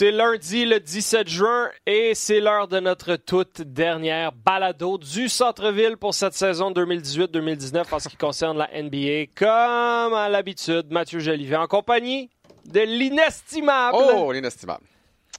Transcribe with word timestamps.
C'est 0.00 0.12
lundi 0.12 0.64
le 0.64 0.80
17 0.80 1.28
juin 1.28 1.68
et 1.84 2.14
c'est 2.14 2.40
l'heure 2.40 2.68
de 2.68 2.80
notre 2.80 3.16
toute 3.16 3.60
dernière 3.60 4.32
balado 4.32 4.96
du 4.96 5.28
centre-ville 5.28 5.98
pour 5.98 6.14
cette 6.14 6.32
saison 6.32 6.70
2018-2019 6.70 7.84
en 7.90 7.98
ce 7.98 8.08
qui 8.08 8.16
concerne 8.16 8.56
la 8.56 8.70
NBA. 8.82 9.26
Comme 9.36 10.14
à 10.14 10.30
l'habitude, 10.30 10.86
Mathieu 10.90 11.18
Jolivet 11.18 11.56
en 11.56 11.66
compagnie 11.66 12.30
de 12.64 12.80
l'inestimable 12.80 13.98
Oh, 14.00 14.32
l'inestimable. 14.32 14.86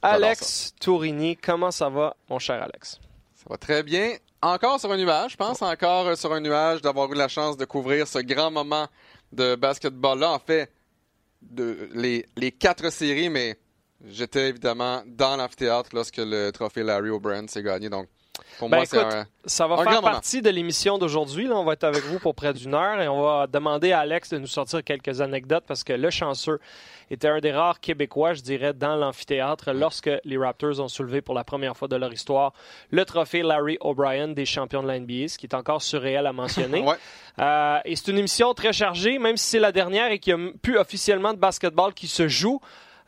Alex 0.00 0.76
Tourini. 0.80 1.36
Comment 1.36 1.72
ça 1.72 1.88
va, 1.88 2.14
mon 2.30 2.38
cher 2.38 2.62
Alex? 2.62 3.00
Ça 3.34 3.46
va 3.50 3.56
très 3.56 3.82
bien. 3.82 4.12
Encore 4.42 4.78
sur 4.78 4.92
un 4.92 4.96
nuage, 4.96 5.32
je 5.32 5.36
pense, 5.36 5.60
encore 5.60 6.16
sur 6.16 6.32
un 6.32 6.40
nuage 6.40 6.82
d'avoir 6.82 7.12
eu 7.12 7.16
la 7.16 7.26
chance 7.26 7.56
de 7.56 7.64
couvrir 7.64 8.06
ce 8.06 8.20
grand 8.20 8.52
moment 8.52 8.86
de 9.32 9.56
basketball-là. 9.56 10.30
En 10.30 10.38
fait, 10.38 10.70
de, 11.40 11.90
les, 11.94 12.26
les 12.36 12.52
quatre 12.52 12.92
séries, 12.92 13.28
mais 13.28 13.58
J'étais 14.08 14.48
évidemment 14.48 15.02
dans 15.06 15.36
l'amphithéâtre 15.36 15.90
lorsque 15.92 16.16
le 16.18 16.50
trophée 16.50 16.82
Larry 16.82 17.10
O'Brien 17.10 17.46
s'est 17.46 17.62
gagné. 17.62 17.88
Donc, 17.88 18.08
pour 18.58 18.68
Ben, 18.68 18.78
moi, 18.78 18.86
c'est 18.86 18.98
un. 18.98 19.26
Ça 19.44 19.66
va 19.66 19.74
un 19.74 19.84
faire 19.84 19.92
moment. 19.94 20.10
partie 20.10 20.40
de 20.42 20.50
l'émission 20.50 20.98
d'aujourd'hui. 20.98 21.48
On 21.50 21.64
va 21.64 21.74
être 21.74 21.84
avec 21.84 22.02
vous 22.04 22.18
pour 22.18 22.34
près 22.34 22.52
d'une 22.52 22.74
heure 22.74 23.00
et 23.00 23.06
on 23.08 23.22
va 23.22 23.46
demander 23.46 23.92
à 23.92 24.00
Alex 24.00 24.30
de 24.30 24.38
nous 24.38 24.46
sortir 24.46 24.82
quelques 24.82 25.20
anecdotes 25.20 25.64
parce 25.66 25.84
que 25.84 25.92
le 25.92 26.10
chanceux 26.10 26.58
était 27.10 27.28
un 27.28 27.40
des 27.40 27.52
rares 27.52 27.80
Québécois, 27.80 28.32
je 28.32 28.40
dirais, 28.40 28.72
dans 28.72 28.96
l'amphithéâtre 28.96 29.72
lorsque 29.72 30.10
les 30.24 30.38
Raptors 30.38 30.80
ont 30.80 30.88
soulevé 30.88 31.20
pour 31.20 31.34
la 31.34 31.44
première 31.44 31.76
fois 31.76 31.88
de 31.88 31.96
leur 31.96 32.12
histoire 32.12 32.52
le 32.90 33.04
trophée 33.04 33.42
Larry 33.42 33.76
O'Brien 33.80 34.28
des 34.28 34.46
champions 34.46 34.82
de 34.82 34.88
la 34.88 34.98
NBA, 34.98 35.28
ce 35.28 35.38
qui 35.38 35.46
est 35.46 35.54
encore 35.54 35.82
surréel 35.82 36.26
à 36.26 36.32
mentionner. 36.32 36.82
Ouais. 36.92 36.96
Euh, 37.38 37.78
et 37.84 37.96
c'est 37.96 38.10
une 38.10 38.18
émission 38.18 38.52
très 38.54 38.72
chargée, 38.72 39.18
même 39.18 39.36
si 39.36 39.50
c'est 39.50 39.58
la 39.58 39.72
dernière 39.72 40.10
et 40.10 40.18
qu'il 40.18 40.34
n'y 40.36 40.48
a 40.48 40.52
plus 40.60 40.78
officiellement 40.78 41.32
de 41.32 41.38
basketball 41.38 41.94
qui 41.94 42.08
se 42.08 42.28
joue. 42.28 42.60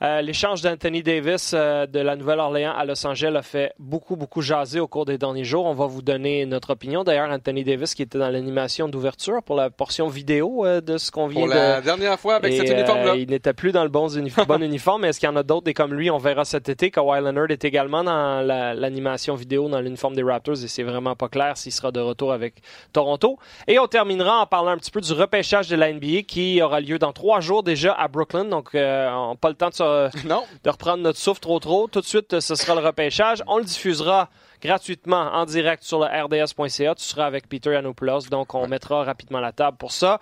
Euh, 0.03 0.21
L'échange 0.23 0.61
d'Anthony 0.61 1.03
Davis 1.03 1.53
euh, 1.55 1.87
de 1.87 2.01
la 2.01 2.17
Nouvelle-Orléans 2.17 2.73
à 2.77 2.85
Los 2.85 3.07
Angeles 3.07 3.35
a 3.37 3.43
fait 3.43 3.73
beaucoup, 3.79 4.17
beaucoup 4.17 4.43
jaser 4.43 4.81
au 4.81 4.89
cours 4.89 5.05
des 5.05 5.19
derniers 5.19 5.45
jours. 5.45 5.65
On 5.67 5.75
va 5.75 5.87
vous 5.87 6.03
donner 6.03 6.45
notre 6.47 6.71
opinion. 6.71 7.05
D'ailleurs, 7.05 7.31
Anthony 7.31 7.63
Davis 7.65 7.95
qui 7.95 8.03
était 8.03 8.19
dans 8.19 8.29
l'animation 8.29 8.89
d'ouverture 8.89 9.43
pour 9.43 9.55
la 9.57 9.71
portion 9.71 10.09
vidéo 10.09 10.67
euh, 10.67 10.81
de 10.81 10.99
ce 10.99 11.11
qu'on 11.11 11.27
vient 11.29 11.43
Pour 11.43 11.49
de... 11.51 11.55
la 11.55 11.81
dernière 11.81 12.19
fois 12.19 12.35
avec 12.37 12.53
Et, 12.53 12.57
cet 12.59 12.71
uniforme-là. 12.71 13.15
il 13.17 13.31
n'était 13.31 13.53
plus 13.53 13.71
dans 13.73 13.85
le 13.85 13.89
bon, 13.89 14.09
uni- 14.09 14.33
bon 14.49 14.63
uniforme, 14.63 15.03
mais 15.03 15.09
est-ce 15.09 15.21
qu'il 15.21 15.29
y 15.29 15.33
en 15.33 15.37
a 15.37 15.43
d'autres 15.45 15.65
des 15.65 15.75
comme 15.75 15.95
lui? 15.95 16.11
On 16.11 16.19
verra 16.19 16.45
cet 16.45 16.69
été. 16.69 16.91
Kawhi 16.91 17.21
Leonard 17.21 17.51
est 17.51 17.65
également 17.65 18.03
dans 18.03 18.41
la- 18.45 18.75
l'animation 18.75 19.35
vidéo 19.37 19.69
dans 19.69 19.81
l'uniforme 19.81 20.17
des 20.17 20.23
Raptors 20.25 20.63
et 20.63 20.69
c'est 20.69 20.83
vraiment 20.83 21.15
pas 21.15 21.29
clair 21.29 21.57
s'il 21.57 21.73
sera 21.73 21.93
de 21.93 22.01
retour 22.01 22.33
avec 22.33 22.55
Toronto. 22.93 23.39
Et 23.69 23.79
on 23.79 23.87
terminera 23.87 24.41
en 24.41 24.47
parlant 24.47 24.73
un 24.73 24.77
petit 24.79 24.91
peu 24.91 25.01
du 25.01 25.13
repêchage 25.13 25.69
de 25.69 25.77
la 25.77 25.93
NBA 25.93 26.23
qui 26.27 26.61
aura 26.61 26.81
lieu 26.81 26.99
dans 26.99 27.13
trois 27.13 27.41
jours 27.41 27.63
déjà 27.63 27.93
à 27.93 28.09
Brooklyn. 28.09 28.47
Donc, 28.47 28.71
on 28.75 28.79
n'a 28.79 29.35
pas 29.41 29.49
le 29.51 29.55
temps 29.55 29.69
de, 29.69 29.75
se- 29.75 29.84
Non. 30.25 30.45
de 30.63 30.71
reprendre 30.71 31.03
notre 31.03 31.19
souffle 31.19 31.41
trop 31.41 31.59
trop. 31.59 31.89
Tout 31.89 32.01
de 32.01 32.07
suite, 32.07 32.35
euh, 32.35 32.41
ce 32.41 32.55
sera 32.55 32.75
le 32.75 32.87
repêchage. 32.87 33.43
On 33.47 33.59
le 33.59 33.65
diffusera 33.65 34.29
gratuitement 34.61 35.33
en 35.33 35.45
direct 35.45 35.83
sur 35.83 35.99
le 35.99 36.07
rds.ca. 36.07 36.95
Tu 36.95 37.05
seras 37.05 37.27
avec 37.27 37.49
Peter 37.49 37.73
Yanopoulos, 37.73 38.29
donc 38.31 38.55
on 38.55 38.67
mettra 38.67 39.05
rapidement 39.05 39.41
la 39.41 39.53
table 39.53 39.77
pour 39.77 39.93
ça. 39.93 40.21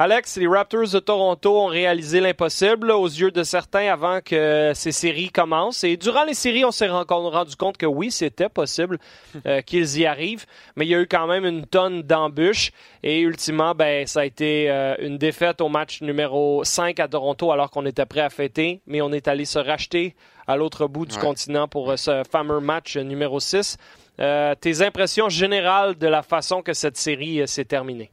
Alex, 0.00 0.36
les 0.36 0.46
Raptors 0.46 0.88
de 0.92 0.98
Toronto 1.00 1.58
ont 1.60 1.66
réalisé 1.66 2.20
l'impossible 2.20 2.92
aux 2.92 3.06
yeux 3.08 3.32
de 3.32 3.42
certains 3.42 3.92
avant 3.92 4.20
que 4.20 4.70
ces 4.76 4.92
séries 4.92 5.30
commencent. 5.30 5.82
Et 5.82 5.96
durant 5.96 6.22
les 6.22 6.34
séries, 6.34 6.64
on 6.64 6.70
s'est 6.70 6.86
ren- 6.86 7.04
rendu 7.08 7.56
compte 7.56 7.76
que 7.78 7.84
oui, 7.86 8.12
c'était 8.12 8.48
possible 8.48 8.98
euh, 9.44 9.60
qu'ils 9.60 9.98
y 9.98 10.06
arrivent, 10.06 10.46
mais 10.76 10.86
il 10.86 10.90
y 10.90 10.94
a 10.94 11.00
eu 11.00 11.08
quand 11.08 11.26
même 11.26 11.44
une 11.44 11.66
tonne 11.66 12.02
d'embûches. 12.02 12.70
Et 13.02 13.18
ultimement, 13.22 13.74
ben, 13.74 14.06
ça 14.06 14.20
a 14.20 14.24
été 14.24 14.70
euh, 14.70 14.94
une 15.00 15.18
défaite 15.18 15.60
au 15.60 15.68
match 15.68 16.00
numéro 16.00 16.62
5 16.62 17.00
à 17.00 17.08
Toronto 17.08 17.50
alors 17.50 17.68
qu'on 17.72 17.84
était 17.84 18.06
prêt 18.06 18.20
à 18.20 18.30
fêter, 18.30 18.80
mais 18.86 19.00
on 19.02 19.10
est 19.10 19.26
allé 19.26 19.44
se 19.46 19.58
racheter 19.58 20.14
à 20.46 20.54
l'autre 20.54 20.86
bout 20.86 21.06
du 21.06 21.16
Ouais. 21.16 21.20
continent 21.22 21.66
pour 21.66 21.90
euh, 21.90 21.96
ce 21.96 22.22
fameux 22.30 22.60
match 22.60 22.96
numéro 22.96 23.40
6. 23.40 23.76
Euh, 24.20 24.54
tes 24.54 24.80
impressions 24.80 25.28
générales 25.28 25.98
de 25.98 26.06
la 26.06 26.22
façon 26.22 26.62
que 26.62 26.72
cette 26.72 26.96
série 26.96 27.42
s'est 27.48 27.64
terminée? 27.64 28.12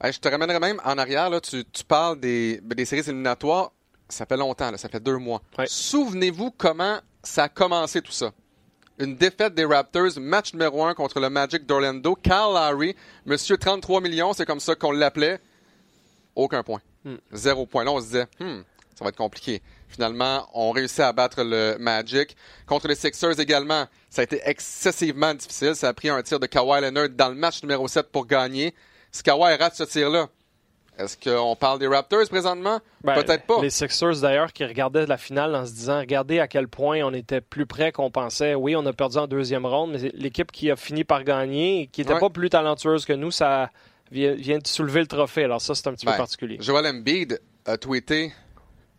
Hey, 0.00 0.12
je 0.12 0.20
te 0.20 0.28
ramènerai 0.28 0.60
même 0.60 0.80
en 0.84 0.96
arrière. 0.96 1.28
Là, 1.28 1.40
tu, 1.40 1.64
tu 1.64 1.84
parles 1.84 2.20
des, 2.20 2.60
des 2.62 2.84
séries 2.84 3.02
éliminatoires. 3.08 3.72
Ça 4.08 4.26
fait 4.26 4.36
longtemps, 4.36 4.70
là, 4.70 4.78
ça 4.78 4.88
fait 4.88 5.00
deux 5.00 5.18
mois. 5.18 5.42
Ouais. 5.58 5.66
Souvenez-vous 5.66 6.52
comment 6.52 6.98
ça 7.22 7.44
a 7.44 7.48
commencé 7.48 8.00
tout 8.00 8.12
ça. 8.12 8.30
Une 8.98 9.16
défaite 9.16 9.54
des 9.54 9.64
Raptors, 9.64 10.18
match 10.18 10.52
numéro 10.54 10.84
un 10.84 10.94
contre 10.94 11.20
le 11.20 11.28
Magic 11.28 11.66
d'Orlando. 11.66 12.14
Kyle 12.16 12.32
Lowry, 12.54 12.96
monsieur 13.26 13.56
33 13.56 14.00
millions, 14.00 14.32
c'est 14.32 14.46
comme 14.46 14.60
ça 14.60 14.74
qu'on 14.74 14.92
l'appelait. 14.92 15.40
Aucun 16.34 16.62
point. 16.62 16.80
Hmm. 17.04 17.16
Zéro 17.32 17.66
point. 17.66 17.84
Là, 17.84 17.92
on 17.92 18.00
se 18.00 18.06
disait, 18.06 18.26
Hmm, 18.40 18.62
ça 18.94 19.04
va 19.04 19.08
être 19.10 19.16
compliqué. 19.16 19.62
Finalement, 19.88 20.48
on 20.54 20.70
réussit 20.70 21.00
à 21.00 21.12
battre 21.12 21.42
le 21.42 21.76
Magic. 21.78 22.36
Contre 22.66 22.88
les 22.88 22.94
Sixers 22.94 23.38
également, 23.40 23.86
ça 24.10 24.22
a 24.22 24.24
été 24.24 24.40
excessivement 24.44 25.34
difficile. 25.34 25.74
Ça 25.76 25.88
a 25.88 25.92
pris 25.92 26.08
un 26.08 26.22
tir 26.22 26.40
de 26.40 26.46
Kawhi 26.46 26.80
Leonard 26.80 27.08
dans 27.10 27.28
le 27.28 27.34
match 27.34 27.62
numéro 27.62 27.86
7 27.88 28.10
pour 28.10 28.26
gagner. 28.26 28.74
Si 29.12 29.22
Kawhi 29.22 29.54
rate 29.56 29.74
ce 29.74 29.84
tir-là, 29.84 30.28
est-ce 30.98 31.16
qu'on 31.16 31.54
parle 31.54 31.78
des 31.78 31.86
Raptors 31.86 32.28
présentement? 32.28 32.80
Ben, 33.04 33.14
Peut-être 33.14 33.44
pas. 33.46 33.62
Les 33.62 33.70
Sixers, 33.70 34.20
d'ailleurs, 34.20 34.52
qui 34.52 34.64
regardaient 34.64 35.06
la 35.06 35.16
finale 35.16 35.54
en 35.54 35.64
se 35.64 35.72
disant 35.72 36.00
regardez 36.00 36.40
à 36.40 36.48
quel 36.48 36.66
point 36.66 37.02
on 37.04 37.14
était 37.14 37.40
plus 37.40 37.66
près 37.66 37.92
qu'on 37.92 38.10
pensait. 38.10 38.54
Oui, 38.56 38.74
on 38.74 38.84
a 38.84 38.92
perdu 38.92 39.16
en 39.18 39.28
deuxième 39.28 39.64
ronde, 39.64 39.92
mais 39.92 40.10
l'équipe 40.14 40.50
qui 40.50 40.70
a 40.72 40.76
fini 40.76 41.04
par 41.04 41.22
gagner 41.22 41.88
qui 41.92 42.00
n'était 42.00 42.14
Ouais. 42.14 42.20
pas 42.20 42.30
plus 42.30 42.50
talentueuse 42.50 43.04
que 43.04 43.12
nous, 43.12 43.30
ça 43.30 43.70
vient, 44.10 44.32
vient 44.32 44.58
de 44.58 44.66
soulever 44.66 45.00
le 45.00 45.06
trophée. 45.06 45.44
Alors, 45.44 45.60
ça, 45.60 45.74
c'est 45.76 45.86
un 45.86 45.92
petit 45.92 46.04
peu 46.04 46.10
Ben, 46.12 46.18
particulier. 46.18 46.56
Joel 46.60 46.86
Embiid 46.86 47.40
a 47.64 47.76
tweeté 47.78 48.32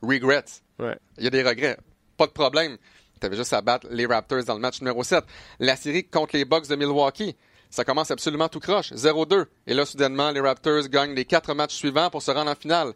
regrets. 0.01 0.45
Ouais. 0.79 0.97
Il 1.17 1.25
y 1.25 1.27
a 1.27 1.31
des 1.31 1.43
regrets. 1.43 1.77
Pas 2.15 2.27
de 2.27 2.31
problème. 2.31 2.77
Tu 3.19 3.25
avais 3.25 3.35
juste 3.35 3.51
à 3.51 3.61
battre 3.61 3.87
les 3.91 4.05
Raptors 4.05 4.45
dans 4.45 4.53
le 4.53 4.61
match 4.61 4.79
numéro 4.79 5.03
7. 5.03 5.25
La 5.59 5.75
série 5.75 6.05
contre 6.05 6.37
les 6.37 6.45
Bucks 6.45 6.69
de 6.69 6.75
Milwaukee, 6.77 7.35
ça 7.69 7.83
commence 7.85 8.11
absolument 8.11 8.49
tout 8.49 8.59
croche. 8.59 8.91
0-2. 8.93 9.45
Et 9.67 9.73
là, 9.73 9.85
soudainement, 9.85 10.31
les 10.31 10.39
Raptors 10.39 10.87
gagnent 10.87 11.13
les 11.13 11.25
quatre 11.25 11.53
matchs 11.53 11.75
suivants 11.75 12.09
pour 12.09 12.21
se 12.21 12.31
rendre 12.31 12.51
en 12.51 12.55
finale. 12.55 12.93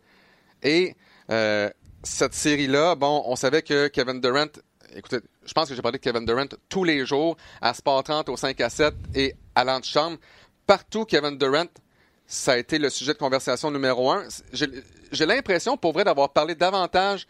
Et 0.62 0.96
euh, 1.30 1.70
cette 2.04 2.34
série-là, 2.34 2.96
bon, 2.96 3.24
on 3.26 3.36
savait 3.36 3.62
que 3.62 3.88
Kevin 3.88 4.20
Durant, 4.20 4.48
écoutez, 4.96 5.20
je 5.46 5.54
pense 5.54 5.70
que 5.70 5.76
j'ai 5.76 5.82
parlé 5.82 6.00
de 6.00 6.04
Kevin 6.04 6.26
Durant 6.26 6.48
tous 6.70 6.84
les 6.84 7.06
jours, 7.06 7.38
à 7.62 7.74
Sport 7.74 8.04
30, 8.04 8.30
au 8.30 8.38
5 8.38 8.60
à 8.62 8.70
7 8.70 8.94
et 9.16 9.36
à 9.56 9.64
l'antichambre. 9.64 10.18
Partout, 10.66 11.06
Kevin 11.06 11.38
Durant, 11.38 11.68
ça 12.26 12.54
a 12.54 12.58
été 12.58 12.80
le 12.80 12.90
sujet 12.90 13.14
de 13.14 13.20
conversation 13.20 13.70
numéro 13.70 14.10
un. 14.12 14.24
J'ai 14.54 14.68
j'ai 15.14 15.26
l'impression, 15.28 15.78
pour 15.78 15.94
vrai, 15.94 16.04
d'avoir 16.04 16.34
parlé 16.34 16.56
davantage 16.56 17.28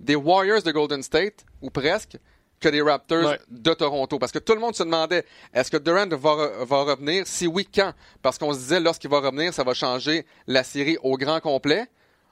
des 0.00 0.16
Warriors 0.16 0.62
de 0.62 0.70
Golden 0.72 1.02
State, 1.02 1.44
ou 1.60 1.70
presque, 1.70 2.16
que 2.60 2.68
des 2.68 2.80
Raptors 2.82 3.24
Ouais. 3.30 3.40
de 3.48 3.74
Toronto. 3.74 4.18
Parce 4.18 4.32
que 4.32 4.38
tout 4.38 4.54
le 4.54 4.60
monde 4.60 4.74
se 4.74 4.82
demandait, 4.82 5.24
est-ce 5.52 5.70
que 5.70 5.76
Durant 5.76 6.06
va, 6.08 6.64
va 6.64 6.82
revenir? 6.84 7.26
Si 7.26 7.46
oui, 7.46 7.68
quand? 7.72 7.92
Parce 8.22 8.38
qu'on 8.38 8.52
se 8.54 8.58
disait, 8.58 8.80
lorsqu'il 8.80 9.10
va 9.10 9.20
revenir, 9.20 9.52
ça 9.52 9.62
va 9.64 9.74
changer 9.74 10.24
la 10.46 10.64
série 10.64 10.96
au 11.02 11.16
grand 11.16 11.40
complet. 11.40 11.86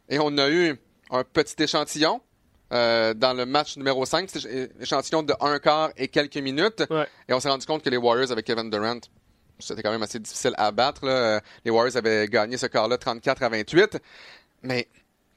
Et 0.09 0.19
on 0.19 0.37
a 0.39 0.49
eu 0.51 0.77
un 1.11 1.25
petit 1.25 1.63
échantillon 1.63 2.21
euh, 2.73 3.13
dans 3.15 3.35
le 3.35 3.45
match 3.47 3.77
numéro 3.77 4.05
5, 4.07 4.27
petit 4.31 4.39
éch- 4.47 4.71
échantillon 4.81 5.23
de 5.23 5.35
un 5.41 5.59
quart 5.59 5.91
et 5.97 6.09
quelques 6.09 6.37
minutes. 6.39 6.83
Ouais. 6.91 7.07
Et 7.29 7.35
on 7.35 7.41
s'est 7.41 7.51
rendu 7.51 7.67
compte 7.67 7.83
que 7.83 7.91
les 7.91 7.97
Warriors 7.99 8.33
avec 8.33 8.47
Kevin 8.47 8.71
Durant, 8.71 8.99
c'était 9.59 9.83
quand 9.83 9.91
même 9.93 10.03
assez 10.03 10.19
difficile 10.19 10.55
à 10.57 10.73
battre. 10.73 11.05
là. 11.07 11.41
Les 11.65 11.71
Warriors 11.71 11.97
avaient 11.97 12.27
gagné 12.29 12.57
ce 12.57 12.67
quart-là 12.67 12.97
34 12.99 13.43
à 13.43 13.49
28. 13.51 13.99
Mais 14.63 14.89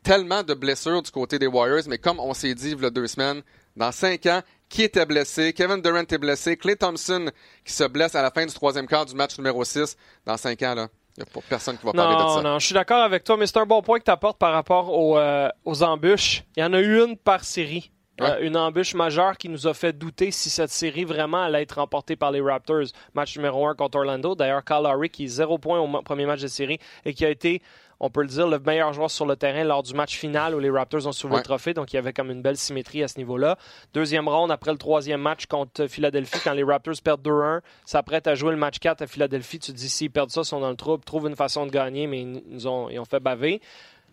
tellement 0.03 0.41
de 0.43 0.53
blessures 0.53 1.01
du 1.01 1.11
côté 1.11 1.37
des 1.37 1.47
Warriors. 1.47 1.83
Mais 1.87 1.97
comme 1.97 2.19
on 2.19 2.33
s'est 2.33 2.55
dit 2.55 2.71
il 2.71 2.81
y 2.81 2.85
a 2.85 2.89
deux 2.89 3.07
semaines, 3.07 3.41
dans 3.75 3.91
cinq 3.91 4.25
ans, 4.25 4.41
qui 4.69 4.83
était 4.83 5.05
blessé? 5.05 5.53
Kevin 5.53 5.81
Durant 5.81 5.99
est 5.99 6.17
blessé. 6.17 6.57
Clay 6.57 6.75
Thompson 6.75 7.31
qui 7.63 7.73
se 7.73 7.83
blesse 7.85 8.15
à 8.15 8.21
la 8.21 8.31
fin 8.31 8.45
du 8.45 8.53
troisième 8.53 8.87
quart 8.87 9.05
du 9.05 9.15
match 9.15 9.37
numéro 9.37 9.63
6. 9.63 9.97
Dans 10.25 10.37
cinq 10.37 10.61
ans, 10.63 10.75
là, 10.75 10.87
il 11.17 11.23
n'y 11.23 11.29
a 11.29 11.41
personne 11.49 11.77
qui 11.77 11.85
va 11.85 11.93
parler 11.93 12.15
de 12.15 12.29
ça. 12.29 12.41
non, 12.41 12.59
je 12.59 12.65
suis 12.65 12.73
d'accord 12.75 13.03
avec 13.03 13.23
toi, 13.23 13.37
mais 13.37 13.47
c'est 13.47 13.57
un 13.57 13.65
bon 13.65 13.81
point 13.81 13.99
que 13.99 14.03
tu 14.03 14.11
apportes 14.11 14.37
par 14.37 14.53
rapport 14.53 14.93
aux, 14.93 15.17
euh, 15.17 15.49
aux 15.65 15.83
embûches. 15.83 16.43
Il 16.55 16.61
y 16.61 16.63
en 16.63 16.73
a 16.73 16.79
eu 16.79 17.03
une 17.03 17.17
par 17.17 17.43
série. 17.43 17.91
Ouais. 18.19 18.31
Euh, 18.31 18.39
une 18.41 18.57
embûche 18.57 18.95
majeure 18.95 19.37
qui 19.37 19.47
nous 19.47 19.67
a 19.67 19.73
fait 19.73 19.93
douter 19.93 20.31
si 20.31 20.49
cette 20.49 20.71
série 20.71 21.05
vraiment 21.05 21.43
allait 21.43 21.61
être 21.61 21.73
remportée 21.73 22.15
par 22.15 22.31
les 22.31 22.41
Raptors. 22.41 22.87
Match 23.13 23.35
numéro 23.37 23.67
1 23.67 23.75
contre 23.75 23.99
Orlando. 23.99 24.35
D'ailleurs, 24.35 24.63
Kyle 24.63 24.81
Lowry 24.83 25.09
qui 25.09 25.25
est 25.25 25.27
zéro 25.27 25.59
point 25.59 25.79
au 25.79 26.01
premier 26.01 26.25
match 26.25 26.41
de 26.41 26.47
série 26.47 26.79
et 27.05 27.13
qui 27.13 27.25
a 27.25 27.29
été, 27.29 27.61
on 27.99 28.09
peut 28.09 28.21
le 28.21 28.27
dire, 28.27 28.47
le 28.47 28.59
meilleur 28.59 28.93
joueur 28.93 29.09
sur 29.09 29.25
le 29.25 29.35
terrain 29.35 29.63
lors 29.63 29.81
du 29.83 29.93
match 29.93 30.15
final 30.17 30.53
où 30.53 30.59
les 30.59 30.69
Raptors 30.69 31.07
ont 31.07 31.11
soulevé 31.11 31.35
Ouais. 31.35 31.41
le 31.41 31.45
trophée. 31.45 31.73
Donc, 31.73 31.93
il 31.93 31.95
y 31.95 31.99
avait 31.99 32.13
comme 32.13 32.29
une 32.29 32.41
belle 32.41 32.57
symétrie 32.57 33.01
à 33.03 33.07
ce 33.07 33.17
niveau-là. 33.17 33.57
Deuxième 33.93 34.27
ronde 34.27 34.51
après 34.51 34.71
le 34.71 34.77
troisième 34.77 35.21
match 35.21 35.47
contre 35.47 35.87
Philadelphie, 35.87 36.39
quand 36.43 36.53
les 36.53 36.63
Raptors 36.63 36.95
perdent 37.03 37.21
2-1, 37.23 37.61
s'apprêtent 37.85 38.27
à 38.27 38.35
jouer 38.35 38.51
le 38.51 38.57
match 38.57 38.79
4 38.79 39.01
à 39.01 39.07
Philadelphie. 39.07 39.59
Tu 39.59 39.71
te 39.71 39.77
dis, 39.77 39.89
s'ils 39.89 40.11
perdent 40.11 40.29
ça, 40.29 40.41
ils 40.41 40.45
sont 40.45 40.59
dans 40.59 40.69
le 40.69 40.75
trouble, 40.75 41.03
trouvent 41.03 41.27
une 41.27 41.35
façon 41.35 41.65
de 41.65 41.71
gagner, 41.71 42.05
mais 42.07 42.21
ils, 42.21 42.43
nous 42.47 42.67
ont, 42.67 42.89
ils 42.89 42.99
ont 42.99 43.05
fait 43.05 43.19
baver. 43.19 43.61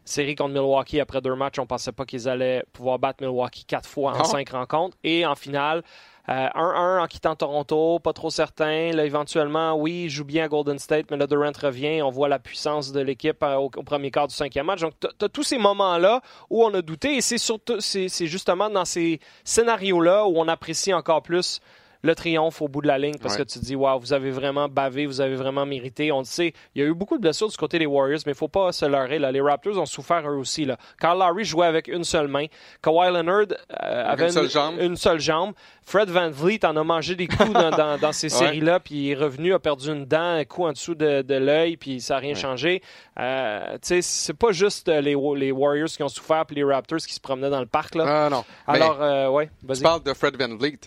série 0.07 0.35
contre 0.35 0.53
Milwaukee 0.53 1.01
après 1.01 1.21
deux 1.21 1.35
matchs. 1.35 1.59
On 1.59 1.67
pensait 1.67 1.93
pas 1.93 2.05
qu'ils 2.05 2.29
allaient 2.29 2.63
pouvoir 2.73 2.99
battre 2.99 3.23
Milwaukee 3.23 3.65
quatre 3.65 3.89
fois 3.89 4.13
en 4.13 4.19
Non. 4.19 4.25
cinq 4.25 4.51
rencontres. 4.51 4.97
Et 5.05 5.25
en 5.27 5.35
finale, 5.35 5.83
1-1 6.29 7.03
en 7.03 7.07
quittant 7.07 7.37
Toronto, 7.37 7.99
pas 7.99 8.13
trop 8.13 8.31
certain. 8.31 8.93
Là, 8.93 9.05
éventuellement, 9.05 9.75
oui, 9.75 10.05
il 10.05 10.11
joue 10.11 10.25
bien 10.25 10.45
à 10.45 10.49
Golden 10.49 10.79
State, 10.79 11.07
mais 11.11 11.17
là, 11.17 11.27
Durant 11.27 11.53
revient. 11.61 12.01
On 12.03 12.11
voit 12.11 12.29
la 12.29 12.39
puissance 12.39 12.93
de 12.93 13.01
l'équipe 13.01 13.43
euh, 13.43 13.57
au, 13.57 13.69
premier 13.69 14.11
quart 14.11 14.29
du 14.29 14.35
cinquième 14.35 14.67
match. 14.67 14.81
Donc, 14.81 14.95
tu 15.01 15.29
tous 15.29 15.43
ces 15.43 15.59
moments-là 15.59 16.23
où 16.49 16.65
on 16.65 16.73
a 16.75 16.83
douté. 16.83 17.17
Et 17.17 17.21
c'est 17.21 17.39
surtout, 17.39 17.81
c'est 17.81 18.09
justement 18.27 18.71
dans 18.71 18.85
ces 18.85 19.21
scénarios-là 19.45 20.27
où 20.27 20.39
on 20.39 20.49
apprécie 20.49 20.95
encore 20.95 21.23
plus 21.23 21.61
le 22.05 22.15
triomphe 22.15 22.61
au 22.63 22.69
bout 22.69 22.83
de 22.83 22.87
la 22.87 22.99
ligne 22.99 23.17
parce 23.21 23.35
Ouais. 23.35 23.45
que 23.45 23.49
tu 23.51 23.59
te 23.59 23.65
dis, 23.65 23.75
waouh, 23.75 23.99
vous 23.99 24.13
avez 24.13 24.31
vraiment 24.31 24.69
bavé, 24.69 25.07
vous 25.07 25.21
avez 25.23 25.35
vraiment 25.37 25.65
mérité. 25.67 26.13
On 26.13 26.19
le 26.19 26.25
sait, 26.25 26.53
il 26.75 26.83
y 26.83 26.85
a 26.85 26.89
eu 26.89 26.95
beaucoup 26.95 27.17
de 27.17 27.23
blessures 27.23 27.49
du 27.49 27.57
côté 27.57 27.79
des 27.79 27.87
Warriors, 27.87 28.21
mais 28.27 28.33
il 28.33 28.37
faut 28.39 28.47
pas 28.47 28.71
se 28.73 28.85
leurrer. 28.85 29.19
Là. 29.19 29.33
Les 29.33 29.41
Raptors 29.41 29.79
ont 29.79 29.87
souffert 29.87 30.29
eux 30.31 30.37
aussi. 30.37 30.67
Là. 30.67 30.77
Carl 31.01 31.19
Lowry 31.19 31.45
jouait 31.45 31.67
avec 31.67 31.89
une 31.89 32.05
seule 32.05 32.29
main. 32.29 32.45
Kawhi 32.83 33.11
Leonard 33.11 33.47
euh, 33.83 34.05
avait 34.07 34.27
une 34.27 34.31
seule 34.33 34.51
jambe. 34.51 34.75
une 34.81 34.97
seule 34.97 35.19
jambe. 35.19 35.53
Fred 35.87 36.09
Van 36.11 36.31
Vliet 36.31 36.65
en 36.65 36.77
a 36.77 36.85
mangé 36.85 37.15
des 37.17 37.27
coups 37.27 37.53
dans, 37.53 37.71
dans- 37.77 37.99
dans 37.99 38.13
ces 38.13 38.33
Ouais. 38.33 38.39
séries-là, 38.39 38.81
puis 38.81 38.95
il 39.07 39.11
est 39.13 39.15
revenu, 39.15 39.55
a 39.55 39.59
perdu 39.59 39.89
une 39.91 40.05
dent, 40.05 40.19
un 40.37 40.45
coup 40.45 40.65
en 40.65 40.73
dessous 40.73 40.95
de, 40.95 41.23
de 41.23 41.35
l'œil, 41.35 41.77
puis 41.79 42.01
ça 42.01 42.15
n'a 42.15 42.21
rien 42.21 42.35
Ouais. 42.35 42.41
changé. 42.41 42.83
Euh, 43.19 43.73
tu 43.75 43.79
sais, 43.89 44.03
c'est 44.03 44.35
pas 44.35 44.53
juste 44.53 44.89
euh, 44.89 45.01
les, 45.01 45.15
les 45.37 45.53
Warriors 45.53 45.89
qui 45.89 46.03
ont 46.03 46.09
souffert, 46.09 46.45
puis 46.47 46.57
les 46.57 46.65
Raptors 46.65 46.99
qui 47.01 47.15
se 47.15 47.21
promenaient 47.21 47.51
dans 47.51 47.61
le 47.61 47.67
parc. 47.67 47.95
Là. 47.95 48.27
Ah 48.27 48.31
non. 48.31 48.45
Alors, 48.67 48.99
euh, 49.03 49.29
ouais, 49.29 49.51
tu 49.75 49.83
parles 49.83 50.03
de 50.03 50.13
Fred 50.15 50.37
Van 50.41 50.55
Vliet. 50.57 50.79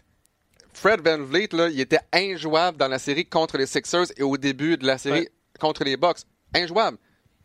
Fred 0.80 1.02
Van 1.02 1.18
Vliet, 1.24 1.50
là, 1.54 1.70
il 1.70 1.80
était 1.80 2.00
injouable 2.14 2.78
dans 2.78 2.88
la 2.88 3.00
série 3.00 3.26
contre 3.26 3.58
les 3.58 3.66
Sixers 3.66 4.06
et 4.16 4.22
au 4.24 4.38
début 4.38 4.78
de 4.78 4.86
la 4.86 4.98
série 5.00 5.22
Ouais. 5.22 5.32
contre 5.60 5.84
les 5.84 5.98
Bucks. 5.98 6.20
Injouable. 6.54 6.98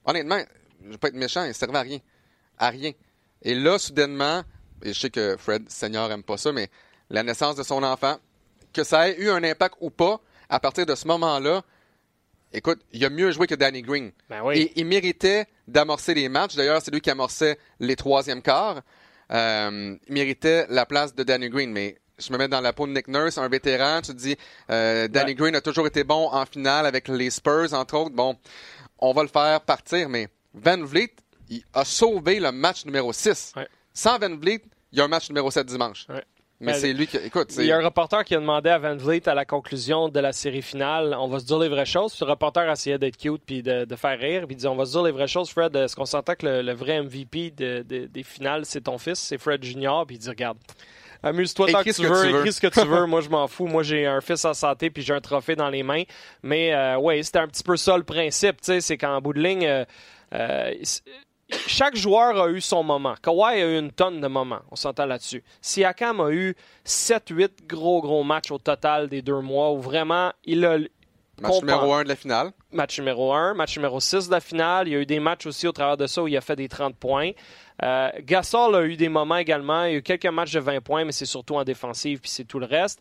Honnêtement, 0.05 0.39
je 0.85 0.91
vais 0.91 0.99
pas 0.99 1.09
être 1.09 1.15
méchant, 1.15 1.45
il 1.45 1.55
servait 1.55 1.79
à 1.79 1.83
rien. 1.83 1.99
À 2.59 2.69
rien. 2.69 2.93
Et 3.41 3.55
là, 3.55 3.79
soudainement, 3.79 4.43
et 4.83 4.93
je 4.93 5.01
sais 5.01 5.11
que 5.11 5.37
Fred 5.39 5.65
Senior 5.71 6.11
aime 6.13 6.23
pas 6.23 6.37
ça, 6.37 6.53
mais 6.53 6.69
la 7.09 7.23
naissance 7.23 7.57
de 7.57 7.63
son 7.63 7.83
enfant, 7.83 8.19
que 8.73 8.85
ça 8.85 9.09
ait 9.09 9.17
eu 9.19 9.31
un 9.31 9.43
impact 9.43 9.77
ou 9.81 9.91
pas, 9.91 10.21
à 10.51 10.61
partir 10.61 10.85
de 10.85 10.95
ce 10.95 11.07
moment-là, 11.09 11.63
écoute, 12.53 12.81
il 12.93 13.03
a 13.05 13.11
mieux 13.11 13.31
joué 13.33 13.47
que 13.47 13.55
Danny 13.55 13.81
Green. 13.83 14.13
Ben 14.29 14.43
oui. 14.45 14.59
Et 14.61 14.73
il 14.77 14.87
méritait 14.87 15.47
d'amorcer 15.67 16.13
les 16.15 16.29
matchs. 16.29 16.55
D'ailleurs, 16.55 16.83
c'est 16.83 16.91
lui 16.93 17.01
qui 17.01 17.11
amorçait 17.11 17.59
les 17.81 17.97
troisièmes 17.97 18.43
quarts. 18.43 18.83
Euh, 19.31 19.97
il 20.07 20.13
méritait 20.13 20.67
la 20.69 20.85
place 20.85 21.15
de 21.15 21.23
Danny 21.23 21.49
Green. 21.49 21.71
Mais 21.73 21.97
je 22.27 22.33
me 22.33 22.39
mets 22.39 22.49
dans 22.49 22.61
la 22.61 22.73
peau 22.73 22.87
de 22.87 22.93
Nick 22.93 23.09
Nurse, 23.09 23.39
un 23.39 23.49
vétéran. 23.49 24.01
Tu 24.03 24.13
te 24.13 24.17
dis, 24.19 24.37
euh, 24.71 25.09
Danny 25.09 25.31
Ouais. 25.31 25.35
Green 25.35 25.55
a 25.57 25.61
toujours 25.61 25.87
été 25.87 26.05
bon 26.05 26.29
en 26.33 26.47
finale 26.47 26.87
avec 26.87 27.09
les 27.09 27.31
Spurs, 27.31 27.73
entre 27.75 27.97
autres. 27.97 28.15
Bon, 28.15 28.37
on 28.99 29.13
va 29.13 29.23
le 29.23 29.29
faire 29.29 29.61
partir. 29.63 30.09
Mais 30.09 30.29
Van 30.55 30.83
Vliet, 30.83 31.13
il 31.51 31.63
a 31.75 31.85
sauvé 31.85 32.41
le 32.41 32.53
match 32.53 32.85
numéro 32.85 33.13
6. 33.13 33.53
Ouais. 33.57 33.69
Sans 33.93 34.19
Van 34.19 34.35
Vliet, 34.37 34.63
il 34.93 34.99
y 34.99 35.01
a 35.03 35.05
un 35.05 35.09
match 35.09 35.29
numéro 35.29 35.51
7 35.51 35.67
dimanche. 35.67 36.07
Ouais. 36.09 36.23
Mais 36.65 36.75
Ben, 36.75 36.79
c'est 36.79 36.93
lui 36.93 37.09
qui. 37.09 37.17
Écoute, 37.17 37.53
Il 37.59 37.65
y 37.65 37.73
a 37.73 37.77
un 37.79 37.83
reporter 37.85 38.25
qui 38.25 38.37
a 38.37 38.39
demandé 38.39 38.71
à 38.71 38.79
Van 38.79 38.95
Vliet 38.97 39.29
à 39.29 39.35
la 39.35 39.45
conclusion 39.45 40.09
de 40.09 40.21
la 40.21 40.33
série 40.33 40.63
finale, 40.63 41.13
on 41.19 41.27
va 41.27 41.41
se 41.41 41.45
dire 41.45 41.59
les 41.59 41.69
vraies 41.69 41.85
choses. 41.85 42.15
Puis 42.15 42.25
le 42.25 42.31
reporter 42.31 42.71
essayait 42.71 42.99
d'être 42.99 43.17
cute 43.17 43.43
puis 43.45 43.65
de, 43.65 43.85
de 43.85 43.97
faire 43.97 44.17
rire. 44.17 44.47
Puis 44.47 44.55
il 44.55 44.59
dit, 44.59 44.67
on 44.69 44.77
va 44.77 44.85
se 44.87 44.93
dire 44.93 45.03
les 45.03 45.11
vraies 45.11 45.27
choses, 45.27 45.51
Fred. 45.51 45.75
Est-ce 45.75 45.97
qu'on 45.97 46.07
s'entend 46.07 46.37
que 46.37 46.47
le, 46.47 46.63
le 46.63 46.73
vrai 46.73 47.03
MVP 47.03 47.51
de- 47.51 47.83
de- 47.83 48.07
des 48.07 48.23
finales, 48.23 48.65
c'est 48.65 48.83
ton 48.83 48.97
fils, 48.97 49.19
c'est 49.19 49.39
Fred 49.39 49.65
Junior? 49.65 50.07
Puis 50.07 50.15
il 50.15 50.19
dit, 50.21 50.29
regarde, 50.29 50.57
amuse-toi 51.23 51.73
tant 51.73 51.83
que 51.83 51.91
tu 51.91 52.03
que 52.03 52.07
veux, 52.07 52.27
tu 52.27 52.33
veux. 52.33 52.39
écris 52.41 52.53
ce 52.53 52.61
que 52.61 52.67
tu 52.67 52.87
veux. 52.87 53.07
Moi, 53.07 53.21
je 53.21 53.29
m'en 53.29 53.47
fous. 53.49 53.67
Moi, 53.67 53.83
j'ai 53.83 54.07
un 54.07 54.21
fils 54.21 54.45
en 54.45 54.55
santé 54.55 54.91
puis 54.91 55.03
j'ai 55.03 55.15
un 55.15 55.21
trophée 55.21 55.57
dans 55.57 55.69
les 55.71 55.83
mains. 55.83 56.03
Mais 56.43 56.75
euh, 56.75 56.97
ouais, 56.99 57.23
c'était 57.23 57.39
un 57.41 57.49
petit 57.49 57.63
peu 57.63 57.77
ça 57.77 57.97
le 57.97 58.05
principe. 58.05 58.61
tu 58.61 58.67
sais, 58.67 58.81
C'est 58.81 58.97
qu'en 58.99 59.21
bout 59.21 59.33
de 59.33 59.41
ligne, 59.41 59.67
euh, 59.67 59.85
euh, 60.35 60.73
chaque 61.67 61.97
joueur 61.97 62.41
a 62.41 62.49
eu 62.49 62.61
son 62.61 62.83
moment. 62.83 63.15
Kawhi 63.23 63.61
a 63.63 63.67
eu 63.67 63.79
une 63.79 63.93
tonne 63.93 64.21
de 64.21 64.27
moments, 64.27 64.61
on 64.71 64.77
s'entend 64.77 65.07
là-dessus. 65.07 65.43
Siakam 65.61 66.21
a 66.21 66.31
eu 66.31 66.55
7-8 66.87 67.67
gros, 67.67 68.01
gros 68.01 68.25
matchs 68.25 68.51
au 68.51 68.59
total 68.59 69.09
des 69.09 69.23
deux 69.23 69.41
mois 69.41 69.73
où 69.73 69.79
vraiment 69.81 70.33
il 70.45 70.65
a 70.65 70.79
Match 71.41 71.61
numéro 71.61 71.93
1 71.93 72.05
de 72.05 72.09
la 72.09 72.17
finale. 72.17 72.51
match 72.73 72.99
numéro 72.99 73.33
1, 73.33 73.55
match 73.55 73.77
numéro 73.77 74.01
6 74.01 74.27
de 74.29 74.33
la 74.33 74.41
finale. 74.41 74.87
Il 74.89 74.93
y 74.93 74.97
a 74.97 75.01
eu 75.01 75.07
des 75.07 75.19
matchs 75.19 75.47
aussi 75.47 75.67
au 75.67 75.73
travers 75.73 75.97
de 75.97 76.07
ça 76.07 76.23
où 76.23 76.29
il 76.29 76.37
a 76.37 76.41
fait 76.41 76.57
des 76.57 76.69
30 76.69 76.95
points. 76.97 77.31
Euh, 77.83 78.11
Gasol 78.21 78.75
a 78.77 78.83
eu 78.83 78.97
des 78.97 79.09
moments 79.09 79.37
également. 79.37 79.85
Il 79.85 79.93
y 79.93 79.95
a 79.95 79.99
eu 79.99 80.03
quelques 80.03 80.27
matchs 80.27 80.53
de 80.53 80.61
20 80.61 80.81
points, 80.83 81.05
mais 81.05 81.13
c'est 81.13 81.27
surtout 81.27 81.57
en 81.57 81.65
défensive, 81.65 82.21
puis 82.21 82.31
c'est 82.31 82.45
tout 82.45 82.59
le 82.59 82.67
reste. 82.67 83.01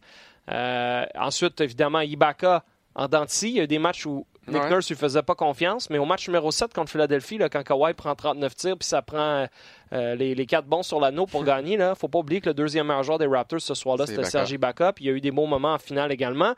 Euh, 0.52 1.06
ensuite, 1.16 1.60
évidemment, 1.62 2.00
Ibaka 2.00 2.64
en 2.96 3.08
dents 3.08 3.26
de 3.26 3.30
scie. 3.30 3.50
Il 3.50 3.56
y 3.58 3.60
a 3.60 3.64
eu 3.64 3.68
des 3.68 3.80
matchs 3.80 4.06
où 4.06 4.26
Nick 4.48 4.64
Ouais. 4.64 4.70
Nurse 4.70 4.90
lui 4.90 4.96
faisait 4.96 5.22
pas 5.22 5.36
confiance, 5.36 5.90
mais 5.90 6.00
au 6.00 6.06
match 6.06 6.28
numéro 6.28 6.52
7 6.52 6.74
contre 6.74 6.90
Philadelphie, 6.92 7.38
là, 7.38 7.48
quand 7.48 7.64
Kawhi 7.64 7.94
prend 7.94 8.16
39 8.16 8.56
tirs, 8.56 8.78
puis 8.78 8.88
ça 8.88 9.02
prend 9.04 9.46
euh, 9.94 10.16
les, 10.16 10.34
les 10.34 10.46
4 10.48 10.66
bons 10.66 10.82
sur 10.84 11.00
l'anneau 11.00 11.28
pour 11.28 11.44
gagner, 11.46 11.78
là, 11.78 11.94
faut 11.94 12.08
pas 12.08 12.20
oublier 12.20 12.42
que 12.42 12.50
le 12.50 12.56
deuxième 12.56 12.88
meilleur 12.88 13.04
joueur 13.04 13.20
des 13.20 13.28
Raptors 13.28 13.62
ce 13.62 13.76
soir-là, 13.76 14.08
c'était. 14.08 14.24
Serge 14.24 14.52
Ibaka, 14.52 14.94
puis 14.94 15.06
il 15.06 15.08
y 15.10 15.12
a 15.12 15.14
eu 15.14 15.22
des 15.22 15.32
beaux 15.32 15.46
moments 15.46 15.74
en 15.74 15.78
finale 15.78 16.12
également. 16.12 16.56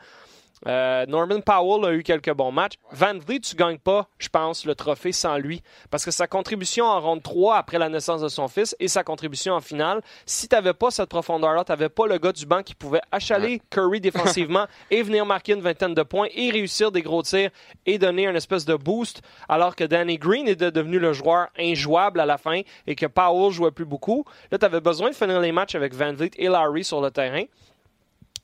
Euh, 0.66 1.04
Norman 1.06 1.40
Powell 1.40 1.84
a 1.84 1.92
eu 1.92 2.02
quelques 2.02 2.32
bons 2.32 2.52
matchs. 2.52 2.74
Van 2.92 3.18
Vliet, 3.18 3.40
tu 3.40 3.54
gagnes 3.56 3.78
pas, 3.78 4.08
je 4.18 4.28
pense, 4.28 4.64
le 4.64 4.74
trophée 4.74 5.12
sans 5.12 5.36
lui. 5.36 5.62
Parce 5.90 6.04
que 6.04 6.10
sa 6.10 6.26
contribution 6.26 6.86
en 6.86 7.00
ronde 7.00 7.22
3 7.22 7.56
après 7.56 7.78
la 7.78 7.88
naissance 7.88 8.22
de 8.22 8.28
son 8.28 8.48
fils 8.48 8.74
et 8.80 8.88
sa 8.88 9.04
contribution 9.04 9.54
en 9.54 9.60
finale, 9.60 10.00
si 10.24 10.48
tu 10.48 10.54
n'avais 10.54 10.72
pas 10.72 10.90
cette 10.90 11.08
profondeur-là, 11.10 11.64
tu 11.64 11.72
n'avais 11.72 11.88
pas 11.90 12.06
le 12.06 12.16
gars 12.18 12.32
du 12.32 12.46
banc 12.46 12.62
qui 12.62 12.74
pouvait 12.74 13.02
achaler 13.12 13.60
Curry 13.70 14.00
défensivement 14.00 14.66
et 14.90 15.02
venir 15.02 15.26
marquer 15.26 15.52
une 15.52 15.60
vingtaine 15.60 15.94
de 15.94 16.02
points 16.02 16.28
et 16.34 16.50
réussir 16.50 16.90
des 16.90 17.02
gros 17.02 17.22
tirs 17.22 17.50
et 17.84 17.98
donner 17.98 18.26
un 18.26 18.34
espèce 18.34 18.64
de 18.64 18.74
boost, 18.74 19.20
alors 19.48 19.76
que 19.76 19.84
Danny 19.84 20.16
Green 20.18 20.48
est 20.48 20.56
de- 20.56 20.70
devenu 20.70 20.98
le 20.98 21.12
joueur 21.12 21.48
injouable 21.58 22.20
à 22.20 22.26
la 22.26 22.38
fin 22.38 22.62
et 22.86 22.94
que 22.94 23.06
Powell 23.06 23.52
jouait 23.52 23.70
plus 23.70 23.84
beaucoup. 23.84 24.24
Là, 24.50 24.58
tu 24.58 24.64
avais 24.64 24.80
besoin 24.80 25.10
de 25.10 25.14
finir 25.14 25.40
les 25.40 25.52
matchs 25.52 25.74
avec 25.74 25.94
Van 25.94 26.12
Vliet 26.14 26.30
et 26.36 26.48
Larry 26.48 26.84
sur 26.84 27.00
le 27.00 27.10
terrain. 27.10 27.44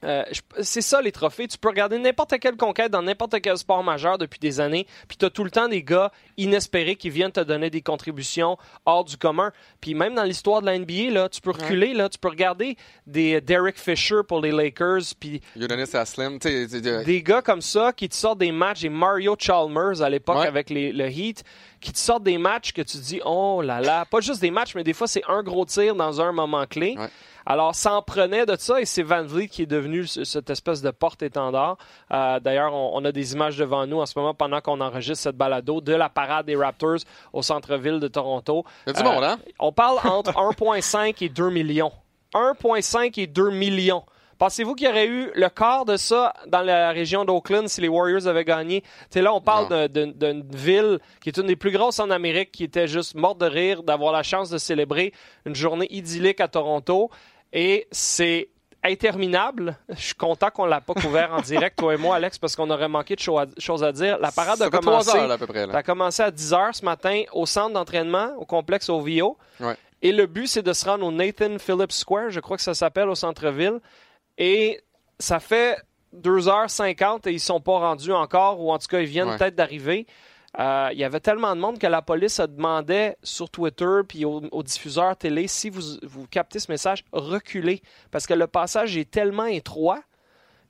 Euh, 0.02 0.22
c'est 0.62 0.80
ça 0.80 1.02
les 1.02 1.12
trophées. 1.12 1.46
Tu 1.46 1.58
peux 1.58 1.68
regarder 1.68 1.98
n'importe 1.98 2.38
quelle 2.38 2.56
conquête 2.56 2.90
dans 2.90 3.02
n'importe 3.02 3.40
quel 3.42 3.58
sport 3.58 3.84
majeur 3.84 4.16
depuis 4.16 4.38
des 4.38 4.58
années, 4.60 4.86
puis 5.08 5.16
tu 5.18 5.26
as 5.26 5.30
tout 5.30 5.44
le 5.44 5.50
temps 5.50 5.68
des 5.68 5.82
gars 5.82 6.10
inespérés 6.38 6.96
qui 6.96 7.10
viennent 7.10 7.32
te 7.32 7.40
donner 7.40 7.68
des 7.68 7.82
contributions 7.82 8.56
hors 8.86 9.04
du 9.04 9.16
commun. 9.18 9.52
Puis 9.80 9.94
même 9.94 10.14
dans 10.14 10.24
l'histoire 10.24 10.62
de 10.62 10.66
la 10.66 10.78
NBA, 10.78 11.10
là, 11.10 11.28
tu 11.28 11.40
peux 11.42 11.50
reculer, 11.50 11.92
là, 11.92 12.08
tu 12.08 12.18
peux 12.18 12.28
regarder 12.28 12.76
des 13.06 13.40
Derek 13.42 13.78
Fisher 13.78 14.20
pour 14.26 14.40
les 14.40 14.52
Lakers, 14.52 15.02
puis 15.20 15.40
des 17.04 17.22
gars 17.22 17.42
comme 17.42 17.60
ça 17.62 17.92
qui 17.92 18.08
te 18.08 18.14
sortent 18.14 18.38
des 18.38 18.52
matchs, 18.52 18.84
et 18.84 18.88
Mario 18.88 19.36
Chalmers 19.38 20.00
à 20.02 20.08
l'époque 20.08 20.38
Ouais. 20.38 20.46
avec 20.46 20.70
les- 20.70 20.92
le 20.92 21.08
Heat, 21.10 21.44
qui 21.80 21.92
te 21.92 21.98
sortent 21.98 22.22
des 22.24 22.38
matchs 22.38 22.72
que 22.72 22.82
tu 22.82 22.98
dis, 22.98 23.20
oh 23.24 23.62
là 23.62 23.80
là, 23.80 24.04
pas 24.04 24.20
juste 24.20 24.40
des 24.40 24.50
matchs, 24.50 24.74
mais 24.74 24.84
des 24.84 24.92
fois 24.92 25.06
c'est 25.08 25.22
un 25.28 25.42
gros 25.42 25.64
tir 25.64 25.94
dans 25.94 26.20
un 26.20 26.32
moment 26.32 26.66
clé. 26.66 26.94
Ouais. 26.98 27.08
Alors, 27.46 27.74
ça 27.74 27.94
en 27.94 28.02
prenait 28.02 28.44
de 28.44 28.54
ça 28.58 28.80
et 28.82 28.84
c'est 28.84 29.02
Van 29.02 29.24
Vliet 29.24 29.48
qui 29.48 29.62
est 29.62 29.66
devenu 29.66 30.06
ce- 30.06 30.24
cette 30.24 30.50
espèce 30.50 30.82
de 30.82 30.90
porte-étendard. 30.90 31.78
Euh, 32.12 32.38
D'ailleurs, 32.38 32.74
on, 32.74 32.90
on 32.94 33.04
a 33.06 33.12
des 33.12 33.32
images 33.32 33.56
devant 33.56 33.86
nous 33.86 33.96
en 33.98 34.04
ce 34.04 34.12
moment 34.18 34.34
pendant 34.34 34.60
qu'on 34.60 34.78
enregistre 34.80 35.22
cette 35.22 35.36
balado 35.38 35.80
de 35.80 35.94
la 35.94 36.10
parade 36.10 36.44
des 36.46 36.54
Raptors 36.54 36.98
au 37.32 37.40
centre-ville 37.40 37.98
de 37.98 38.08
Toronto. 38.08 38.64
Il 38.86 38.90
y 38.92 38.96
a 38.96 39.02
du 39.02 39.08
Euh, 39.08 39.12
monde, 39.12 39.24
hein? 39.24 39.38
On 39.58 39.72
parle 39.72 39.98
entre 40.04 40.32
1,5 40.36 41.24
et 41.24 41.30
2 41.30 41.48
millions. 41.48 41.92
1,5 42.34 43.18
et 43.18 43.26
2 43.26 43.50
millions. 43.50 44.04
Pensez-vous 44.40 44.74
qu'il 44.74 44.86
y 44.86 44.90
aurait 44.90 45.06
eu 45.06 45.30
le 45.34 45.48
quart 45.50 45.84
de 45.84 45.96
ça 45.98 46.32
dans 46.46 46.62
la 46.62 46.92
région 46.92 47.26
d'Oakland 47.26 47.68
si 47.68 47.82
les 47.82 47.88
Warriors 47.88 48.26
avaient 48.26 48.44
gagné? 48.46 48.82
Tu 49.10 49.20
là, 49.20 49.34
on 49.34 49.40
parle 49.42 49.88
d'une 49.90 50.42
ville 50.50 50.98
qui 51.20 51.28
est 51.28 51.36
une 51.36 51.46
des 51.46 51.56
plus 51.56 51.70
grosses 51.70 52.00
en 52.00 52.08
Amérique, 52.10 52.50
qui 52.50 52.64
était 52.64 52.88
juste 52.88 53.14
morte 53.14 53.38
de 53.38 53.44
rire 53.46 53.82
d'avoir 53.82 54.12
la 54.14 54.22
chance 54.22 54.48
de 54.48 54.56
célébrer 54.56 55.12
une 55.44 55.54
journée 55.54 55.86
idyllique 55.90 56.40
à 56.40 56.48
Toronto. 56.48 57.10
Et 57.52 57.86
c'est 57.92 58.48
interminable. 58.82 59.76
Je 59.90 60.00
suis 60.00 60.14
content 60.14 60.48
qu'on 60.50 60.64
l'a 60.64 60.80
pas 60.80 60.94
couvert 60.94 61.34
en 61.34 61.42
direct, 61.42 61.78
toi 61.78 61.92
et 61.92 61.98
moi, 61.98 62.16
Alex, 62.16 62.38
parce 62.38 62.56
qu'on 62.56 62.70
aurait 62.70 62.88
manqué 62.88 63.14
de 63.16 63.20
cho- 63.20 63.38
choses 63.58 63.84
à 63.84 63.92
dire. 63.92 64.18
La 64.20 64.32
parade 64.32 64.56
Ça 64.56 64.64
a 64.66 64.70
commencé. 64.70 65.18
heures, 65.18 65.28
là, 65.28 65.34
à 65.34 65.38
peu 65.38 65.46
près. 65.46 65.60
Ça 65.60 65.66
Là. 65.66 65.76
a 65.76 65.82
commencé 65.82 66.22
à 66.22 66.30
10 66.30 66.52
h 66.52 66.72
ce 66.78 66.84
matin 66.86 67.24
au 67.34 67.44
centre 67.44 67.74
d'entraînement, 67.74 68.30
au 68.38 68.46
complexe 68.46 68.88
OVO. 68.88 69.36
Ouais. 69.60 69.76
Et 70.00 70.12
le 70.12 70.24
but, 70.24 70.46
c'est 70.46 70.62
de 70.62 70.72
se 70.72 70.86
rendre 70.88 71.04
au 71.04 71.12
Nathan 71.12 71.58
Phillips 71.58 71.92
Square, 71.92 72.30
je 72.30 72.40
crois 72.40 72.56
que 72.56 72.62
ça 72.62 72.72
s'appelle 72.72 73.10
au 73.10 73.14
centre-ville. 73.14 73.80
Et 74.40 74.80
ça 75.20 75.38
fait 75.38 75.76
2h50 76.16 77.28
et 77.28 77.32
ils 77.32 77.38
sont 77.40 77.60
pas 77.60 77.78
rendus 77.78 78.12
encore, 78.12 78.60
ou 78.60 78.72
en 78.72 78.78
tout 78.78 78.88
cas, 78.88 79.00
ils 79.00 79.06
viennent 79.06 79.28
Ouais. 79.28 79.38
peut-être 79.38 79.54
d'arriver. 79.54 80.06
Euh, 80.58 80.88
il 80.92 80.98
y 80.98 81.04
avait 81.04 81.20
tellement 81.20 81.54
de 81.54 81.60
monde 81.60 81.78
que 81.78 81.86
la 81.86 82.02
police 82.02 82.40
a 82.40 82.48
demandé 82.48 83.14
sur 83.22 83.48
Twitter 83.48 84.00
puis 84.08 84.24
aux, 84.24 84.42
aux 84.50 84.62
diffuseurs 84.64 85.16
télé 85.16 85.46
si 85.46 85.70
vous, 85.70 85.82
vous 86.02 86.26
captez 86.26 86.58
ce 86.58 86.72
message, 86.72 87.04
reculez. 87.12 87.82
Parce 88.10 88.26
que 88.26 88.34
le 88.34 88.48
passage 88.48 88.96
est 88.96 89.08
tellement 89.08 89.44
étroit 89.44 90.00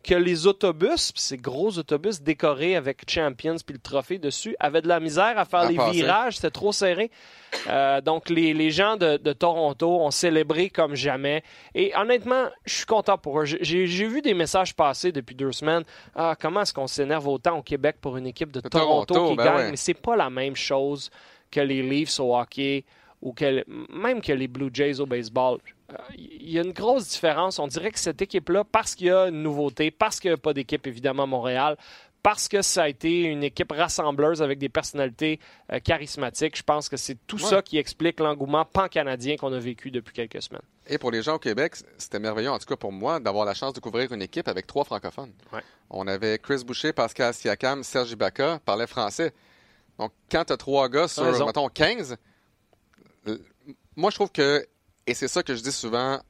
que 0.03 0.15
les 0.15 0.47
autobus, 0.47 1.13
ces 1.15 1.37
gros 1.37 1.77
autobus 1.79 2.23
décorés 2.23 2.75
avec 2.75 3.09
Champions 3.11 3.57
puis 3.65 3.75
le 3.75 3.81
trophée 3.81 4.19
dessus, 4.19 4.57
avaient 4.59 4.81
de 4.81 4.89
la 4.89 4.99
misère 4.99 5.39
à 5.39 5.45
faire 5.45 5.61
À 5.61 5.71
les 5.71 5.77
passer. 5.77 5.93
virages, 5.93 6.37
c'était 6.37 6.51
trop 6.51 6.73
serré. 6.73 7.11
Euh, 7.69 8.01
donc 8.01 8.31
les, 8.31 8.55
les 8.55 8.71
gens 8.71 8.97
de, 8.97 9.19
de 9.19 9.33
Toronto 9.35 10.01
ont 10.01 10.11
célébré 10.11 10.71
comme 10.71 10.95
jamais. 10.95 11.43
Et 11.75 11.93
honnêtement, 11.97 12.45
je 12.65 12.75
suis 12.77 12.87
content 12.87 13.19
pour 13.19 13.41
eux. 13.41 13.45
J'ai- 13.45 13.87
vu 13.87 14.23
des 14.23 14.33
messages 14.35 14.75
passer 14.75 15.13
depuis 15.13 15.35
deux 15.35 15.53
semaines. 15.53 15.85
Ah, 16.15 16.35
comment 16.41 16.63
est-ce 16.63 16.73
qu'on 16.73 16.87
s'énerve 16.87 17.29
autant 17.29 17.59
au 17.59 17.63
Québec 17.63 17.97
pour 18.01 18.17
une 18.17 18.27
équipe 18.27 18.53
de, 18.53 18.61
De 18.61 18.69
Toronto, 18.69 19.13
Toronto, 19.15 19.31
qui 19.33 19.37
ben 19.37 19.45
gagne? 19.45 19.57
ouais. 19.57 19.71
Mais 19.73 19.77
c'est 19.77 19.93
pas 19.95 20.17
la 20.17 20.31
même 20.31 20.57
chose 20.57 21.11
que 21.51 21.61
les 21.61 21.83
Leafs 21.83 22.19
au 22.21 22.35
hockey 22.37 22.85
ou 23.21 23.35
que, 23.35 23.65
même 23.93 24.23
que 24.23 24.33
les 24.33 24.49
Blue 24.49 24.71
Jays 24.73 24.99
au 25.01 25.05
baseball, 25.07 25.59
il 26.17 26.51
y 26.51 26.59
a 26.59 26.63
une 26.63 26.73
grosse 26.73 27.09
différence. 27.09 27.59
On 27.59 27.67
dirait 27.67 27.91
que 27.91 27.99
cette 27.99 28.23
équipe-là, 28.23 28.65
parce 28.65 28.95
qu'il 28.95 29.09
y 29.09 29.11
a 29.11 29.29
une 29.29 29.43
nouveauté, 29.43 29.91
parce 29.91 30.21
qu'il 30.21 30.31
n'y 30.31 30.35
a 30.35 30.39
pas 30.39 30.53
d'équipe 30.53 30.87
évidemment 30.87 31.25
à 31.25 31.27
Montréal, 31.27 31.77
parce 32.23 32.49
que 32.49 32.63
ça 32.63 32.83
a 32.83 32.89
été 32.89 33.23
une 33.23 33.43
équipe 33.43 33.73
rassembleuse 33.73 34.43
avec 34.43 34.59
des 34.59 34.69
personnalités 34.69 35.41
euh, 35.73 35.81
charismatiques. 35.81 36.57
Je 36.57 36.63
pense 36.63 36.89
que 36.89 36.97
c'est 36.97 37.17
tout 37.27 37.39
ça 37.39 37.63
qui 37.63 37.79
explique 37.79 38.21
l'engouement 38.21 38.65
pan-canadien 38.65 39.37
qu'on 39.37 39.53
a 39.53 39.59
vécu 39.59 39.91
depuis 39.91 40.13
quelques 40.13 40.43
semaines. 40.43 40.63
Et 40.87 40.99
pour 40.99 41.11
les 41.11 41.23
gens 41.23 41.37
au 41.37 41.39
Québec, 41.39 41.77
c'était 41.97 42.19
merveilleux, 42.19 42.51
en 42.51 42.59
tout 42.59 42.67
cas 42.67 42.77
pour 42.77 42.93
moi, 42.93 43.21
d'avoir 43.21 43.47
la 43.47 43.55
chance 43.55 43.73
de 43.73 43.81
couvrir 43.81 44.13
une 44.13 44.23
équipe 44.23 44.49
avec 44.49 44.67
trois 44.67 44.85
francophones. 44.85 45.33
On 45.89 46.07
avait 46.07 46.39
Chris 46.39 46.63
Boucher, 46.65 46.93
Pascal 46.93 47.33
Siakam, 47.33 47.83
Serge 47.83 48.11
Ibaka, 48.11 48.61
parlait 48.65 48.87
français. 48.87 49.33
Donc, 49.99 50.13
quand 50.31 50.45
tu 50.45 50.53
as 50.53 50.57
trois 50.57 50.89
gars 50.89 51.09
sur, 51.09 51.47
mettons, 51.47 51.69
15, 51.69 52.17
moi, 53.97 54.11
je 54.11 54.15
trouve 54.15 54.33
que, 54.33 54.67
et 55.11 55.15
c'est 55.15 55.27
ça 55.27 55.43
que 55.43 55.57
je 55.57 55.61
dis 55.61 55.73
souvent 55.73 56.21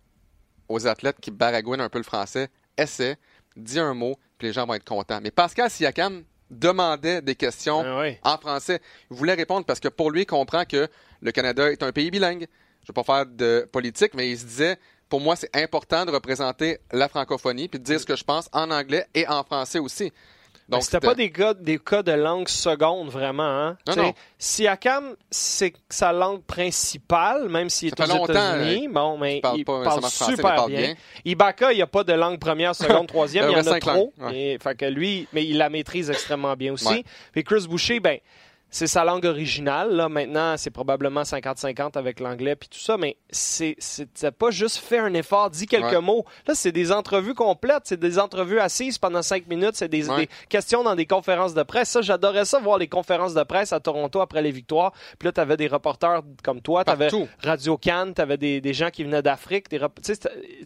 aux 0.67 0.87
athlètes 0.87 1.21
qui 1.21 1.31
baragouinent 1.31 1.83
un 1.83 1.91
peu 1.91 1.99
le 1.99 2.05
français, 2.05 2.49
essaie, 2.79 3.19
dis 3.55 3.79
un 3.79 3.93
mot, 3.93 4.17
puis 4.39 4.47
les 4.49 4.55
gens 4.55 4.65
vont 4.65 4.73
être 4.73 4.87
contents. 4.87 5.21
Mais 5.23 5.31
Pascal 5.31 5.69
Siakam 5.69 6.25
demandait 6.49 7.21
des 7.21 7.35
questions 7.35 7.85
ah 7.85 8.35
en 8.35 8.39
français. 8.39 8.81
Il 9.11 9.19
voulait 9.19 9.35
répondre 9.35 9.67
parce 9.67 9.81
que 9.81 9.89
pour 9.89 10.11
lui, 10.11 10.23
il 10.23 10.27
comprend 10.27 10.65
que 10.65 10.89
le 11.21 11.31
Canada 11.31 11.71
est 11.71 11.83
un 11.83 11.93
pays 11.93 12.11
bilingue. 12.11 12.47
Je 12.83 12.85
ne 12.85 12.95
vais 12.95 12.95
pas 12.95 13.05
faire 13.05 13.27
de 13.27 13.69
politique, 13.71 14.15
mais 14.15 14.31
il 14.31 14.39
se 14.39 14.47
disait, 14.47 14.79
pour 15.11 15.21
moi, 15.21 15.37
c'est 15.37 15.55
important 15.55 16.07
de 16.07 16.11
représenter 16.11 16.79
la 16.91 17.11
francophonie 17.11 17.69
puis 17.69 17.79
de 17.79 17.85
dire 17.85 18.01
ce 18.01 18.07
que 18.07 18.17
je 18.17 18.25
pense 18.25 18.49
en 18.53 18.71
anglais 18.71 19.07
et 19.15 19.29
en 19.29 19.45
français 19.45 19.79
aussi. 19.79 20.11
Donc, 20.71 20.83
c'était 20.83 21.01
pas 21.01 21.15
des 21.15 21.31
cas, 21.31 21.55
des 21.55 21.79
cas 21.79 22.03
de 22.03 22.13
langue 22.13 22.49
seconde, 22.49 23.09
vraiment. 23.09 23.43
Hein? 23.43 23.77
Non, 23.89 23.97
non. 23.97 24.13
Siakam, 24.39 25.17
c'est 25.31 25.73
sa 25.89 26.13
langue 26.13 26.43
principale, 26.43 27.49
même 27.49 27.69
s'il 27.69 27.89
est 27.89 28.01
aux 28.01 28.25
États-Unis. 28.25 28.87
Euh, 28.89 28.93
bon, 28.93 29.19
mais 29.19 29.43
il 29.55 29.65
parle, 29.65 29.85
parle 29.85 30.05
super 30.05 30.67
bien. 30.67 30.95
Ibaka, 31.25 31.73
il 31.73 31.77
n'y 31.77 31.83
a 31.83 31.87
pas 31.87 32.05
de 32.05 32.13
langue 32.13 32.39
première, 32.39 32.75
seconde, 32.77 33.09
troisième. 33.09 33.51
il 33.51 33.53
y 33.53 33.61
en 33.61 33.67
a 33.67 33.81
trop. 33.81 34.13
fait 34.29 34.77
que 34.77 34.87
lui, 34.87 35.29
mais 35.33 35.45
il 35.45 35.59
la 35.59 35.69
maîtrise 35.69 36.11
extrêmement 36.11 36.55
bien 36.55 36.73
aussi. 36.73 37.05
Puis 37.33 37.45
Chris 37.45 37.67
Boucher, 37.69 38.01
ben, 38.01 38.19
c'est 38.71 38.87
sa 38.87 39.05
langue 39.05 39.25
originale. 39.25 39.95
Là, 39.95 40.09
maintenant, 40.09 40.57
c'est 40.57 40.71
probablement 40.71 41.23
50-50 41.23 41.99
avec 41.99 42.21
l'anglais 42.21 42.57
puis 42.57 42.69
tout 42.69 42.79
ça, 42.79 42.97
mais 42.97 43.17
c'est, 43.31 43.77
c'est 43.79 44.31
pas 44.31 44.51
juste 44.51 44.79
fait 44.79 44.99
un 44.99 45.13
effort, 45.15 45.51
dit 45.51 45.67
quelques 45.67 45.95
mots. 45.95 46.25
Là, 46.47 46.55
c'est 46.55 46.73
des 46.73 46.93
entrevues 46.93 47.35
complètes, 47.35 47.83
c'est 47.85 47.99
des 47.99 48.19
entrevues 48.19 48.61
assises 48.61 48.99
pendant 48.99 49.23
cinq 49.23 49.47
minutes, 49.49 49.75
c'est 49.75 49.89
des, 49.89 50.05
questions 50.49 50.85
dans 50.85 50.95
des 50.95 51.07
conférences 51.07 51.55
de 51.55 51.63
presse. 51.63 51.91
Ça, 51.91 52.01
j'adorais 52.01 52.45
ça, 52.45 52.61
voir 52.61 52.79
les 52.79 52.89
conférences 52.89 53.35
de 53.35 53.43
presse 53.43 53.73
à 53.73 53.81
Toronto 53.81 54.21
après 54.21 54.43
les 54.43 54.53
victoires. 54.53 54.93
Puis 55.19 55.27
là, 55.27 55.33
t'avais 55.33 55.57
des 55.57 55.67
reporters 55.67 56.23
comme 56.45 56.61
toi, 56.61 56.85
t'avais 56.85 57.09
Radio 57.43 57.77
Cannes, 57.77 58.15
t'avais 58.15 58.37
des, 58.37 58.61
des 58.61 58.75
gens 58.75 58.91
qui 58.91 59.05
venaient 59.05 59.23
d'Afrique, 59.23 59.69
des, 59.69 59.81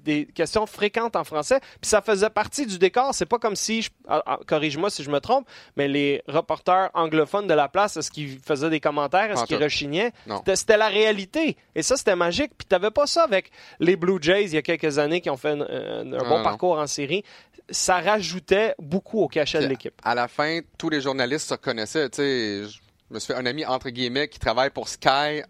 des 0.03 0.27
questions 0.27 0.67
fréquentes 0.67 1.17
en 1.17 1.25
français. 1.25 1.61
Puis 1.81 1.89
ça 1.89 2.03
faisait 2.03 2.31
partie 2.31 2.67
du 2.67 2.79
décor. 2.79 3.15
C'est 3.15 3.27
pas 3.27 3.39
comme 3.39 3.57
si, 3.57 3.89
ah, 4.09 4.23
ah, 4.27 4.39
corrige-moi 4.47 4.91
si 4.91 5.03
je 5.03 5.11
me 5.11 5.21
trompe, 5.21 5.47
mais 5.77 5.89
les 5.89 6.23
reporters 6.29 6.91
anglophones 6.95 7.47
de 7.47 7.55
la 7.55 7.69
place 7.69 7.94
est-ce 7.97 8.11
qu'il 8.11 8.39
faisait 8.39 8.71
des 8.71 8.81
commentaires? 8.81 9.31
Est-ce 9.31 9.45
qu'il 9.45 9.63
rechignait? 9.63 10.13
C'était 10.55 10.77
la 10.77 10.89
réalité. 10.89 11.57
Et 11.75 11.83
ça, 11.83 11.97
c'était 11.97 12.17
magique. 12.17 12.53
Puis 12.57 12.67
tu 12.69 12.75
n'avais 12.75 12.91
pas 12.91 13.07
ça 13.07 13.23
avec 13.25 13.51
les 13.81 13.97
Blue 13.97 14.19
Jays 14.21 14.45
il 14.45 14.55
y 14.55 14.59
a 14.59 14.63
quelques 14.63 14.99
années 14.99 15.21
qui 15.21 15.31
ont 15.31 15.37
fait 15.37 15.51
un, 15.51 16.05
bon 16.05 16.43
parcours 16.43 16.79
en 16.79 16.87
série. 16.87 17.25
Ça 17.71 18.01
rajoutait 18.01 18.75
beaucoup 18.79 19.21
au 19.21 19.29
cachet 19.29 19.61
de 19.61 19.67
l'équipe. 19.67 19.95
À 20.05 20.15
la 20.15 20.29
fin, 20.29 20.61
tous 20.79 20.91
les 20.91 21.01
journalistes 21.01 21.49
se 21.49 21.55
connaissaient. 21.55 22.09
je 22.17 22.79
me 23.11 23.19
suis 23.19 23.33
fait 23.33 23.39
un 23.39 23.47
ami, 23.47 23.65
entre 23.65 23.91
guillemets, 23.91 24.29
qui 24.29 24.39
travaille 24.39 24.71
pour 24.71 24.89
Sky 24.89 25.43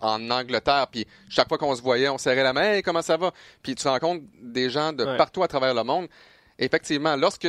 en 0.00 0.30
Angleterre. 0.30 0.86
Puis 0.90 1.06
chaque 1.28 1.48
fois 1.48 1.58
qu'on 1.58 1.74
se 1.74 1.82
voyait, 1.82 2.08
on 2.08 2.18
serrait 2.18 2.42
la 2.42 2.52
main. 2.52 2.74
Hey, 2.74 2.82
comment 2.82 3.02
ça 3.02 3.16
va? 3.16 3.32
Puis 3.62 3.74
tu 3.74 3.86
rencontres 3.88 4.24
des 4.40 4.70
gens 4.70 4.92
de 4.92 5.16
partout 5.16 5.42
à 5.42 5.48
travers 5.48 5.74
le 5.74 5.84
monde. 5.84 6.08
effectivement, 6.58 7.16
lorsque, 7.16 7.48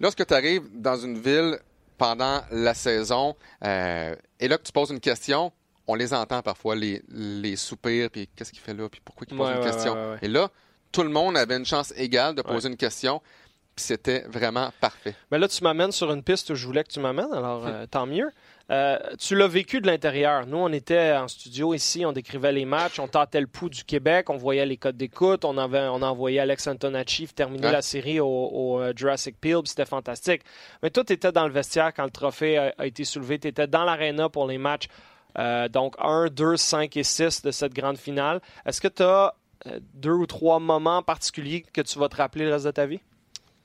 lorsque 0.00 0.26
tu 0.26 0.34
arrives 0.34 0.68
dans 0.72 0.96
une 0.96 1.18
ville 1.18 1.58
pendant 1.98 2.42
la 2.50 2.74
saison. 2.74 3.36
Euh, 3.64 4.14
et 4.40 4.48
là 4.48 4.58
que 4.58 4.62
tu 4.62 4.72
poses 4.72 4.90
une 4.90 5.00
question, 5.00 5.52
on 5.86 5.94
les 5.94 6.14
entend 6.14 6.42
parfois, 6.42 6.74
les, 6.74 7.02
les 7.08 7.56
soupirs, 7.56 8.10
puis 8.10 8.28
qu'est-ce 8.34 8.52
qu'il 8.52 8.60
fait 8.60 8.74
là, 8.74 8.88
puis 8.88 9.00
pourquoi 9.04 9.26
il 9.30 9.36
pose 9.36 9.50
une 9.50 9.62
question. 9.62 10.16
et 10.20 10.28
là, 10.28 10.48
tout 10.92 11.02
le 11.02 11.08
monde 11.08 11.36
avait 11.36 11.56
une 11.56 11.66
chance 11.66 11.92
égale 11.96 12.34
de 12.34 12.42
poser 12.42 12.68
une 12.68 12.76
question. 12.76 13.20
Puis 13.74 13.86
c'était 13.86 14.20
vraiment 14.28 14.70
parfait. 14.80 15.14
Mais 15.30 15.38
là, 15.38 15.48
tu 15.48 15.64
m'amènes 15.64 15.92
sur 15.92 16.12
une 16.12 16.22
piste 16.22 16.50
où 16.50 16.54
je 16.54 16.66
voulais 16.66 16.84
que 16.84 16.90
tu 16.90 17.00
m'amènes, 17.00 17.32
alors 17.32 17.66
euh, 17.66 17.86
tant 17.86 18.06
mieux. 18.06 18.30
Euh, 18.70 18.98
tu 19.18 19.34
l'as 19.36 19.48
vécu 19.48 19.80
de 19.80 19.86
l'intérieur. 19.86 20.46
Nous, 20.46 20.56
on 20.56 20.72
était 20.72 21.12
en 21.12 21.28
studio 21.28 21.74
ici, 21.74 22.06
on 22.06 22.12
décrivait 22.12 22.52
les 22.52 22.64
matchs, 22.64 22.98
on 22.98 23.08
tâtait 23.08 23.40
le 23.40 23.46
pouls 23.46 23.68
du 23.68 23.84
Québec, 23.84 24.30
on 24.30 24.36
voyait 24.36 24.66
les 24.66 24.76
codes 24.76 24.96
d'écoute, 24.96 25.44
on, 25.44 25.58
avait, 25.58 25.88
on 25.88 26.02
envoyé 26.02 26.40
Alex 26.40 26.66
Antonacci 26.66 27.28
terminer 27.28 27.70
la 27.70 27.82
série 27.82 28.20
au, 28.20 28.80
euh, 28.80 28.92
Jurassic 28.94 29.36
Peel, 29.40 29.60
c'était 29.64 29.84
fantastique. 29.84 30.42
Mais 30.82 30.90
toi, 30.90 31.04
tu 31.04 31.12
étais 31.12 31.32
dans 31.32 31.46
le 31.46 31.52
vestiaire 31.52 31.92
quand 31.94 32.04
le 32.04 32.10
trophée 32.10 32.58
a, 32.58 32.86
été 32.86 33.04
soulevé, 33.04 33.38
tu 33.38 33.48
étais 33.48 33.66
dans 33.66 33.84
l'aréna 33.84 34.28
pour 34.28 34.46
les 34.46 34.58
matchs. 34.58 34.88
Euh, 35.38 35.68
donc 35.68 35.94
1, 35.98 36.26
2, 36.26 36.56
5 36.56 36.96
et 36.96 37.04
6 37.04 37.42
de 37.42 37.50
cette 37.50 37.72
grande 37.72 37.96
finale. 37.96 38.40
Est-ce 38.66 38.80
que 38.80 38.88
tu 38.88 39.02
as 39.02 39.34
deux 39.94 40.12
ou 40.12 40.26
trois 40.26 40.58
moments 40.58 41.02
particuliers 41.02 41.64
que 41.72 41.80
tu 41.80 41.98
vas 41.98 42.08
te 42.08 42.16
rappeler 42.16 42.44
le 42.44 42.52
reste 42.52 42.66
de 42.66 42.70
ta 42.70 42.86
vie? 42.86 43.00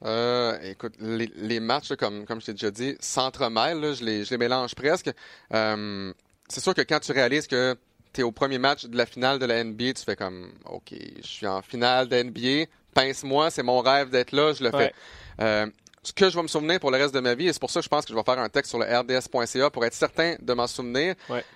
Euh, 0.05 0.57
écoute, 0.63 0.93
les, 0.99 1.59
matchs, 1.59 1.93
comme, 1.95 2.25
comme 2.25 2.39
je 2.39 2.47
t'ai 2.47 2.51
déjà 2.53 2.71
dit, 2.71 2.95
s'entremêlent, 2.99 3.95
je 3.95 4.03
les, 4.03 4.25
je 4.25 4.31
les 4.31 4.37
mélange 4.37 4.75
presque. 4.75 5.11
Euh, 5.53 6.13
c'est 6.47 6.61
sûr 6.61 6.73
que 6.73 6.81
quand 6.81 6.99
tu 6.99 7.11
réalises 7.11 7.47
que 7.47 7.75
tu 8.13 8.21
es 8.21 8.23
au 8.23 8.31
premier 8.31 8.59
match 8.59 8.85
de 8.85 8.97
la 8.97 9.05
finale 9.05 9.39
de 9.39 9.45
la 9.45 9.63
NBA, 9.63 9.93
tu 9.93 10.03
fais 10.03 10.15
comme, 10.15 10.51
OK, 10.65 10.93
je 11.21 11.27
suis 11.27 11.47
en 11.47 11.61
finale 11.61 12.07
de 12.07 12.21
NBA, 12.21 12.69
pince-moi, 12.93 13.49
c'est 13.49 13.63
mon 13.63 13.79
rêve 13.79 14.09
d'être 14.09 14.31
là, 14.31 14.53
je 14.53 14.63
le 14.63 14.71
fais. 14.71 14.93
Euh, 15.41 15.67
ce 16.03 16.13
que 16.13 16.29
je 16.29 16.37
vais 16.37 16.43
me 16.43 16.47
souvenir 16.47 16.79
pour 16.79 16.89
le 16.89 16.97
reste 16.97 17.13
de 17.13 17.19
ma 17.19 17.33
vie, 17.35 17.47
et 17.47 17.53
c'est 17.53 17.59
pour 17.59 17.71
ça 17.71 17.81
que 17.81 17.83
je 17.83 17.89
pense 17.89 18.05
que 18.05 18.13
je 18.13 18.17
vais 18.17 18.23
faire 18.23 18.39
un 18.39 18.47
texte 18.47 18.69
sur 18.69 18.79
le 18.79 18.85
rds.ca 18.85 19.69
pour 19.71 19.83
être 19.83 19.93
certain 19.93 20.35
de 20.39 20.53
m'en 20.53 20.67
souvenir. 20.67 21.15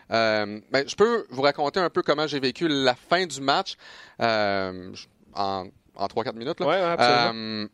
ben, 0.09 0.87
je 0.87 0.95
peux 0.95 1.25
vous 1.29 1.41
raconter 1.41 1.79
un 1.79 1.89
peu 1.89 2.01
comment 2.01 2.27
j'ai 2.27 2.39
vécu 2.39 2.67
la 2.67 2.95
fin 2.95 3.25
du 3.25 3.39
match 3.39 3.75
en, 4.19 4.83
en 5.33 6.07
3-4 6.07 6.35
minutes. 6.35 6.59
Là. 6.59 6.67
Ouais, 6.67 6.81
absolument 6.81 7.69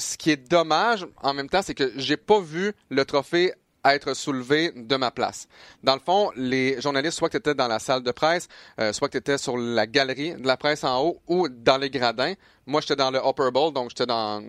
ce 0.00 0.16
qui 0.16 0.30
est 0.30 0.50
dommage 0.50 1.06
en 1.22 1.34
même 1.34 1.48
temps, 1.48 1.62
c'est 1.62 1.74
que 1.74 1.92
j'ai 1.96 2.16
pas 2.16 2.40
vu 2.40 2.72
le 2.88 3.04
trophée 3.04 3.52
être 3.84 4.14
soulevé 4.14 4.72
de 4.74 4.96
ma 4.96 5.10
place. 5.10 5.48
Dans 5.82 5.94
le 5.94 6.00
fond, 6.00 6.30
les 6.36 6.80
journalistes, 6.80 7.18
soit 7.18 7.28
que 7.28 7.38
tu 7.38 7.50
étais 7.50 7.54
dans 7.54 7.68
la 7.68 7.78
salle 7.78 8.02
de 8.02 8.10
presse, 8.10 8.48
euh, 8.78 8.92
soit 8.92 9.08
que 9.08 9.12
tu 9.12 9.18
étais 9.18 9.38
sur 9.38 9.56
la 9.56 9.86
galerie 9.86 10.34
de 10.34 10.46
la 10.46 10.56
presse 10.56 10.84
en 10.84 11.02
haut 11.02 11.20
ou 11.26 11.48
dans 11.48 11.78
les 11.78 11.90
gradins. 11.90 12.34
Moi, 12.66 12.80
j'étais 12.80 12.96
dans 12.96 13.10
le 13.10 13.18
Upper 13.18 13.50
Bowl, 13.52 13.72
donc 13.72 13.90
j'étais 13.90 14.06
dans 14.06 14.42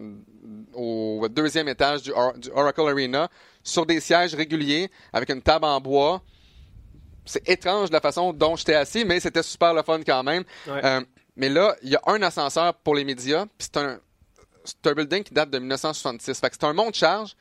au 0.73 1.27
deuxième 1.29 1.67
étage 1.67 2.03
du, 2.03 2.11
Oracle 2.11 2.81
Arena, 2.81 3.29
sur 3.63 3.85
des 3.85 3.99
sièges 3.99 4.35
réguliers, 4.35 4.89
avec 5.13 5.29
une 5.29 5.41
table 5.41 5.65
en 5.65 5.79
bois. 5.79 6.21
C'est 7.25 7.47
étrange 7.47 7.91
la 7.91 7.99
façon 7.99 8.33
dont 8.33 8.55
j'étais 8.55 8.75
assis, 8.75 9.05
mais 9.05 9.19
c'était 9.19 9.43
super 9.43 9.73
le 9.73 9.83
fun 9.83 10.01
quand 10.05 10.23
même. 10.23 10.43
Euh, 10.67 11.01
mais 11.35 11.49
là, 11.49 11.75
il 11.83 11.89
y 11.89 11.95
a 11.95 12.01
un 12.07 12.21
ascenseur 12.21 12.73
pour 12.73 12.95
les 12.95 13.05
médias, 13.05 13.45
puis 13.45 13.69
c'est 13.71 13.77
un, 13.77 13.99
c'est 14.63 14.87
un 14.87 14.93
building 14.93 15.23
qui 15.23 15.33
date 15.33 15.49
de 15.49 15.59
1966. 15.59 16.39
Fait 16.39 16.49
que 16.49 16.55
c'est 16.59 16.65
un 16.65 16.73
monde 16.73 16.93
charge. 16.93 17.35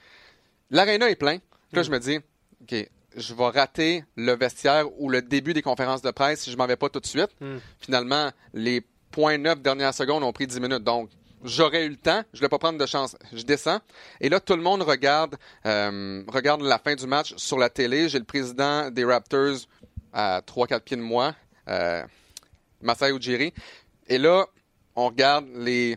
L'aréna 0.71 1.11
est 1.11 1.17
plein. 1.17 1.39
là, 1.73 1.83
je 1.83 1.91
me 1.91 1.99
dis, 1.99 2.19
OK, 2.63 2.89
je 3.17 3.35
vais 3.35 3.49
rater 3.49 4.05
le 4.17 4.33
vestiaire 4.33 4.87
ou 5.01 5.09
le 5.09 5.23
début 5.23 5.53
des 5.53 5.63
conférences 5.63 6.03
de 6.03 6.11
presse 6.11 6.43
si 6.43 6.51
je 6.51 6.57
m'en 6.57 6.67
vais 6.67 6.77
pas 6.77 6.89
tout 6.89 7.01
de 7.01 7.07
suite. 7.07 7.31
Hmm. 7.41 7.59
Finalement, 7.79 8.31
les 8.55 8.85
points 9.11 9.39
neuf 9.39 9.61
dernières 9.61 9.95
secondes 9.95 10.23
ont 10.23 10.33
pris 10.33 10.47
10 10.47 10.61
minutes. 10.61 10.85
Donc, 10.85 11.11
j'aurais 11.43 11.87
eu 11.87 11.91
le 11.91 11.97
temps. 11.97 12.23
Je 12.33 12.39
ne 12.39 12.43
vais 12.43 12.49
pas 12.49 12.59
prendre 12.59 12.79
de 12.79 12.87
chance. 12.87 13.17
Je 13.33 13.43
descends. 13.43 13.81
Et 14.21 14.29
là, 14.29 14.41
tout 14.41 14.55
le 14.55 14.63
monde 14.63 14.83
regarde, 14.83 15.37
euh, 15.67 16.23
regarde 16.29 16.63
la 16.63 16.79
fin 16.79 16.95
du 16.95 17.07
match 17.07 17.35
sur 17.37 17.59
la 17.59 17.69
télé. 17.69 18.09
J'ai 18.09 18.19
le 18.19 18.25
président 18.25 18.91
des 18.91 19.05
Raptors 19.05 19.67
à 20.13 20.43
3-4 20.43 20.81
pieds 20.81 20.97
de 20.97 21.03
moi, 21.03 21.35
euh, 21.69 22.03
Masai 22.81 23.13
Ujiri. 23.13 23.53
Et 24.09 24.19
là, 24.19 24.47
on 24.97 25.09
regarde 25.09 25.47
les 25.57 25.97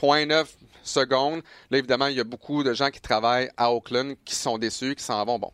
0.9 0.00 0.46
secondes. 0.82 1.42
Là, 1.70 1.78
évidemment, 1.78 2.06
il 2.06 2.16
y 2.16 2.20
a 2.20 2.24
beaucoup 2.24 2.62
de 2.62 2.72
gens 2.72 2.90
qui 2.90 3.00
travaillent 3.00 3.50
à 3.56 3.72
Oakland 3.72 4.14
qui 4.24 4.34
sont 4.34 4.58
déçus, 4.58 4.94
qui 4.94 5.02
s'en 5.02 5.24
vont. 5.24 5.38
Bon. 5.38 5.52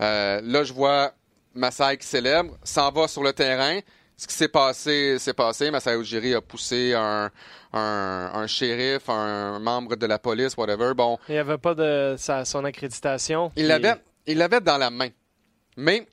Euh, 0.00 0.40
là, 0.42 0.64
je 0.64 0.72
vois 0.72 1.12
Masai 1.54 1.96
qui 1.98 2.06
célèbre, 2.06 2.56
s'en 2.64 2.90
va 2.90 3.08
sur 3.08 3.22
le 3.22 3.32
terrain. 3.32 3.80
Ce 4.18 4.26
qui 4.26 4.34
s'est 4.34 4.48
passé, 4.48 5.18
s'est 5.18 5.34
passé. 5.34 5.70
Masai 5.70 5.94
Ujiri 5.96 6.34
a 6.34 6.40
poussé 6.40 6.94
un, 6.94 7.30
un, 7.74 8.46
shérif, 8.46 9.08
un 9.10 9.58
membre 9.58 9.96
de 9.96 10.06
la 10.06 10.18
police, 10.18 10.56
whatever. 10.56 10.94
Bon. 10.94 11.18
Il 11.28 11.32
n'y 11.32 11.38
avait 11.38 11.58
pas 11.58 11.74
de 11.74 12.14
sa, 12.16 12.44
son 12.46 12.64
accréditation. 12.64 13.52
Il 13.56 13.66
l'avait, 13.66 13.96
il 14.26 14.38
l'avait 14.38 14.62
dans 14.62 14.78
la 14.78 14.88
main. 14.90 15.08
Mais 15.76 16.06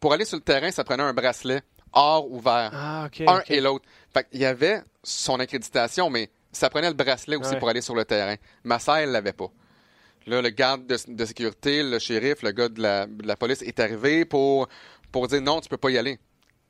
pour 0.00 0.12
aller 0.12 0.26
sur 0.26 0.36
le 0.36 0.42
terrain, 0.42 0.70
ça 0.70 0.84
prenait 0.84 1.02
un 1.02 1.14
bracelet 1.14 1.62
or 1.92 2.30
ou 2.30 2.40
vert. 2.40 2.70
Ah, 2.74 3.08
un 3.26 3.42
et 3.48 3.60
l'autre. 3.60 3.86
Fait 4.12 4.26
il 4.32 4.40
y 4.40 4.44
avait 4.44 4.82
son 5.02 5.40
accréditation, 5.40 6.10
mais 6.10 6.30
ça 6.56 6.70
prenait 6.70 6.88
le 6.88 6.94
bracelet 6.94 7.36
aussi 7.36 7.56
pour 7.56 7.68
aller 7.68 7.80
sur 7.80 7.94
le 7.94 8.04
terrain. 8.04 8.36
Massa, 8.64 9.02
elle 9.02 9.10
l'avait 9.10 9.32
pas. 9.32 9.50
Là, 10.26 10.42
le 10.42 10.50
garde 10.50 10.86
de, 10.86 11.24
sécurité, 11.24 11.82
le 11.82 11.98
shérif, 11.98 12.42
le 12.42 12.50
gars 12.50 12.68
de 12.68 12.82
la, 12.82 13.36
police 13.36 13.62
est 13.62 13.78
arrivé 13.78 14.24
pour, 14.24 14.68
pour 15.12 15.28
dire 15.28 15.40
non, 15.40 15.60
tu 15.60 15.68
peux 15.68 15.76
pas 15.76 15.90
y 15.90 15.98
aller. 15.98 16.18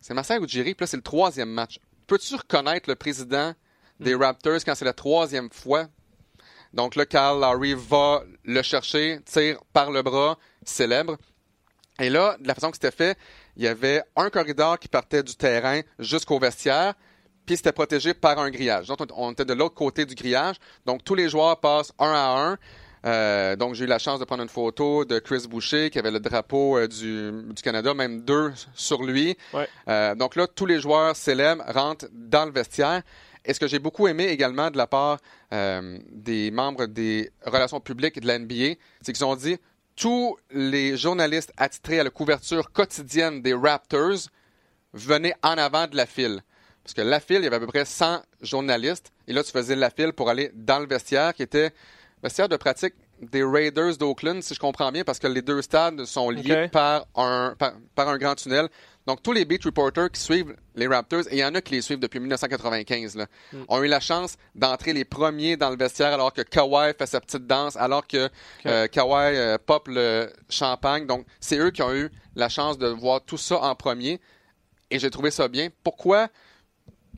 c'est 0.01 0.13
Masai 0.13 0.39
Ujiri, 0.39 0.75
puis 0.75 0.85
là, 0.85 0.87
c'est 0.87 0.99
le 0.99 1.03
troisième 1.03 1.49
match. 1.49 1.79
Peux-tu 2.07 2.35
reconnaître 2.35 2.89
le 2.89 2.97
président 2.97 3.55
des 3.99 4.15
Hmm. 4.15 4.23
Raptors 4.23 4.63
quand 4.65 4.75
c'est 4.75 4.85
la 4.85 4.93
troisième 4.93 5.49
fois? 5.51 5.87
Donc 6.75 6.97
là, 6.97 7.07
Kyle 7.07 7.41
Lowry 7.41 7.75
va 7.75 8.23
le 8.45 8.61
chercher, 8.61 9.21
tire 9.25 9.59
par 9.73 9.91
le 9.91 10.03
bras, 10.03 10.39
célèbre. 10.63 11.17
Et 11.99 12.11
là, 12.11 12.37
de 12.39 12.47
la 12.47 12.55
façon 12.55 12.71
que 12.71 12.77
c'était 12.77 12.91
fait, 12.91 13.17
il 13.57 13.63
y 13.63 13.67
avait 13.67 14.03
un 14.17 14.29
corridor 14.29 14.79
qui 14.79 14.89
partait 14.89 15.23
du 15.23 15.35
terrain 15.35 15.81
jusqu'au 15.99 16.39
vestiaire, 16.39 16.95
puis 17.47 17.57
c'était 17.57 17.73
protégé 17.73 18.13
par 18.13 18.39
un 18.39 18.51
grillage. 18.51 18.89
Donc, 18.89 18.99
on 19.17 19.33
était 19.33 19.45
de 19.45 19.55
l'autre 19.55 19.75
côté 19.75 20.05
du 20.05 20.15
grillage. 20.15 20.57
Donc, 20.85 21.05
tous 21.05 21.15
les 21.15 21.29
joueurs 21.29 21.59
passent 21.61 21.93
un 21.99 22.13
à 22.13 22.51
un. 22.51 22.59
Euh, 23.07 23.55
donc, 23.55 23.75
j'ai 23.75 23.85
eu 23.85 23.89
la 23.89 24.01
chance 24.01 24.19
de 24.19 24.25
prendre 24.25 24.43
une 24.43 24.49
photo 24.49 25.05
de 25.05 25.21
Chris 25.21 25.47
Boucher, 25.49 25.91
qui 25.91 25.99
avait 25.99 26.11
le 26.11 26.19
drapeau 26.19 26.77
euh, 26.77 26.89
du, 26.89 27.31
du 27.55 27.63
Canada, 27.63 27.95
même 27.95 28.23
deux 28.23 28.53
sur 28.75 29.05
lui. 29.05 29.37
Ouais. 29.55 29.69
Euh, 29.89 30.17
donc 30.17 30.35
là, 30.35 30.49
tous 30.49 30.67
les 30.67 30.81
joueurs 30.81 31.15
célèbres 31.15 31.63
rentrent 31.69 32.09
dans 32.13 32.45
le 32.45 32.51
vestiaire. 32.51 33.03
Et 33.45 33.55
ce 33.55 33.61
que 33.61 33.69
j'ai 33.69 33.79
beaucoup 33.79 34.09
aimé 34.09 34.25
également 34.25 34.73
de 34.73 34.77
la 34.77 34.89
part 34.89 35.19
des 35.53 36.51
membres 36.51 36.87
des 36.87 37.31
relations 37.45 37.79
publiques 37.79 38.21
de 38.21 38.27
la 38.27 38.41
NBA, 38.41 38.75
c'est 39.01 39.13
qu'ils 39.13 39.25
ont 39.25 39.37
dit 39.37 39.57
tous 39.95 40.37
les 40.51 40.97
journalistes 40.97 41.53
attitrés 41.57 42.01
à 42.01 42.05
la 42.05 42.11
couverture 42.11 42.73
quotidienne 42.73 43.43
des 43.43 43.55
Raptors 43.55 44.29
venaient 44.93 45.35
en 45.45 45.57
avant 45.59 45.87
de 45.87 45.97
la 45.97 46.07
file. 46.07 46.43
Parce 46.87 46.95
que 46.95 47.03
la 47.03 47.19
file, 47.19 47.39
il 47.39 47.45
y 47.45 47.47
avait 47.49 47.57
à 47.57 47.59
peu 47.59 47.67
près 47.67 47.85
100 47.85 48.23
journalistes. 48.43 49.11
Et 49.27 49.33
là, 49.33 49.43
tu 49.43 49.51
faisais 49.51 49.75
la 49.75 49.91
file 49.91 50.13
pour 50.13 50.31
aller 50.31 50.53
dans 50.55 50.79
le 50.79 50.87
vestiaire, 50.87 51.35
qui 51.35 51.43
était 51.43 51.71
le 51.71 52.23
vestiaire 52.23 52.49
de 52.49 52.57
pratique 52.57 52.95
des 53.21 53.43
Raiders 53.43 53.97
d'Oakland, 53.97 54.41
si 54.41 54.55
je 54.55 54.61
comprends 54.61 54.93
bien, 54.93 55.03
parce 55.03 55.19
que 55.19 55.27
les 55.27 55.43
deux 55.43 55.63
stades 55.63 56.05
sont 56.05 56.31
liés 56.31 56.69
par, 56.71 57.07
un, 57.17 57.57
par, 57.59 57.73
par 57.97 58.09
un 58.09 58.19
grand 58.19 58.37
tunnel. 58.37 58.69
Donc, 59.05 59.21
tous 59.21 59.33
les 59.33 59.45
beat 59.45 59.65
reporters 59.65 60.13
qui 60.13 60.21
suivent 60.21 60.55
les 60.77 60.87
Raptors, 60.87 61.23
et 61.31 61.33
il 61.33 61.39
y 61.39 61.45
en 61.45 61.57
a 61.57 61.61
qui 61.61 61.75
les 61.75 61.83
suivent 61.83 61.99
depuis 61.99 62.21
1995, 62.21 63.17
là, 63.17 63.27
ont 63.67 63.83
eu 63.83 63.89
la 63.89 63.99
chance 63.99 64.37
d'entrer 64.55 64.93
les 64.93 65.05
premiers 65.05 65.57
dans 65.57 65.71
le 65.71 65.77
vestiaire 65.77 66.13
alors 66.13 66.33
que 66.33 66.43
Kawhi 66.43 66.93
fait 66.97 67.07
sa 67.07 67.21
petite 67.21 67.49
danse, 67.49 67.75
alors 67.75 68.07
que 68.07 68.29
euh, 68.67 68.87
Kawhi 68.87 69.37
euh, 69.37 69.59
pop 69.59 69.89
le 69.89 70.31
champagne. 70.49 71.05
Donc, 71.07 71.27
c'est 71.41 71.59
eux 71.59 71.73
qui 71.73 71.83
ont 71.83 71.93
eu 71.93 72.11
la 72.37 72.49
chance 72.49 72.79
de 72.79 72.87
voir 72.87 73.23
tout 73.25 73.39
ça 73.39 73.59
en 73.59 73.75
premier. 73.75 74.21
Et 74.93 75.01
j'ai 75.01 75.11
trouvé 75.11 75.33
ça 75.33 75.49
bien. 75.49 75.69
Pourquoi? 75.83 76.29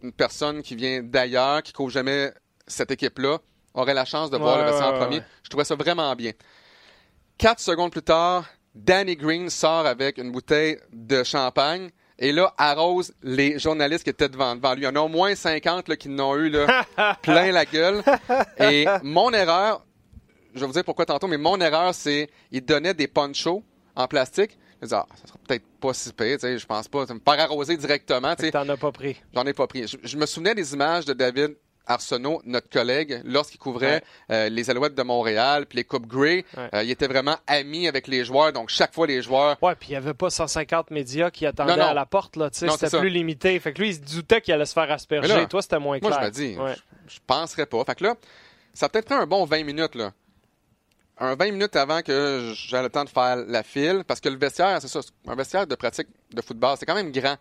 Une 0.02 0.12
personne 0.12 0.62
qui 0.62 0.76
vient 0.76 1.02
d'ailleurs, 1.02 1.62
qui 1.62 1.72
couvre 1.72 1.90
jamais 1.90 2.32
cette 2.66 2.90
équipe-là, 2.90 3.38
aurait 3.74 3.94
la 3.94 4.04
chance 4.04 4.30
de 4.30 4.36
voir 4.36 4.56
Ouais, 4.56 4.64
le 4.64 4.70
vestiaire 4.70 4.94
en 4.94 4.98
premier? 4.98 5.20
Je 5.42 5.48
trouvais 5.48 5.64
ça 5.64 5.74
vraiment 5.74 6.14
bien. 6.14 6.32
Quatre 7.36 7.60
secondes 7.60 7.92
plus 7.92 8.02
tard, 8.02 8.44
Danny 8.74 9.16
Green 9.16 9.48
sort 9.50 9.86
avec 9.86 10.18
une 10.18 10.32
bouteille 10.32 10.78
de 10.92 11.22
champagne 11.22 11.90
et 12.18 12.32
là 12.32 12.52
arrose 12.58 13.12
les 13.22 13.58
journalistes 13.58 14.04
qui 14.04 14.10
étaient 14.10 14.28
devant, 14.28 14.56
devant 14.56 14.74
lui. 14.74 14.82
Il 14.82 14.84
y 14.84 14.88
en 14.88 14.96
a 14.96 15.00
au 15.00 15.08
moins 15.08 15.34
50 15.34 15.88
là, 15.88 15.96
qui 15.96 16.08
n'ont 16.08 16.34
eu 16.36 16.48
là, 16.48 16.84
plein 17.22 17.52
la 17.52 17.64
gueule. 17.64 18.02
Et 18.58 18.86
mon 19.02 19.32
erreur, 19.32 19.84
je 20.54 20.60
vais 20.60 20.66
vous 20.66 20.72
dire 20.72 20.84
pourquoi 20.84 21.06
tantôt, 21.06 21.28
mais 21.28 21.38
mon 21.38 21.60
erreur, 21.60 21.94
c'est 21.94 22.28
il 22.50 22.64
donnait 22.64 22.94
des 22.94 23.06
ponchos 23.06 23.62
en 23.94 24.08
plastique. 24.08 24.58
Je 24.80 24.86
ah, 24.94 25.06
ça 25.14 25.26
sera 25.26 25.38
peut-être 25.46 25.64
pas 25.80 25.92
si 25.92 26.12
pire, 26.12 26.38
je 26.40 26.66
pense 26.66 26.86
pas. 26.88 27.00
Me 27.00 27.06
faire 27.20 27.40
arroser 27.40 27.76
directement, 27.76 28.34
tu. 28.36 28.50
T'en 28.50 28.68
as 28.68 28.76
pas 28.76 28.92
pris. 28.92 29.16
J'en 29.34 29.44
ai 29.44 29.52
pas 29.52 29.66
pris. 29.66 29.86
Je, 29.88 29.96
je 30.02 30.16
me 30.16 30.24
souvenais 30.26 30.54
des 30.54 30.72
images 30.72 31.04
de 31.04 31.12
David 31.12 31.56
Arsenault, 31.86 32.42
notre 32.44 32.68
collègue, 32.68 33.22
lorsqu'il 33.24 33.58
couvrait 33.58 34.02
euh, 34.30 34.48
les 34.50 34.68
Alouettes 34.68 34.94
de 34.94 35.02
Montréal, 35.02 35.64
puis 35.66 35.76
les 35.78 35.84
Coupes 35.84 36.06
Grey. 36.06 36.44
Ouais. 36.56 36.68
Euh, 36.74 36.82
il 36.84 36.90
était 36.90 37.06
vraiment 37.06 37.36
ami 37.46 37.88
avec 37.88 38.06
les 38.06 38.24
joueurs, 38.24 38.52
donc 38.52 38.68
chaque 38.68 38.94
fois 38.94 39.06
les 39.06 39.22
joueurs. 39.22 39.56
Ouais, 39.62 39.74
puis 39.74 39.88
il 39.88 39.92
n'y 39.92 39.96
avait 39.96 40.12
pas 40.14 40.28
150 40.30 40.90
médias 40.90 41.30
qui 41.30 41.46
attendaient 41.46 41.76
Non, 41.76 41.84
non. 41.84 41.88
à 41.88 41.94
la 41.94 42.04
porte, 42.06 42.36
là, 42.36 42.50
tu 42.50 42.58
sais, 42.58 42.66
Non, 42.66 42.74
c'était 42.78 42.98
plus 42.98 43.08
limité. 43.08 43.58
Fait 43.58 43.72
que 43.72 43.80
lui, 43.80 43.88
il 43.88 43.94
se 43.94 44.00
doutait 44.16 44.42
qu'il 44.42 44.52
allait 44.52 44.66
se 44.66 44.74
faire 44.74 44.90
asperger. 44.92 45.28
Là, 45.28 45.46
Toi, 45.46 45.62
c'était 45.62 45.78
moins 45.78 45.98
Moi, 46.00 46.10
clair. 46.10 46.20
je 46.22 46.26
me 46.26 46.30
dis, 46.30 46.58
Ouais. 46.58 46.74
je, 47.08 47.14
je 47.14 47.18
penserais 47.26 47.66
pas. 47.66 47.82
Fait 47.84 47.94
que 47.94 48.04
là, 48.04 48.14
ça 48.74 48.86
a 48.86 48.88
peut-être 48.90 49.06
pris 49.06 49.14
un 49.14 49.26
bon 49.26 49.44
20 49.46 49.64
minutes, 49.64 49.94
là. 49.94 50.12
Un 51.20 51.34
20 51.34 51.52
minutes 51.52 51.74
avant 51.76 52.00
que 52.02 52.52
j'aie 52.54 52.82
le 52.82 52.88
temps 52.90 53.04
de 53.04 53.08
faire 53.08 53.36
la 53.36 53.62
file, 53.62 54.04
parce 54.06 54.20
que 54.20 54.28
le 54.28 54.36
vestiaire, 54.38 54.78
c'est 54.80 54.88
ça, 54.88 55.00
un 55.26 55.34
vestiaire 55.34 55.66
de 55.66 55.74
pratique 55.74 56.06
de 56.32 56.40
football, 56.42 56.76
c'est 56.78 56.86
quand 56.86 56.94
même 56.94 57.10
grand. 57.10 57.36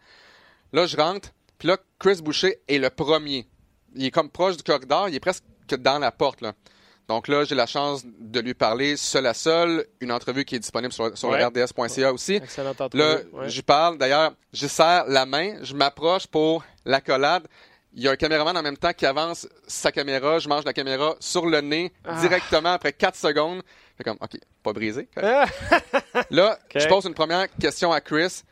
Là, 0.73 0.85
je 0.87 0.97
rentre, 0.97 1.29
puis 1.59 1.67
là, 1.67 1.77
Chris 1.99 2.21
Boucher 2.21 2.59
est 2.67 2.79
le 2.79 2.89
premier. 2.89 3.47
Il 3.95 4.05
est 4.05 4.11
comme 4.11 4.29
proche 4.29 4.57
du 4.57 4.63
corridor, 4.63 5.09
il 5.09 5.15
est 5.15 5.19
presque 5.19 5.43
dans 5.79 5.99
la 5.99 6.11
porte, 6.11 6.41
là. 6.41 6.53
Donc 7.07 7.29
là, 7.29 7.45
j'ai 7.45 7.55
la 7.55 7.67
chance 7.67 8.03
de 8.05 8.39
lui 8.41 8.53
parler 8.53 8.97
seul 8.97 9.25
à 9.27 9.33
seul, 9.33 9.85
une 10.01 10.11
entrevue 10.11 10.43
qui 10.43 10.55
est 10.55 10.59
disponible 10.59 10.91
sur, 10.91 11.17
sur 11.17 11.29
Ouais. 11.29 11.39
le 11.39 11.45
RDS.ca 11.45 12.11
aussi. 12.11 12.33
Excellente 12.35 12.81
entrevue. 12.81 13.01
Là, 13.01 13.17
ouais. 13.31 13.49
j'y 13.49 13.61
parle. 13.61 13.97
D'ailleurs, 13.97 14.33
je 14.51 14.67
serre 14.67 15.05
la 15.07 15.25
main, 15.25 15.63
je 15.63 15.73
m'approche 15.73 16.27
pour 16.27 16.65
l'accolade. 16.83 17.47
Il 17.97 18.03
y 18.03 18.07
a 18.07 18.11
un 18.11 18.15
caméraman 18.15 18.55
en 18.55 18.61
même 18.61 18.77
temps 18.77 18.93
qui 18.93 19.07
avance 19.07 19.47
sa 19.67 19.91
caméra. 19.91 20.37
Je 20.37 20.47
mange 20.47 20.63
la 20.65 20.71
caméra 20.73 21.15
sur 21.19 21.47
le 21.47 21.61
nez 21.61 21.91
Ah. 22.05 22.21
directement 22.21 22.73
après 22.73 22.93
4 22.93 23.15
secondes. 23.15 23.63
Fait 23.97 24.03
comme, 24.03 24.17
OK, 24.21 24.37
pas 24.61 24.71
brisé. 24.71 25.09
Ah! 25.17 25.45
Là, 26.29 26.59
je 26.75 26.87
pose 26.87 27.05
une 27.05 27.15
première 27.15 27.47
question 27.59 27.91
à 27.91 27.99
Chris. 27.99 28.43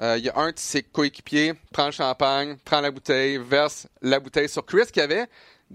Euh, 0.00 0.16
Il 0.18 0.24
y 0.24 0.30
a 0.30 0.36
un 0.38 0.48
de 0.52 0.58
ses 0.58 0.82
coéquipiers, 0.82 1.52
prend 1.70 1.84
le 1.84 1.92
champagne, 1.92 2.56
prend 2.64 2.80
la 2.80 2.90
bouteille, 2.90 3.36
verse 3.36 3.86
la 4.00 4.18
bouteille 4.20 4.48
sur 4.48 4.64
Chris 4.64 4.86
qui 4.90 5.02
avait 5.02 5.26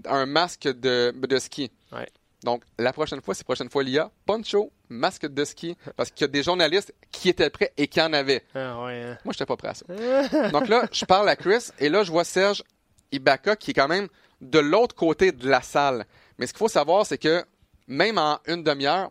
un 0.06 0.26
masque 0.26 0.64
de, 0.66 1.14
de 1.16 1.38
ski. 1.38 1.70
Ouais. 1.92 2.08
Donc, 2.42 2.62
la 2.78 2.92
prochaine 2.92 3.20
fois, 3.20 3.34
c'est 3.34 3.42
la 3.42 3.44
prochaine 3.44 3.70
fois 3.70 3.84
l'IA, 3.84 4.10
poncho, 4.26 4.72
masque 4.88 5.26
de 5.26 5.44
ski, 5.44 5.76
parce 5.96 6.10
qu'il 6.10 6.22
y 6.22 6.24
a 6.24 6.28
des 6.32 6.42
journalistes 6.42 6.92
qui 7.12 7.28
étaient 7.28 7.50
prêts 7.50 7.72
et 7.76 7.86
qui 7.86 8.00
en 8.00 8.12
avaient. 8.12 8.42
Ah, 8.56 8.82
ouais, 8.82 9.02
hein. 9.02 9.18
Moi, 9.24 9.32
j'étais 9.34 9.46
pas 9.46 9.56
prêt 9.56 9.68
à 9.68 9.74
ça. 9.74 9.84
Donc 10.50 10.66
là, 10.68 10.86
je 10.90 11.04
parle 11.04 11.28
à 11.28 11.36
Chris 11.36 11.68
et 11.78 11.88
là, 11.88 12.02
je 12.02 12.10
vois 12.10 12.24
Serge 12.24 12.64
Ibaka 13.12 13.56
qui 13.56 13.70
est 13.70 13.74
quand 13.74 13.88
même 13.88 14.08
de 14.40 14.58
l'autre 14.58 14.94
côté 14.94 15.32
de 15.32 15.48
la 15.48 15.60
salle. 15.62 16.06
Mais 16.38 16.46
ce 16.46 16.52
qu'il 16.52 16.58
faut 16.58 16.68
savoir, 16.68 17.04
c'est 17.06 17.18
que 17.18 17.44
même 17.86 18.18
en 18.18 18.38
une 18.46 18.62
demi-heure, 18.62 19.10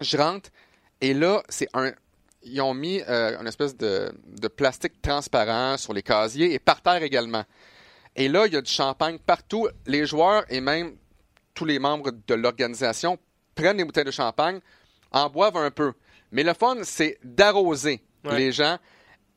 je 0.00 0.16
rentre 0.16 0.50
et 1.00 1.14
là, 1.14 1.42
c'est 1.48 1.68
un. 1.74 1.92
Ils 2.44 2.60
ont 2.60 2.74
mis 2.74 3.00
euh, 3.08 3.38
une 3.40 3.46
espèce 3.46 3.76
de, 3.76 4.12
de 4.26 4.48
plastique 4.48 5.00
transparent 5.00 5.76
sur 5.76 5.92
les 5.92 6.02
casiers 6.02 6.52
et 6.54 6.58
par 6.58 6.82
terre 6.82 7.02
également. 7.02 7.44
Et 8.16 8.28
là, 8.28 8.46
il 8.46 8.52
y 8.52 8.56
a 8.56 8.60
du 8.60 8.70
champagne 8.70 9.18
partout. 9.18 9.68
Les 9.86 10.06
joueurs 10.06 10.44
et 10.48 10.60
même 10.60 10.96
tous 11.54 11.64
les 11.64 11.78
membres 11.78 12.10
de 12.26 12.34
l'organisation 12.34 13.16
prennent 13.54 13.76
des 13.76 13.84
bouteilles 13.84 14.04
de 14.04 14.10
champagne, 14.10 14.58
en 15.12 15.28
boivent 15.30 15.56
un 15.56 15.70
peu. 15.70 15.92
Mais 16.32 16.42
le 16.42 16.52
fun, 16.54 16.76
c'est 16.82 17.18
d'arroser 17.22 18.02
Ouais. 18.24 18.38
les 18.38 18.52
gens. 18.52 18.78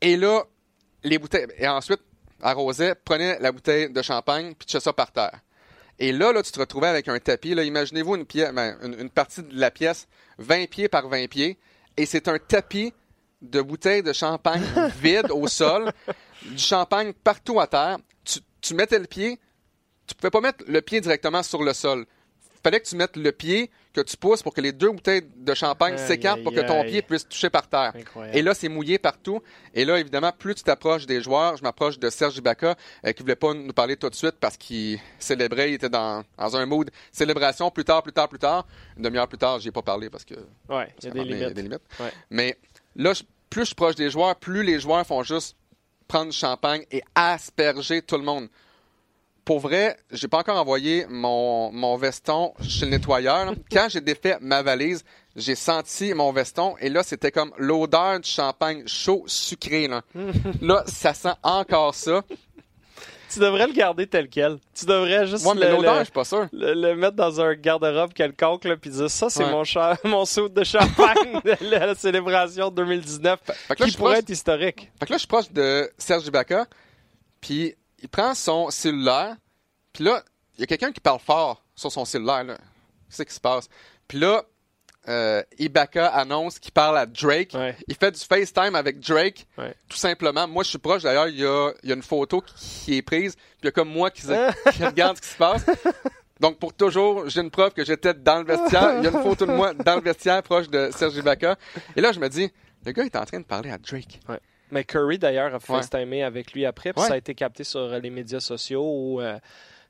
Et 0.00 0.16
là, 0.16 0.44
les 1.02 1.18
bouteilles. 1.18 1.46
Et 1.58 1.66
ensuite, 1.68 2.00
arrosait, 2.42 2.94
prenait 2.94 3.38
la 3.40 3.52
bouteille 3.52 3.90
de 3.90 4.02
champagne, 4.02 4.54
puis 4.54 4.66
tu 4.66 4.78
ça 4.80 4.92
par 4.92 5.12
terre. 5.12 5.40
Et 5.98 6.12
là, 6.12 6.32
là, 6.32 6.42
tu 6.42 6.52
te 6.52 6.60
retrouvais 6.60 6.88
avec 6.88 7.08
un 7.08 7.18
tapis. 7.18 7.50
Imaginez-vous 7.50 8.16
une, 8.16 8.26
pièce, 8.26 8.52
ben, 8.52 8.76
une, 8.82 9.00
une 9.00 9.10
partie 9.10 9.42
de 9.42 9.58
la 9.58 9.70
pièce, 9.70 10.08
20 10.38 10.68
pieds 10.68 10.88
par 10.88 11.08
20 11.08 11.28
pieds, 11.28 11.58
et 11.96 12.04
c'est 12.06 12.28
un 12.28 12.38
tapis 12.38 12.92
de 13.42 13.62
bouteilles 13.62 14.02
de 14.02 14.12
champagne 14.12 14.62
vide 15.00 15.30
au 15.30 15.46
sol, 15.46 15.92
du 16.42 16.58
champagne 16.58 17.12
partout 17.12 17.60
à 17.60 17.66
terre. 17.66 17.98
Tu, 18.24 18.40
tu 18.60 18.74
mettais 18.74 18.98
le 18.98 19.06
pied, 19.06 19.40
tu 20.06 20.14
pouvais 20.14 20.30
pas 20.30 20.40
mettre 20.40 20.64
le 20.66 20.80
pied 20.80 21.00
directement 21.00 21.42
sur 21.42 21.62
le 21.62 21.72
sol. 21.72 22.06
Fallait 22.62 22.80
que 22.80 22.86
tu 22.86 22.96
mettes 22.96 23.16
le 23.16 23.30
pied, 23.32 23.70
que 23.92 24.00
tu 24.00 24.16
pousses 24.16 24.42
pour 24.42 24.52
que 24.52 24.60
les 24.60 24.72
deux 24.72 24.90
bouteilles 24.90 25.22
de 25.36 25.54
champagne 25.54 25.96
s'écartent 25.98 26.42
pour 26.42 26.52
que 26.52 26.60
ton 26.60 26.82
pied 26.84 27.00
puisse 27.02 27.28
toucher 27.28 27.48
par 27.50 27.68
terre. 27.68 27.92
Incroyable. 27.94 28.36
Et 28.36 28.42
là, 28.42 28.54
c'est 28.54 28.68
mouillé 28.68 28.98
partout. 28.98 29.40
Et 29.72 29.84
là, 29.84 29.98
évidemment, 29.98 30.32
plus 30.36 30.54
tu 30.56 30.62
t'approches 30.64 31.06
des 31.06 31.22
joueurs, 31.22 31.56
je 31.56 31.62
m'approche 31.62 31.98
de 31.98 32.10
Serge 32.10 32.36
Ibaka, 32.36 32.74
euh, 33.06 33.12
qui 33.12 33.22
voulait 33.22 33.36
pas 33.36 33.54
nous 33.54 33.72
parler 33.72 33.96
tout 33.96 34.10
de 34.10 34.14
suite 34.14 34.34
parce 34.40 34.56
qu'il 34.56 34.98
célébrait, 35.18 35.70
il 35.70 35.74
était 35.74 35.88
dans, 35.88 36.24
dans 36.36 36.56
un 36.56 36.66
mood 36.66 36.90
célébration, 37.12 37.70
plus 37.70 37.84
tard, 37.84 38.02
plus 38.02 38.12
tard, 38.12 38.28
plus 38.28 38.38
tard. 38.38 38.66
Une 38.96 39.02
demi-heure 39.04 39.28
plus 39.28 39.38
tard, 39.38 39.58
j'y 39.60 39.68
ai 39.68 39.72
pas 39.72 39.82
parlé 39.82 40.10
parce 40.10 40.24
que 40.24 40.34
Ouais, 40.68 40.92
il 41.00 41.04
y 41.04 41.08
a 41.08 41.10
des 41.12 41.20
il 41.20 41.26
limites. 41.34 41.54
des 41.54 41.62
limites. 41.62 41.82
Ouais. 42.00 42.12
Mais 42.30 42.58
là, 42.96 43.12
je- 43.14 43.22
plus 43.48 43.62
je 43.62 43.66
suis 43.66 43.74
proche 43.74 43.94
des 43.94 44.10
joueurs, 44.10 44.36
plus 44.36 44.62
les 44.64 44.80
joueurs 44.80 45.06
font 45.06 45.22
juste 45.22 45.56
prendre 46.08 46.30
du 46.30 46.36
champagne 46.36 46.84
et 46.90 47.02
asperger 47.14 48.02
tout 48.02 48.16
le 48.16 48.22
monde. 48.24 48.48
Pour 49.46 49.60
vrai, 49.60 49.96
j'ai 50.10 50.26
pas 50.28 50.38
encore 50.40 50.58
envoyé 50.58 51.06
mon, 51.08 51.70
mon 51.72 51.96
veston 51.96 52.52
chez 52.68 52.84
le 52.84 52.90
nettoyeur. 52.90 53.54
Quand 53.72 53.86
j'ai 53.88 54.00
défait 54.02 54.36
ma 54.40 54.60
valise, 54.62 55.04
j'ai 55.36 55.54
senti 55.54 56.12
mon 56.14 56.32
veston 56.32 56.74
et 56.80 56.88
là, 56.90 57.02
c'était 57.04 57.30
comme 57.30 57.52
l'odeur 57.56 58.18
du 58.20 58.28
champagne 58.28 58.82
chaud, 58.86 59.22
sucré. 59.26 59.86
Là, 59.88 60.02
là 60.60 60.82
ça 60.86 61.14
sent 61.14 61.32
encore 61.44 61.94
ça. 61.94 62.22
Tu 63.32 63.38
devrais 63.40 63.66
le 63.68 63.72
garder 63.72 64.06
tel 64.08 64.28
quel. 64.28 64.58
Tu 64.74 64.84
devrais 64.86 65.26
juste 65.28 65.44
mais 65.54 65.68
le, 65.70 65.80
le- 65.82 65.98
je 65.98 66.04
suis 66.04 66.12
pas 66.12 66.24
sûr. 66.24 66.48
le- 66.52 66.74
le 66.74 66.96
mettre 66.96 67.16
dans 67.16 67.40
un 67.40 67.54
garde-robe 67.54 68.12
quelconque, 68.14 68.64
là, 68.64 68.76
puis 68.76 68.90
dire 68.90 69.10
ça, 69.10 69.28
c'est 69.30 69.44
Ouais. 69.44 69.50
mon, 69.50 69.62
cha- 69.64 69.96
mon 70.04 70.24
saut 70.24 70.48
de 70.48 70.64
champagne 70.64 71.40
de 71.44 71.56
la 71.70 71.94
célébration 71.94 72.70
2019, 72.70 73.38
Fait 73.44 73.74
qui 73.76 73.92
pourrait 73.96 74.14
proche- 74.14 74.18
être 74.20 74.30
historique. 74.30 74.90
Fait 74.98 75.06
que 75.06 75.12
là, 75.12 75.16
je 75.16 75.20
suis 75.20 75.28
proche 75.28 75.52
de 75.52 75.88
Serge 75.98 76.26
Ibaka, 76.26 76.66
puis 77.40 77.74
il 78.02 78.08
prend 78.08 78.34
son 78.34 78.70
cellulaire, 78.70 79.36
puis 79.92 80.04
là, 80.04 80.22
il 80.56 80.60
y 80.60 80.64
a 80.64 80.66
quelqu'un 80.66 80.92
qui 80.92 81.00
parle 81.00 81.20
fort 81.20 81.62
sur 81.74 81.90
son 81.92 82.04
cellulaire, 82.04 82.44
là. 82.44 82.58
Qu'est-ce 83.08 83.22
qui 83.22 83.34
se 83.34 83.40
passe? 83.40 83.68
Puis 84.08 84.18
là, 84.18 84.42
euh, 85.08 85.42
Ibaka 85.58 86.08
annonce 86.08 86.58
qu'il 86.58 86.72
parle 86.72 86.98
à 86.98 87.06
Drake. 87.06 87.52
Ouais. 87.54 87.76
Il 87.86 87.94
fait 87.94 88.10
du 88.10 88.20
FaceTime 88.20 88.74
avec 88.74 88.98
Drake, 88.98 89.46
Ouais. 89.56 89.74
tout 89.88 89.96
simplement. 89.96 90.48
Moi, 90.48 90.64
je 90.64 90.70
suis 90.70 90.78
proche. 90.78 91.02
D'ailleurs, 91.04 91.28
il 91.28 91.38
y 91.38 91.46
a, 91.46 91.70
il 91.84 91.88
y 91.88 91.92
a 91.92 91.94
une 91.94 92.02
photo 92.02 92.42
qui 92.56 92.96
est 92.96 93.02
prise. 93.02 93.36
Puis 93.36 93.44
il 93.62 93.66
y 93.66 93.68
a 93.68 93.72
comme 93.72 93.88
moi 93.88 94.10
qui, 94.10 94.22
qui 94.74 94.84
regarde 94.84 95.16
ce 95.16 95.22
qui 95.22 95.28
se 95.28 95.36
passe. 95.36 95.64
Donc, 96.40 96.58
pour 96.58 96.74
toujours, 96.74 97.28
j'ai 97.28 97.40
une 97.40 97.50
preuve 97.52 97.72
que 97.72 97.84
j'étais 97.84 98.12
dans 98.14 98.40
le 98.40 98.44
vestiaire. 98.44 98.98
Il 98.98 99.04
y 99.04 99.06
a 99.06 99.10
une 99.10 99.22
photo 99.22 99.46
de 99.46 99.52
moi 99.52 99.72
dans 99.74 99.94
le 99.94 100.02
vestiaire, 100.02 100.42
proche 100.42 100.68
de 100.68 100.90
Serge 100.92 101.14
Ibaka. 101.16 101.56
Et 101.94 102.00
là, 102.00 102.10
je 102.10 102.18
me 102.18 102.28
dis, 102.28 102.50
le 102.84 102.90
gars 102.92 103.04
est 103.04 103.16
en 103.16 103.24
train 103.24 103.38
de 103.38 103.44
parler 103.44 103.70
à 103.70 103.78
Drake. 103.78 104.20
Mais 104.70 104.84
Curry, 104.84 105.18
d'ailleurs, 105.18 105.52
a 105.52 105.58
Ouais. 105.58 105.60
FaceTimé 105.60 106.22
avec 106.22 106.52
lui 106.52 106.64
après, 106.66 106.92
puis 106.92 107.02
Ouais. 107.02 107.08
ça 107.08 107.14
a 107.14 107.18
été 107.18 107.34
capté 107.34 107.64
sur 107.64 107.80
euh, 107.80 107.98
les 107.98 108.10
médias 108.10 108.40
sociaux 108.40 108.82
où, 108.84 109.20
euh, 109.20 109.38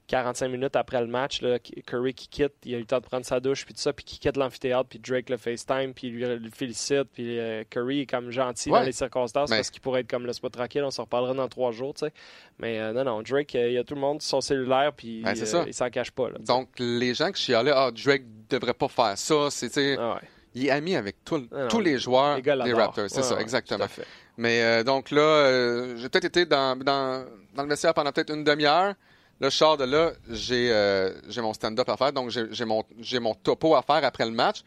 45 0.08 0.46
minutes 0.48 0.76
après 0.76 1.00
le 1.00 1.08
match, 1.08 1.42
là, 1.42 1.58
Curry 1.84 2.14
qui 2.14 2.28
quitte, 2.28 2.52
il 2.64 2.74
a 2.74 2.76
eu 2.76 2.80
le 2.82 2.86
temps 2.86 3.00
de 3.00 3.04
prendre 3.06 3.26
sa 3.26 3.40
douche, 3.40 3.64
puis 3.64 3.74
tout 3.74 3.80
ça, 3.80 3.92
puis 3.92 4.04
qui 4.04 4.20
quitte 4.20 4.36
l'amphithéâtre, 4.36 4.88
puis 4.88 5.00
Drake 5.00 5.28
le 5.30 5.36
FaceTime, 5.36 5.94
puis 5.94 6.10
lui 6.10 6.22
le 6.24 6.48
félicite, 6.54 7.08
puis 7.12 7.40
euh, 7.40 7.64
Curry 7.68 8.02
est 8.02 8.06
comme 8.06 8.30
gentil 8.30 8.70
Ouais. 8.70 8.78
dans 8.78 8.84
les 8.84 8.92
circonstances 8.92 9.50
Mais- 9.50 9.56
parce 9.56 9.70
qu'il 9.70 9.80
pourrait 9.80 10.02
être 10.02 10.08
comme 10.08 10.24
le 10.24 10.32
spot 10.32 10.52
tranquille, 10.52 10.84
on 10.84 10.92
s'en 10.92 11.02
reparlera 11.04 11.34
dans 11.34 11.48
trois 11.48 11.72
jours, 11.72 11.92
tu 11.94 12.06
sais. 12.06 12.12
Mais 12.60 12.78
euh, 12.78 12.92
non, 12.92 13.02
non, 13.02 13.22
Drake, 13.22 13.56
euh, 13.56 13.66
il 13.68 13.74
y 13.74 13.78
a 13.78 13.82
tout 13.82 13.96
le 13.96 14.00
monde 14.00 14.22
sur 14.22 14.30
son 14.30 14.40
cellulaire, 14.42 14.92
puis 14.96 15.22
Ben, 15.22 15.30
euh, 15.36 15.64
il 15.66 15.74
s'en 15.74 15.90
cache 15.90 16.12
pas. 16.12 16.28
Là. 16.30 16.36
Donc, 16.38 16.68
les 16.78 17.12
gens 17.12 17.32
qui 17.32 17.42
chialaient, 17.42 17.72
ah, 17.74 17.90
Drake 17.90 18.22
devrait 18.48 18.74
pas 18.74 18.86
faire 18.88 19.18
ça, 19.18 19.48
c'est, 19.50 19.66
tu 19.68 19.74
sais, 19.74 19.96
Ah 19.98 20.14
ouais. 20.14 20.28
il 20.54 20.66
est 20.66 20.70
ami 20.70 20.94
avec 20.94 21.24
tout- 21.24 21.48
Ah 21.50 21.62
non, 21.62 21.68
tous 21.68 21.80
les 21.80 21.98
joueurs 21.98 22.36
Les 22.36 22.42
des. 22.42 22.52
Raptors. 22.74 23.10
C'est 23.10 23.24
ça, 23.24 23.40
exactement. 23.40 23.78
tout 23.78 23.84
à 23.86 23.88
fait. 23.88 24.06
Mais 24.38 24.62
euh, 24.62 24.82
donc 24.84 25.10
là, 25.10 25.20
euh, 25.20 25.96
j'ai 25.96 26.08
peut-être 26.08 26.24
été 26.26 26.46
dans, 26.46 26.76
dans, 26.76 27.24
dans 27.54 27.62
le 27.62 27.68
vestiaire 27.68 27.94
pendant 27.94 28.12
peut-être 28.12 28.34
une 28.34 28.44
demi-heure. 28.44 28.94
Là, 29.40 29.50
je 29.50 29.56
sors 29.56 29.76
de 29.76 29.84
là, 29.84 30.12
j'ai 30.30 30.70
euh, 30.72 31.12
j'ai 31.28 31.42
mon 31.42 31.52
stand-up 31.52 31.88
à 31.88 31.96
faire, 31.96 32.12
donc 32.12 32.30
j'ai 32.30 32.64
mon, 32.64 32.82
j'ai 33.00 33.18
mon 33.18 33.34
topo 33.34 33.74
à 33.74 33.82
faire 33.82 34.02
après 34.04 34.24
le 34.24 34.30
match. 34.32 34.62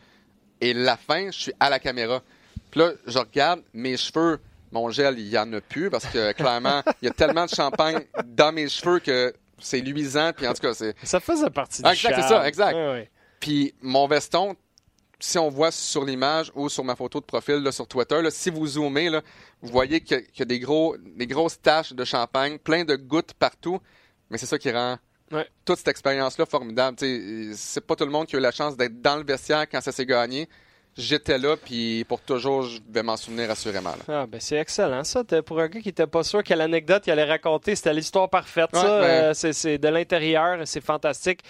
Et 0.62 0.74
la 0.74 0.98
fin, 0.98 1.32
je 1.32 1.40
suis 1.40 1.54
à 1.60 1.70
la 1.70 1.80
caméra. 1.80 2.22
Puis 2.70 2.82
là, 2.82 2.92
je 3.08 3.18
regarde 3.18 3.62
mes 3.74 3.98
cheveux. 3.98 4.40
Mon 4.72 4.92
gel, 4.92 5.18
il 5.18 5.28
y 5.28 5.38
en 5.40 5.52
a 5.54 5.62
plus 5.62 5.90
parce 5.90 6.06
que 6.06 6.32
clairement, 6.34 6.84
il 7.02 7.06
y 7.06 7.10
a 7.10 7.14
tellement 7.14 7.46
de 7.46 7.50
champagne 7.50 8.06
dans 8.26 8.52
mes 8.52 8.70
cheveux 8.70 9.00
que 9.00 9.34
c'est 9.58 9.80
luisant. 9.80 10.32
Puis 10.36 10.46
en 10.48 10.54
tout 10.54 10.62
cas, 10.62 10.74
c'est. 10.76 10.96
Ça 11.04 11.20
faisait 11.20 11.50
partie 11.50 11.82
Ah, 11.84 11.90
du 11.94 11.96
exact, 11.96 12.16
c'est 12.22 12.28
ça, 12.28 12.48
exact. 12.48 12.78
Puis 13.40 13.74
mon 13.82 14.08
veston, 14.08 14.56
si 15.20 15.38
on 15.38 15.50
voit 15.50 15.72
sur 15.72 16.06
l'image 16.06 16.52
ou 16.56 16.70
sur 16.70 16.84
ma 16.84 16.96
photo 16.96 17.20
de 17.20 17.26
profil 17.26 17.56
là, 17.56 17.72
sur 17.72 17.88
Twitter, 17.88 18.22
là, 18.22 18.32
si 18.32 18.50
vous 18.50 18.66
zoomez, 18.66 19.10
là, 19.10 19.22
vous 19.62 19.72
voyez 19.72 20.00
qu'il 20.02 20.18
y 20.18 20.20
a- 20.20 20.24
qu'il 20.24 20.40
y 20.40 20.42
a 20.44 20.46
des, 20.46 20.60
gros, 20.60 20.96
des 20.98 21.28
grosses 21.28 21.62
taches 21.62 21.94
de 21.94 22.06
champagne, 22.06 22.58
plein 22.58 22.84
de 22.86 22.96
gouttes 22.96 23.34
partout. 23.34 23.80
Mais 24.30 24.38
c'est 24.38 24.46
ça 24.46 24.58
qui 24.58 24.72
rend 24.72 24.98
Ouais. 25.32 25.48
toute 25.66 25.78
cette 25.78 25.88
expérience-là 25.90 26.46
formidable. 26.46 26.98
C'est 27.56 27.82
pas 27.86 27.96
tout 27.96 28.06
le 28.06 28.12
monde 28.12 28.28
qui 28.28 28.36
a 28.36 28.40
eu 28.40 28.42
la 28.42 28.52
chance 28.52 28.76
d'être 28.78 29.02
dans 29.02 29.16
le 29.18 29.24
vestiaire 29.24 29.68
quand 29.70 29.82
ça 29.82 29.92
s'est 29.92 30.06
gagné. 30.06 30.48
J'étais 30.98 31.38
là, 31.38 31.56
puis 31.56 32.04
pour 32.10 32.20
toujours, 32.20 32.64
je 32.64 32.80
vais 32.90 33.04
m'en 33.04 33.16
souvenir 33.16 33.50
assurément. 33.52 33.92
là. 33.92 34.22
Ah, 34.24 34.26
ben 34.28 34.42
c'est 34.42 34.58
excellent, 34.58 35.04
ça. 35.04 35.24
Pour 35.46 35.60
un 35.60 35.68
gars 35.68 35.80
qui 35.80 35.90
était 35.90 36.08
pas 36.08 36.24
sûr 36.24 36.44
quelle 36.44 36.62
anecdote 36.62 37.04
il 37.08 37.12
allait 37.12 37.24
raconter, 37.26 37.76
c'était 37.76 37.94
l'histoire 37.94 38.30
parfaite, 38.30 38.70
Ouais, 38.74 38.80
ça. 38.82 39.00
ben- 39.00 39.24
Euh, 39.26 39.34
c'est 39.54 39.78
de 39.78 39.88
l'intérieur, 39.88 40.60
c'est 40.66 40.82
fantastique. 40.84 41.42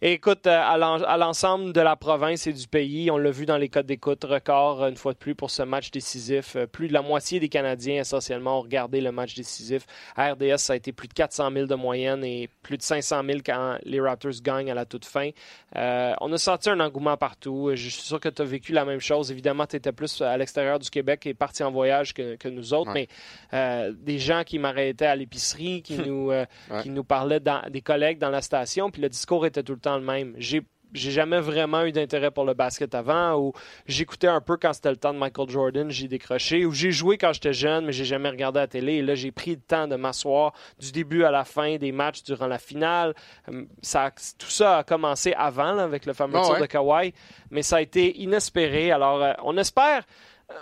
Et 0.00 0.12
écoute, 0.12 0.46
euh, 0.46 0.60
à 0.62 0.76
l'en- 0.78 1.02
à 1.02 1.16
l'ensemble 1.16 1.72
de 1.72 1.80
la 1.80 1.96
province 1.96 2.46
et 2.46 2.52
du 2.52 2.68
pays, 2.68 3.10
on 3.10 3.18
l'a 3.18 3.30
vu 3.32 3.46
dans 3.46 3.56
les 3.56 3.68
codes 3.68 3.86
d'écoute, 3.86 4.22
record 4.24 4.82
euh, 4.84 4.88
une 4.90 4.96
fois 4.96 5.12
de 5.12 5.18
plus 5.18 5.34
pour 5.34 5.50
ce 5.50 5.62
match 5.64 5.90
décisif. 5.90 6.54
Euh, 6.54 6.66
Plus 6.66 6.86
de 6.88 6.92
la 6.92 7.02
moitié 7.02 7.40
des 7.40 7.48
Canadiens, 7.48 8.00
essentiellement, 8.00 8.58
ont 8.58 8.62
regardé 8.62 9.00
le 9.00 9.10
match 9.10 9.34
décisif. 9.34 9.86
À 10.16 10.32
RDS, 10.32 10.58
ça 10.58 10.74
a 10.74 10.76
été 10.76 10.92
plus 10.92 11.08
de 11.08 11.14
400 11.14 11.50
000 11.52 11.66
de 11.66 11.74
moyenne 11.74 12.22
et 12.24 12.48
plus 12.62 12.76
de 12.76 12.82
500 12.82 13.22
000 13.24 13.38
quand 13.44 13.78
les 13.82 14.00
Raptors 14.00 14.40
gagnent 14.42 14.70
à 14.70 14.74
la 14.74 14.84
toute 14.84 15.04
fin. 15.04 15.30
Euh, 15.76 16.12
on 16.20 16.32
a 16.32 16.38
senti 16.38 16.70
un 16.70 16.78
engouement 16.78 17.16
partout. 17.16 17.70
Je 17.74 17.88
suis 17.88 18.02
sûr 18.02 18.20
que 18.20 18.28
tu 18.28 18.40
as 18.42 18.44
vécu 18.44 18.72
la 18.72 18.84
même 18.84 19.00
chose. 19.00 19.32
Évidemment, 19.32 19.66
tu 19.66 19.76
étais 19.76 19.92
plus 19.92 20.22
à 20.22 20.36
l'extérieur 20.36 20.78
du 20.78 20.90
Québec 20.90 21.26
et 21.26 21.34
parti 21.34 21.64
en 21.64 21.70
voyage 21.72 22.14
que, 22.14 22.36
que 22.36 22.48
nous 22.48 22.72
autres, 22.72 22.92
Ouais. 22.92 23.08
mais 23.52 23.58
euh, 23.58 23.92
des 23.96 24.18
gens 24.18 24.44
qui 24.44 24.58
m'arrêtaient 24.60 25.06
à 25.06 25.16
l'épicerie, 25.16 25.82
qui, 25.82 25.96
nous, 26.06 26.30
euh, 26.30 26.46
Ouais. 26.70 26.82
qui 26.82 26.90
nous 26.90 27.04
parlaient, 27.04 27.40
dans, 27.40 27.62
des 27.68 27.80
collègues 27.80 28.18
dans 28.18 28.30
la 28.30 28.42
station, 28.42 28.90
puis 28.90 29.02
le 29.02 29.08
discours 29.08 29.44
était 29.44 29.62
tout 29.64 29.72
le 29.72 29.78
temps 29.80 29.87
le 29.96 30.04
même. 30.04 30.34
J'ai 30.38 30.62
j'ai 30.94 31.10
jamais 31.10 31.40
vraiment 31.40 31.84
eu 31.84 31.92
d'intérêt 31.92 32.30
pour 32.30 32.44
le 32.44 32.54
basket 32.54 32.94
avant, 32.94 33.36
ou 33.36 33.52
j'écoutais 33.86 34.26
un 34.26 34.40
peu 34.40 34.56
quand 34.56 34.72
c'était 34.72 34.90
le 34.90 34.96
temps 34.96 35.12
de 35.12 35.18
Michael 35.18 35.50
Jordan, 35.50 35.90
j'ai 35.90 36.08
décroché, 36.08 36.64
ou 36.64 36.72
j'ai 36.72 36.92
joué 36.92 37.18
quand 37.18 37.32
j'étais 37.34 37.52
jeune, 37.52 37.84
mais 37.84 37.92
j'ai 37.92 38.06
jamais 38.06 38.30
regardé 38.30 38.60
la 38.60 38.66
télé. 38.66 38.94
Et 38.94 39.02
là, 39.02 39.14
j'ai 39.14 39.30
pris 39.30 39.50
le 39.56 39.60
temps 39.60 39.86
de 39.86 39.96
m'asseoir 39.96 40.54
du 40.78 40.90
début 40.92 41.24
à 41.24 41.30
la 41.30 41.44
fin 41.44 41.76
des 41.76 41.92
matchs 41.92 42.22
durant 42.22 42.46
la 42.46 42.58
finale. 42.58 43.14
Euh, 43.50 43.64
Ça, 43.82 44.10
tout 44.38 44.48
ça 44.48 44.78
a 44.78 44.82
commencé 44.82 45.34
avant, 45.36 45.72
là, 45.72 45.82
avec 45.82 46.06
le 46.06 46.14
fameux 46.14 46.38
Ah 46.38 46.42
tir 46.42 46.54
ouais? 46.54 46.60
de 46.62 46.66
Kawhi, 46.66 47.12
mais 47.50 47.62
ça 47.62 47.76
a 47.76 47.80
été 47.82 48.18
inespéré. 48.20 48.90
Alors, 48.90 49.22
euh, 49.22 49.32
on 49.42 49.58
espère. 49.58 50.04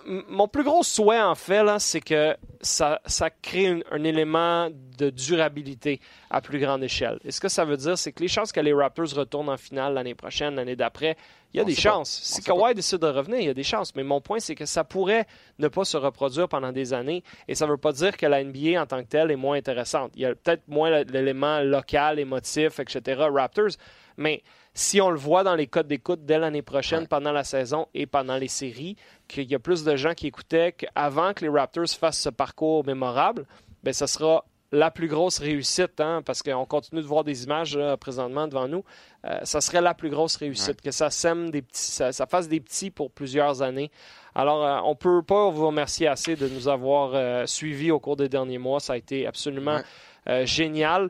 Mon 0.04 0.48
plus 0.48 0.64
gros 0.64 0.82
souhait, 0.82 1.20
en 1.20 1.36
fait, 1.36 1.64
c'est 1.78 2.00
que 2.00 2.36
ça, 2.60 3.00
ça 3.06 3.30
crée 3.30 3.68
un, 3.68 3.80
un 3.92 4.02
élément 4.02 4.68
de 4.98 5.10
durabilité 5.10 6.00
à 6.28 6.40
plus 6.40 6.58
grande 6.58 6.82
échelle. 6.82 7.20
Et 7.24 7.30
ce 7.30 7.40
que 7.40 7.48
ça 7.48 7.64
veut 7.64 7.76
dire, 7.76 7.96
c'est 7.96 8.10
que 8.10 8.20
les 8.20 8.28
chances 8.28 8.50
que 8.50 8.58
les 8.58 8.72
Raptors 8.72 9.14
retournent 9.14 9.48
en 9.48 9.56
finale 9.56 9.94
l'année 9.94 10.16
prochaine, 10.16 10.56
l'année 10.56 10.74
d'après, 10.74 11.16
il 11.54 11.58
y 11.58 11.60
a 11.60 11.62
On 11.62 11.66
des 11.66 11.74
pas. 11.76 11.80
chances. 11.80 12.10
Si. 12.22 12.42
Kawhi 12.42 12.74
décide 12.74 12.98
de 12.98 13.06
revenir, 13.06 13.38
il 13.38 13.46
y 13.46 13.48
a 13.48 13.54
des 13.54 13.62
chances. 13.62 13.94
Mais 13.94 14.02
mon 14.02 14.20
point, 14.20 14.40
c'est 14.40 14.56
que 14.56 14.66
ça 14.66 14.82
pourrait 14.82 15.24
ne 15.60 15.68
pas 15.68 15.84
se 15.84 15.96
reproduire 15.96 16.48
pendant 16.48 16.72
des 16.72 16.92
années. 16.92 17.22
Et 17.46 17.54
ça 17.54 17.66
ne 17.66 17.70
veut 17.70 17.76
pas 17.76 17.92
dire 17.92 18.16
que 18.16 18.26
la 18.26 18.42
NBA 18.42 18.82
en 18.82 18.86
tant 18.86 19.02
que 19.04 19.08
telle 19.08 19.30
est 19.30 19.36
moins 19.36 19.56
intéressante. 19.56 20.10
Il 20.16 20.22
y 20.22 20.26
a 20.26 20.34
peut-être 20.34 20.66
moins 20.66 20.90
l'élément 21.04 21.60
local, 21.60 22.18
émotif, 22.18 22.80
etc. 22.80 23.22
Raptors. 23.32 23.70
Mais 24.16 24.42
si 24.78 25.00
on 25.00 25.08
le 25.08 25.16
voit 25.18 25.42
dans 25.42 25.54
les 25.54 25.66
codes 25.66 25.88
d'écoute 25.88 26.26
dès 26.26 26.38
l'année 26.38 26.60
prochaine, 26.60 27.00
Ouais. 27.00 27.06
pendant 27.08 27.32
la 27.32 27.44
saison 27.44 27.88
et 27.94 28.04
pendant 28.06 28.36
les 28.36 28.46
séries, 28.48 28.94
qu'il 29.26 29.50
y 29.50 29.54
a 29.54 29.58
plus 29.58 29.84
de 29.84 29.96
gens 29.96 30.12
qui 30.12 30.26
écoutaient 30.26 30.72
qu'avant 30.72 31.32
que 31.32 31.44
les 31.46 31.48
Raptors 31.50 31.88
fassent 31.88 32.20
ce 32.20 32.28
parcours 32.28 32.84
mémorable, 32.84 33.46
ben 33.82 33.94
ça 33.94 34.06
sera 34.06 34.44
la 34.72 34.90
plus 34.90 35.06
grosse 35.08 35.38
réussite, 35.38 35.98
hein, 36.00 36.20
parce 36.26 36.42
qu'on 36.42 36.66
continue 36.66 37.00
de 37.00 37.06
voir 37.06 37.24
des 37.24 37.44
images 37.44 37.76
là, 37.76 37.96
présentement 37.96 38.48
devant 38.48 38.68
nous. 38.68 38.84
Euh, 39.24 39.38
ça 39.44 39.60
serait 39.62 39.80
la 39.80 39.94
plus 39.94 40.10
grosse 40.10 40.36
réussite, 40.36 40.82
que 40.82 40.90
ça 40.90 41.08
sème 41.08 41.50
des 41.50 41.62
petits, 41.62 41.80
ça, 41.80 42.12
ça 42.12 42.26
fasse 42.26 42.48
des 42.48 42.60
petits 42.60 42.90
pour 42.90 43.10
plusieurs 43.12 43.62
années. 43.62 43.90
Alors, 44.34 44.62
euh, 44.62 44.80
on 44.84 44.94
peut 44.96 45.22
pas 45.22 45.48
vous 45.50 45.68
remercier 45.68 46.08
assez 46.08 46.36
de 46.36 46.48
nous 46.48 46.68
avoir 46.68 47.12
euh, 47.14 47.46
suivis 47.46 47.90
au 47.92 48.00
cours 48.00 48.16
des 48.16 48.28
derniers 48.28 48.58
mois. 48.58 48.80
Ça 48.80 48.92
a 48.94 48.96
été 48.96 49.26
absolument 49.26 49.80
Ouais. 50.26 50.44
génial. 50.46 51.08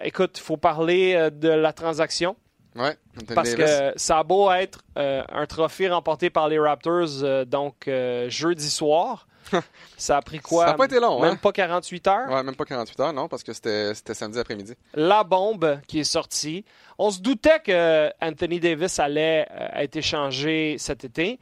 Écoute, 0.00 0.38
il 0.38 0.42
faut 0.42 0.56
parler 0.56 1.28
de 1.32 1.48
la 1.48 1.72
transaction. 1.72 2.36
Ouais, 2.76 2.96
Parce 3.34 3.54
que 3.54 3.92
ça 3.96 4.18
a 4.18 4.22
beau 4.22 4.50
être 4.52 4.80
euh, 4.98 5.22
un 5.30 5.46
trophée 5.46 5.88
remporté 5.88 6.30
par 6.30 6.48
les 6.48 6.58
Raptors 6.58 7.22
euh, 7.22 7.44
donc 7.44 7.88
euh, 7.88 8.28
jeudi 8.28 8.68
soir. 8.68 9.26
ça 9.96 10.16
a 10.16 10.22
pris 10.22 10.40
quoi? 10.40 10.64
Ça 10.64 10.72
n'a 10.72 10.76
pas 10.76 10.86
été 10.86 10.98
long, 10.98 11.20
Même 11.20 11.34
hein? 11.34 11.38
pas 11.40 11.52
48 11.52 12.06
heures? 12.08 12.28
Ouais, 12.28 12.42
même 12.42 12.56
pas 12.56 12.64
48 12.64 13.00
heures, 13.00 13.12
non, 13.12 13.28
parce 13.28 13.44
que 13.44 13.52
c'était 13.52 13.94
samedi 14.12 14.38
après-midi. 14.40 14.74
La 14.94 15.22
bombe 15.22 15.78
qui 15.86 16.00
est 16.00 16.04
sortie. 16.04 16.64
On 16.98 17.10
se 17.10 17.20
doutait 17.20 17.60
que 17.60 18.10
Anthony 18.20 18.58
Davis 18.58 18.98
allait 18.98 19.46
être 19.74 19.96
échangé 19.96 20.76
cet 20.78 21.04
été. 21.04 21.38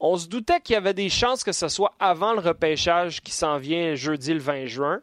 On 0.00 0.16
se 0.16 0.26
doutait 0.26 0.60
qu'il 0.60 0.74
y 0.74 0.76
avait 0.76 0.94
des 0.94 1.08
chances 1.08 1.44
que 1.44 1.52
ce 1.52 1.68
soit 1.68 1.94
avant 2.00 2.32
le 2.32 2.40
repêchage 2.40 3.22
qui 3.22 3.30
s'en 3.30 3.58
vient 3.58 3.94
jeudi 3.94 4.34
le 4.34 4.40
20 4.40 4.66
juin. 4.66 5.00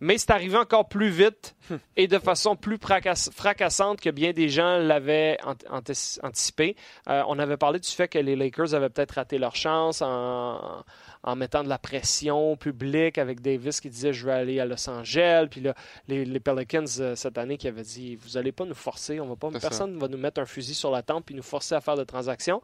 Mais 0.00 0.18
c'est 0.18 0.30
arrivé 0.30 0.56
encore 0.58 0.88
plus 0.88 1.08
vite 1.08 1.56
et 1.96 2.06
de 2.06 2.18
façon 2.18 2.54
plus 2.54 2.76
fracass- 2.76 3.32
fracassante 3.32 4.00
que 4.00 4.10
bien 4.10 4.32
des 4.32 4.48
gens 4.50 4.76
l'avaient 4.78 5.38
anticipé. 5.70 6.76
Euh, 7.08 7.22
on 7.28 7.38
avait 7.38 7.56
parlé 7.56 7.78
du 7.80 7.88
fait 7.88 8.08
que 8.08 8.18
les 8.18 8.36
Lakers 8.36 8.74
avaient 8.74 8.90
peut-être 8.90 9.12
raté 9.12 9.38
leur 9.38 9.56
chance 9.56 10.02
en, 10.02 10.84
en 11.22 11.36
mettant 11.36 11.64
de 11.64 11.68
la 11.68 11.78
pression 11.78 12.56
publique 12.56 13.18
avec 13.18 13.40
Davis 13.40 13.80
qui 13.80 13.88
disait 13.88 14.12
je 14.12 14.26
vais 14.26 14.32
aller 14.32 14.60
à 14.60 14.66
Los 14.66 14.88
Angeles. 14.88 15.46
Puis 15.50 15.60
là, 15.62 15.74
les, 16.08 16.24
les 16.24 16.40
Pelicans 16.40 16.84
euh, 17.00 17.14
cette 17.14 17.38
année 17.38 17.56
qui 17.56 17.68
avaient 17.68 17.82
dit 17.82 18.16
vous 18.16 18.36
allez 18.36 18.52
pas 18.52 18.64
nous 18.64 18.74
forcer, 18.74 19.18
on 19.20 19.26
va 19.28 19.36
pas, 19.36 19.48
personne 19.60 19.94
ne 19.94 20.00
va 20.00 20.08
nous 20.08 20.18
mettre 20.18 20.40
un 20.40 20.46
fusil 20.46 20.74
sur 20.74 20.90
la 20.90 21.02
tempe 21.02 21.26
puis 21.26 21.34
nous 21.34 21.42
forcer 21.42 21.74
à 21.74 21.80
faire 21.80 21.96
de 21.96 22.04
transactions. 22.04 22.62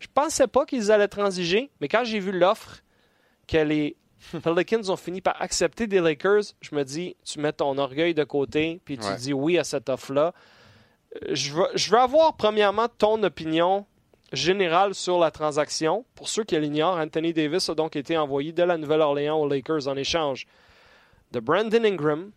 Je 0.00 0.08
pensais 0.12 0.48
pas 0.48 0.66
qu'ils 0.66 0.90
allaient 0.90 1.08
transiger, 1.08 1.70
mais 1.80 1.86
quand 1.88 2.02
j'ai 2.04 2.18
vu 2.18 2.32
l'offre 2.32 2.80
que 3.46 3.58
les 3.58 3.96
Pelicans 4.42 4.90
ont 4.90 4.96
fini 4.96 5.20
par 5.20 5.40
accepter 5.40 5.86
des 5.86 6.00
Lakers, 6.00 6.42
je 6.60 6.74
me 6.74 6.82
dis, 6.84 7.16
tu 7.24 7.40
mets 7.40 7.52
ton 7.52 7.76
orgueil 7.78 8.14
de 8.14 8.24
côté, 8.24 8.80
puis 8.84 8.98
tu 8.98 9.06
Ouais. 9.06 9.16
dis 9.16 9.32
oui 9.32 9.58
à 9.58 9.64
cette 9.64 9.88
offre-là. 9.88 10.32
Euh, 11.22 11.34
Je 11.34 11.52
veux, 11.52 11.66
je 11.74 11.90
veux 11.90 11.98
avoir 11.98 12.34
premièrement 12.36 12.88
ton 12.88 13.22
opinion 13.22 13.86
générale 14.32 14.94
sur 14.94 15.18
la 15.18 15.30
transaction. 15.30 16.04
Pour 16.14 16.28
ceux 16.28 16.42
qui 16.44 16.58
l'ignorent, 16.58 16.98
Anthony 16.98 17.32
Davis 17.32 17.68
a 17.68 17.74
donc 17.74 17.94
été 17.96 18.16
envoyé 18.18 18.52
de 18.52 18.62
la 18.62 18.76
Nouvelle-Orléans 18.76 19.38
aux 19.38 19.48
Lakers 19.48 19.86
en 19.88 19.96
échange 19.96 20.46
de 21.32 21.40
Brandon 21.40 21.84
Ingram, 21.84 22.30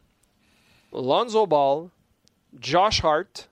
Lonzo 0.93 1.47
Ball, 1.47 1.87
Josh 2.59 3.03
Hart, 3.03 3.49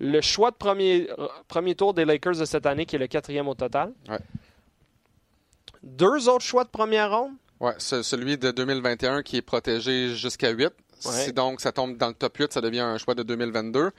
le 0.00 0.20
choix 0.20 0.50
de 0.52 0.56
premier, 0.56 1.08
euh, 1.18 1.26
premier 1.48 1.74
tour 1.74 1.92
des 1.94 2.04
Lakers 2.04 2.36
de 2.36 2.44
cette 2.44 2.66
année, 2.66 2.86
qui 2.86 2.96
est 2.96 3.00
le 3.00 3.08
quatrième 3.08 3.48
au 3.48 3.54
total. 3.54 3.92
Ouais. 4.08 4.18
Deux 5.82 6.28
autres 6.28 6.44
choix 6.44 6.64
de 6.64 6.68
première 6.70 7.16
ronde? 7.16 7.32
Ce- 7.78 8.02
celui 8.02 8.38
de 8.38 8.50
2021 8.50 9.22
qui 9.22 9.36
est 9.38 9.42
protégé 9.42 10.14
jusqu'à 10.14 10.50
8. 10.50 10.70
Si 11.00 11.32
donc 11.32 11.60
ça 11.60 11.70
tombe 11.72 11.96
dans 11.96 12.08
le 12.08 12.14
top 12.14 12.36
8, 12.38 12.52
ça 12.52 12.60
devient 12.60 12.80
un 12.80 12.98
choix 12.98 13.14
de 13.14 13.22
2022. 13.22 13.90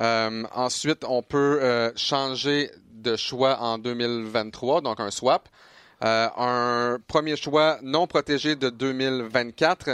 Euh, 0.00 0.42
ensuite, 0.54 1.04
on 1.08 1.22
peut 1.22 1.58
euh, 1.62 1.90
changer 1.96 2.70
de 2.92 3.16
choix 3.16 3.58
en 3.60 3.78
2023, 3.78 4.80
donc 4.82 5.00
un 5.00 5.10
swap. 5.10 5.48
Euh, 6.04 6.28
un 6.36 6.98
premier 7.06 7.36
choix 7.36 7.78
non 7.82 8.06
protégé 8.06 8.56
de 8.56 8.68
2024 8.68 9.90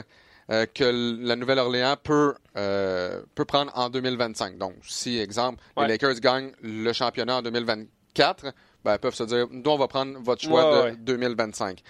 euh, 0.50 0.66
que 0.66 1.18
la 1.24 1.36
Nouvelle-Orléans 1.36 1.96
peut, 2.02 2.34
peut 2.54 3.44
prendre 3.46 3.70
en 3.76 3.88
2025. 3.90 4.58
Donc, 4.58 4.74
si, 4.82 5.18
exemple, 5.18 5.62
Ouais. 5.76 5.84
les 5.86 5.92
Lakers 5.92 6.14
gagnent 6.20 6.52
le 6.62 6.92
championnat 6.92 7.36
en 7.36 7.42
2024, 7.42 8.46
ben, 8.84 8.94
ils 8.94 8.98
peuvent 8.98 9.14
se 9.14 9.22
dire, 9.22 9.46
nous, 9.50 9.62
on 9.70 9.78
va 9.78 9.86
prendre 9.86 10.18
votre 10.18 10.42
choix 10.42 10.64
Ouais, 10.82 10.90
de 10.90 10.90
ouais. 10.90 10.96
2025. 10.98 11.80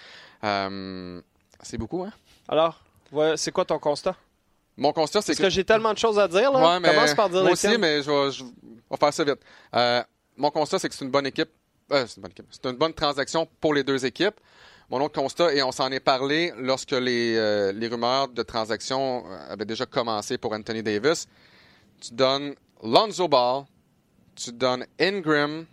Euh, 0.43 1.21
c'est 1.61 1.77
beaucoup, 1.77 2.03
hein? 2.03 2.11
Alors, 2.47 2.81
c'est 3.35 3.51
quoi 3.51 3.65
ton 3.65 3.79
constat? 3.79 4.15
Mon 4.75 4.91
constat, 4.91 5.21
c'est 5.21 5.33
Parce 5.33 5.39
que 5.41 5.49
j'ai 5.49 5.63
tellement 5.63 5.93
de 5.93 5.99
choses 5.99 6.17
à 6.17 6.27
dire, 6.27 6.51
là. 6.51 6.73
Ouais, 6.73 6.79
mais 6.79 6.89
Commence 6.93 7.13
par 7.13 7.29
dire 7.29 7.41
moi 7.41 7.49
les 7.49 7.53
aussi, 7.53 7.77
mais 7.77 8.01
je 8.01 8.09
vais, 8.09 8.31
je 8.31 8.43
vais 8.43 8.97
faire 8.99 9.13
ça 9.13 9.23
vite. 9.23 9.39
Euh, 9.75 10.03
mon 10.35 10.49
constat, 10.49 10.79
c'est 10.79 10.89
que 10.89 10.95
c'est 10.95 11.05
une 11.05 11.11
bonne 11.11 11.27
équipe. 11.27 11.49
euh, 11.91 12.05
c'est 12.07 12.17
une 12.17 12.23
bonne 12.23 12.31
équipe. 12.31 12.47
C'est 12.49 12.65
une 12.65 12.75
bonne 12.77 12.93
transaction 12.93 13.47
pour 13.61 13.73
les 13.73 13.83
deux 13.83 14.03
équipes. 14.05 14.39
Mon 14.89 14.99
autre 15.01 15.19
constat, 15.19 15.53
et 15.53 15.61
on 15.63 15.71
s'en 15.71 15.91
est 15.91 15.99
parlé 15.99 16.51
lorsque 16.57 16.91
les, 16.91 17.35
euh, 17.37 17.71
les 17.71 17.87
rumeurs 17.87 18.27
de 18.29 18.43
transaction 18.43 19.23
avaient 19.49 19.65
déjà 19.65 19.85
commencé 19.85 20.37
pour 20.37 20.51
Anthony 20.53 20.81
Davis. 20.83 21.27
Tu 22.01 22.13
donnes 22.13 22.55
Lonzo 22.83 23.27
Ball, 23.27 23.63
tu 24.35 24.51
donnes 24.51 24.85
Ingram, 24.99 25.65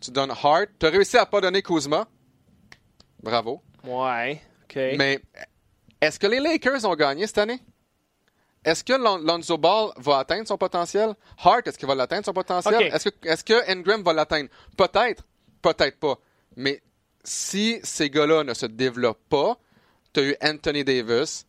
tu 0.00 0.10
donnes 0.12 0.30
Hart. 0.30 0.68
Tu 0.78 0.86
as 0.86 0.90
réussi 0.90 1.16
à 1.18 1.26
pas 1.26 1.40
donner 1.40 1.60
Kuzma. 1.60 2.06
Bravo. 3.22 3.60
Ouais, 3.84 4.40
OK. 4.64 4.76
Mais 4.96 5.20
est-ce 6.00 6.18
que 6.18 6.26
les 6.26 6.40
Lakers 6.40 6.84
ont 6.84 6.94
gagné 6.94 7.26
cette 7.26 7.38
année? 7.38 7.60
Est-ce 8.64 8.82
que 8.82 8.94
Lon- 8.94 9.18
Lonzo 9.18 9.58
Ball 9.58 9.90
va 9.98 10.18
atteindre 10.18 10.48
son 10.48 10.56
potentiel? 10.56 11.14
Hart, 11.38 11.66
est-ce 11.68 11.76
qu'il 11.76 11.86
va 11.88 11.94
l'atteindre 11.94 12.24
son 12.24 12.32
potentiel? 12.32 12.74
Est-ce 12.94 13.08
que, 13.10 13.28
est-ce 13.28 13.44
que 13.44 13.70
Ingram 13.70 14.02
va 14.02 14.12
l'atteindre? 14.14 14.48
Peut-être, 14.76 15.22
peut-être 15.60 15.98
pas. 15.98 16.18
Mais 16.56 16.82
si 17.22 17.78
ces 17.82 18.08
gars-là 18.08 18.42
ne 18.44 18.54
se 18.54 18.64
développent 18.66 19.28
pas, 19.28 19.58
tu 20.14 20.20
as 20.20 20.22
eu 20.24 20.36
Anthony 20.42 20.82
Davis 20.84 21.46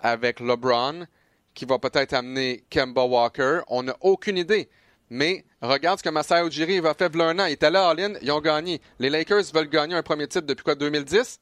avec 0.00 0.40
LeBron 0.40 1.06
qui 1.54 1.64
va 1.64 1.78
peut-être 1.78 2.12
amener 2.12 2.64
Kemba 2.68 3.04
Walker. 3.04 3.60
On 3.68 3.82
n'a 3.84 3.96
aucune 4.02 4.36
idée. 4.36 4.68
Mais 5.08 5.44
regarde 5.62 5.98
ce 5.98 6.04
que 6.04 6.08
Masai 6.10 6.46
Ujiri 6.46 6.78
va 6.80 6.94
faire 6.94 7.10
un 7.14 7.38
an. 7.38 7.46
Il 7.46 7.52
était 7.52 7.70
là, 7.70 7.88
All-In, 7.88 8.14
ils 8.22 8.30
ont 8.30 8.40
gagné. 8.40 8.80
Les 8.98 9.10
Lakers 9.10 9.44
veulent 9.52 9.68
gagner 9.68 9.94
un 9.94 10.02
premier 10.02 10.28
titre 10.28 10.46
depuis 10.46 10.62
quoi, 10.62 10.74
2010? 10.74 11.40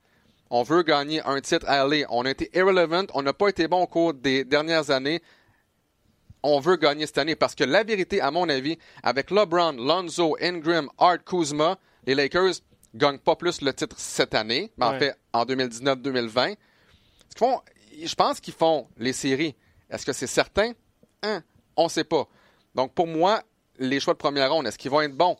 On 0.50 0.62
veut 0.62 0.82
gagner 0.82 1.22
un 1.24 1.40
titre 1.40 1.66
à 1.68 1.86
LA. 1.86 2.06
On 2.08 2.24
a 2.24 2.30
été 2.30 2.50
irrelevant. 2.56 3.04
On 3.14 3.22
n'a 3.22 3.32
pas 3.32 3.48
été 3.48 3.68
bon 3.68 3.82
au 3.82 3.86
cours 3.86 4.14
des 4.14 4.44
dernières 4.44 4.90
années. 4.90 5.22
On 6.42 6.60
veut 6.60 6.76
gagner 6.76 7.06
cette 7.06 7.18
année 7.18 7.36
parce 7.36 7.54
que 7.54 7.64
la 7.64 7.82
vérité, 7.82 8.20
à 8.20 8.30
mon 8.30 8.48
avis, 8.48 8.78
avec 9.02 9.30
LeBron, 9.30 9.72
Lonzo, 9.72 10.36
Ingram, 10.40 10.88
Art, 10.96 11.24
Kuzma, 11.24 11.78
les 12.06 12.14
Lakers 12.14 12.54
gagnent 12.94 13.18
pas 13.18 13.36
plus 13.36 13.60
le 13.60 13.72
titre 13.74 13.96
cette 13.98 14.34
année, 14.34 14.72
mais 14.76 14.86
en 14.86 14.98
fait 14.98 15.14
en 15.32 15.44
2019-2020. 15.44 16.56
Ce 17.28 17.34
qu'ils 17.34 17.38
font, 17.38 17.60
je 18.02 18.14
pense 18.14 18.40
qu'ils 18.40 18.54
font 18.54 18.88
les 18.96 19.12
séries. 19.12 19.54
Est-ce 19.90 20.06
que 20.06 20.12
c'est 20.12 20.26
certain? 20.26 20.72
Hein? 21.22 21.42
On 21.76 21.84
ne 21.84 21.88
sait 21.88 22.04
pas. 22.04 22.26
Donc 22.74 22.94
pour 22.94 23.06
moi, 23.06 23.42
les 23.78 24.00
choix 24.00 24.14
de 24.14 24.18
première 24.18 24.52
ronde, 24.52 24.66
est-ce 24.66 24.78
qu'ils 24.78 24.90
vont 24.90 25.00
être 25.00 25.16
bons? 25.16 25.36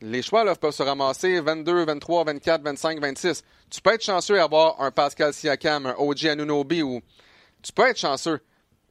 Les 0.00 0.22
choix 0.22 0.44
là, 0.44 0.54
peuvent 0.54 0.72
se 0.72 0.82
ramasser 0.82 1.40
22, 1.40 1.84
23, 1.84 2.24
24, 2.24 2.62
25, 2.62 3.00
26. 3.00 3.42
Tu 3.70 3.80
peux 3.80 3.92
être 3.94 4.04
chanceux 4.04 4.36
et 4.36 4.40
avoir 4.40 4.80
un 4.80 4.90
Pascal 4.92 5.32
Siakam, 5.34 5.86
un 5.86 5.94
OG 5.98 6.26
Anunobi 6.26 6.82
ou 6.82 7.00
tu 7.62 7.72
peux 7.72 7.86
être 7.88 7.98
chanceux. 7.98 8.40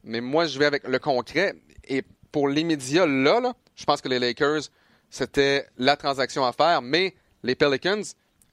Mais 0.04 0.20
moi, 0.22 0.46
je 0.48 0.60
vais 0.60 0.66
avec 0.66 0.86
le 0.88 1.00
concret. 1.00 1.54
Et 1.88 2.04
pour 2.32 2.50
l'immédiat, 2.50 3.06
là, 3.06 3.40
là, 3.40 3.54
je 3.76 3.86
pense 3.86 4.02
que 4.02 4.10
les 4.10 4.20
Lakers, 4.20 4.64
c'était 5.10 5.68
la 5.78 5.96
transaction 5.96 6.46
à 6.46 6.52
faire. 6.52 6.82
Mais 6.82 7.16
les 7.44 7.56
Pelicans 7.56 8.02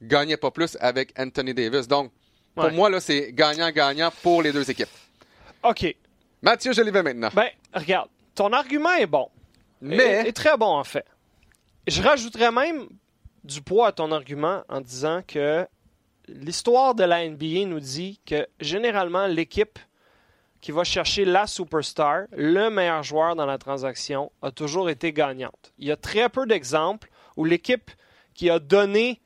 gagnaient 0.01 0.37
pas 0.37 0.51
plus 0.53 0.77
avec 0.81 1.13
Anthony 1.19 1.55
Davis. 1.55 1.89
Donc, 1.89 2.13
pour 2.55 2.65
Ouais. 2.67 2.71
moi, 2.71 2.89
là, 2.89 3.01
c'est 3.01 3.33
gagnant-gagnant 3.33 4.13
pour 4.23 4.43
les 4.43 4.53
deux 4.53 4.71
équipes. 4.71 4.89
OK. 5.65 5.97
Mathieu, 6.41 6.73
je 6.73 6.83
l'y 6.83 6.93
vais 6.93 7.03
maintenant. 7.03 7.31
Ben, 7.35 7.49
regarde, 7.73 8.09
ton 8.37 8.53
argument 8.53 8.93
est 8.95 9.07
bon. 9.07 9.29
Mais- 9.81 9.97
Est, 9.97 10.29
est 10.29 10.33
très 10.33 10.57
bon, 10.57 10.67
en 10.67 10.85
fait. 10.85 11.05
Je 11.87 12.03
rajouterais 12.03 12.51
même 12.51 12.89
du 13.43 13.61
poids 13.61 13.89
à 13.89 13.93
ton 13.93 14.11
argument 14.13 14.63
en 14.69 14.81
disant 14.81 15.23
que 15.27 15.67
l'histoire 16.29 16.95
de 16.95 17.05
la 17.05 17.29
NBA 17.29 17.67
nous 17.67 17.81
dit 17.81 18.21
que 18.25 18.47
généralement, 18.61 19.27
l'équipe 19.27 19.79
qui 20.63 20.73
va 20.73 20.83
chercher 20.85 21.27
la 21.27 21.47
superstar, 21.47 22.23
le 22.33 22.71
meilleur 22.71 23.03
joueur 23.03 23.37
dans 23.37 23.45
la 23.45 23.59
transaction, 23.59 24.33
a 24.41 24.51
toujours 24.51 24.89
été 24.89 25.13
gagnante. 25.13 25.75
Il 25.79 25.87
y 25.87 25.93
a 25.93 25.97
très 25.97 26.31
peu 26.31 26.47
d'exemples 26.47 27.11
où 27.37 27.45
l'équipe 27.45 27.91
qui 28.33 28.49
a 28.49 28.59
donné 28.59 29.21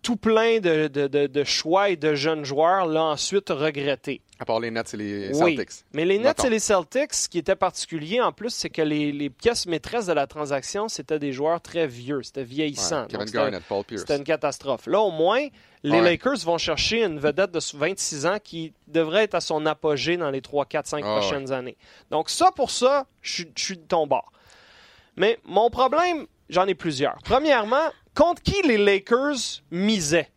tout 0.00 0.16
plein 0.16 0.58
de, 0.58 0.88
de- 0.88 1.44
choix 1.44 1.90
et 1.90 1.96
de 1.96 2.14
jeunes 2.14 2.44
joueurs 2.44 2.86
l'a 2.86 3.04
ensuite 3.04 3.50
regretté. 3.50 4.22
À 4.42 4.44
part 4.44 4.58
les 4.58 4.72
Nets 4.72 4.92
et 4.94 4.96
les 4.96 5.28
Oui, 5.40 5.54
Celtics. 5.56 5.84
mais 5.92 6.04
les 6.04 6.18
Nets 6.18 6.44
et 6.44 6.50
les 6.50 6.58
Celtics, 6.58 7.14
ce 7.14 7.28
qui 7.28 7.38
était 7.38 7.54
particulier 7.54 8.20
en 8.20 8.32
plus, 8.32 8.50
c'est 8.50 8.70
que 8.70 8.82
les, 8.82 9.12
les 9.12 9.30
pièces 9.30 9.66
maîtresses 9.66 10.06
de 10.06 10.12
la 10.12 10.26
transaction, 10.26 10.88
c'était 10.88 11.20
des 11.20 11.32
joueurs 11.32 11.60
très 11.60 11.86
vieux, 11.86 12.24
c'était 12.24 12.42
vieillissant. 12.42 13.02
Ouais, 13.02 13.08
c'était- 13.20 13.30
Garnett, 13.38 13.62
Paul 13.68 13.84
Pierce. 13.84 14.00
C'était 14.00 14.16
une 14.16 14.24
catastrophe. 14.24 14.88
Là, 14.88 14.98
au 15.00 15.12
moins, 15.12 15.46
les 15.84 15.92
Ouais. 15.92 16.00
Lakers 16.02 16.38
vont 16.44 16.58
chercher 16.58 17.04
une 17.04 17.20
vedette 17.20 17.52
de 17.52 17.60
26 17.72 18.26
ans 18.26 18.38
qui 18.42 18.72
devrait 18.88 19.22
être 19.22 19.36
à 19.36 19.40
son 19.40 19.64
apogée 19.64 20.16
dans 20.16 20.30
les 20.32 20.42
3, 20.42 20.66
4, 20.66 20.88
5 20.88 21.04
Ah, 21.06 21.18
prochaines 21.20 21.52
années. 21.52 21.76
Donc, 22.10 22.28
ça, 22.28 22.50
pour 22.50 22.72
ça, 22.72 23.06
je 23.20 23.32
suis- 23.32 23.52
je 23.56 23.62
suis 23.64 23.76
de 23.76 23.84
ton 23.86 24.08
bord. 24.08 24.32
Mais 25.16 25.38
mon 25.44 25.70
problème, 25.70 26.26
j'en 26.48 26.66
ai 26.66 26.74
plusieurs. 26.74 27.16
Premièrement, 27.22 27.92
contre 28.16 28.42
qui 28.42 28.60
les 28.66 28.76
Lakers 28.78 29.60
misaient? 29.70 30.30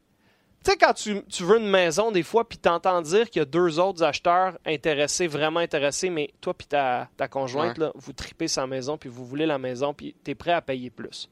Tu 0.65 0.71
sais, 0.71 0.77
quand 0.77 0.93
tu, 0.93 1.21
tu 1.25 1.43
veux 1.43 1.59
une 1.59 1.69
maison, 1.69 2.11
des 2.11 2.23
fois, 2.23 2.49
puis 2.49 2.57
t'entends 2.57 2.99
dire 3.03 3.29
qu'il 3.29 3.39
y 3.39 3.43
a 3.43 3.45
deux 3.45 3.79
autres 3.79 4.01
acheteurs 4.01 4.57
intéressés, 4.65 5.27
vraiment 5.27 5.59
intéressés, 5.59 6.09
mais 6.09 6.31
toi 6.41 6.55
puis 6.55 6.65
ta, 6.65 7.07
ta 7.17 7.27
conjointe, 7.27 7.77
Ouais. 7.77 7.85
là, 7.85 7.91
vous 7.93 8.13
tripez 8.13 8.47
sa 8.47 8.65
maison, 8.65 8.97
puis 8.97 9.07
vous 9.07 9.25
voulez 9.25 9.45
la 9.45 9.59
maison, 9.59 9.93
puis 9.93 10.15
t'es 10.23 10.33
prêt 10.33 10.53
à 10.53 10.61
payer 10.63 10.89
plus. 10.89 11.29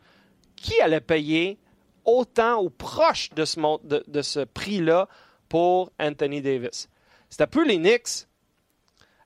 Qui 0.55 0.79
allait 0.81 1.01
payer 1.01 1.57
autant 2.05 2.61
ou 2.61 2.69
proche 2.69 3.31
de 3.31 3.43
ce, 3.43 3.59
de, 3.87 4.03
de 4.07 4.21
ce 4.21 4.41
prix-là 4.41 5.07
pour 5.49 5.91
Anthony 5.99 6.41
Davis? 6.43 6.87
C'était 7.27 7.47
peu 7.47 7.65
les 7.65 7.77
Knicks, 7.77 8.27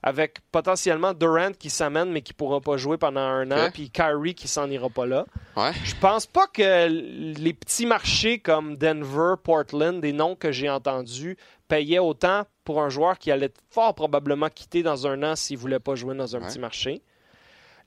avec 0.08 0.38
potentiellement 0.52 1.14
Durant 1.14 1.52
qui 1.52 1.70
s'amène, 1.70 2.12
mais 2.12 2.22
qui 2.22 2.34
pourra 2.34 2.62
pas 2.62 2.78
jouer 2.78 2.98
pendant 2.98 3.20
un 3.20 3.52
an, 3.52 3.70
puis 3.74 3.90
Kyrie 3.90 4.36
qui 4.36 4.48
s'en 4.48 4.70
ira 4.70 4.90
pas 4.90 5.06
là. 5.06 5.26
Ouais. 5.58 5.72
Je 5.84 5.96
pense 6.00 6.26
pas 6.26 6.48
que 6.48 6.88
les 6.88 7.54
petits 7.54 7.86
marchés 7.86 8.40
comme 8.40 8.78
Denver, 8.78 9.34
Portland, 9.44 10.00
des 10.00 10.14
noms 10.14 10.36
que 10.36 10.52
j'ai 10.52 10.70
entendus, 10.70 11.36
payaient 11.68 12.00
autant 12.00 12.44
pour 12.64 12.82
un 12.82 12.88
joueur 12.90 13.18
qui 13.20 13.32
allait 13.32 13.52
fort 13.70 13.94
probablement 13.96 14.48
quitter 14.50 14.82
dans 14.82 15.08
un 15.08 15.24
an 15.24 15.36
s'il 15.36 15.58
voulait 15.58 15.80
pas 15.80 15.96
jouer 15.96 16.16
dans 16.16 16.36
un 16.36 16.40
Ouais. 16.42 16.48
petit 16.48 16.60
marché. 16.60 17.02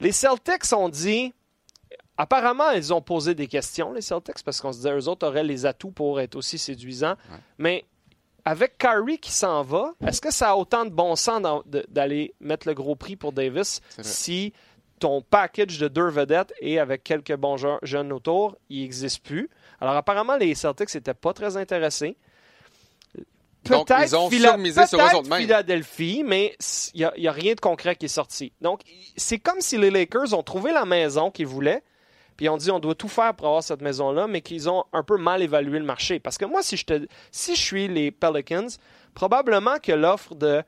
Les 0.01 0.13
Celtics 0.13 0.71
ont 0.75 0.89
dit. 0.91 1.33
Apparemment, 2.17 2.71
ils 2.73 2.93
ont 2.93 3.01
posé 3.01 3.35
des 3.35 3.47
questions, 3.47 3.95
les 3.95 4.03
Celtics, 4.03 4.43
parce 4.45 4.61
qu'on 4.61 4.73
se 4.73 4.79
disait 4.79 4.95
eux 4.95 5.09
autres 5.09 5.27
auraient 5.27 5.43
les 5.45 5.65
atouts 5.65 5.91
pour 5.91 6.21
être 6.21 6.37
aussi 6.37 6.59
séduisants. 6.59 7.15
Ouais. 7.31 7.39
Mais 7.57 7.85
avec 8.45 8.79
Kyrie 8.79 9.19
qui 9.19 9.33
s'en 9.33 9.63
va, 9.63 9.93
est-ce 10.07 10.21
que 10.21 10.31
ça 10.33 10.51
a 10.51 10.57
autant 10.57 10.85
de 10.85 10.91
bon 10.91 11.17
sens 11.17 11.43
d'aller 11.89 12.35
mettre 12.41 12.67
le 12.69 12.75
gros 12.75 12.95
prix 12.97 13.17
pour 13.17 13.33
Davis 13.33 13.81
si 14.03 14.53
ton 14.99 15.23
package 15.23 15.79
de 15.79 15.89
deux 15.89 16.09
vedettes 16.11 16.53
et 16.61 16.79
avec 16.79 17.03
quelques 17.05 17.35
bons 17.37 17.57
je- 17.57 17.79
jeunes 17.83 18.13
autour, 18.13 18.57
il 18.69 18.83
n'existe 18.83 19.23
plus? 19.25 19.49
Alors 19.81 19.97
apparemment, 19.97 20.37
les 20.37 20.55
Celtics 20.55 20.95
n'étaient 20.95 21.15
pas 21.15 21.33
très 21.33 21.57
intéressés. 21.57 22.17
Donc, 23.65 23.91
ils 23.91 24.17
ont 24.17 24.31
Phila- 24.31 24.49
surmisé 24.51 24.87
sur 24.87 24.99
eux 24.99 25.03
peut-être 25.03 25.19
autres. 25.19 25.37
Philadelphie, 25.37 26.23
mais 26.25 26.57
il 26.95 27.11
n'y 27.19 27.29
a, 27.29 27.33
rien 27.33 27.53
de 27.55 27.61
concret 27.61 27.95
qui 27.95 28.07
est 28.07 28.09
sorti. 28.09 28.53
Donc, 28.63 28.81
c'est 29.17 29.39
comme 29.39 29.61
si 29.61 29.77
les 29.77 29.91
Lakers 29.91 30.33
ont 30.33 30.43
trouvé 30.43 30.73
la 30.73 30.87
maison 30.87 31.31
qu'ils 31.31 31.47
voulaient, 31.47 31.83
puis 32.41 32.49
ont 32.49 32.57
dit 32.57 32.71
on 32.71 32.79
doit 32.79 32.95
tout 32.95 33.07
faire 33.07 33.35
pour 33.35 33.49
avoir 33.49 33.63
cette 33.63 33.83
maison-là, 33.83 34.27
mais 34.27 34.41
qu'ils 34.41 34.71
ont 34.71 34.85
un 34.95 35.03
peu 35.03 35.19
mal 35.19 35.43
évalué 35.43 35.79
le 35.79 35.85
marché. 35.85 36.21
Parce 36.21 36.39
que 36.39 36.47
moi, 36.47 36.63
si 36.63 36.79
je, 36.79 36.87
te, 36.87 37.07
si 37.31 37.55
je 37.55 37.61
suis 37.61 37.87
les 37.87 38.11
Pelicans, 38.11 38.67
probablement 39.13 39.79
que 39.79 39.93
l'offre 39.93 40.35
de 40.35 40.63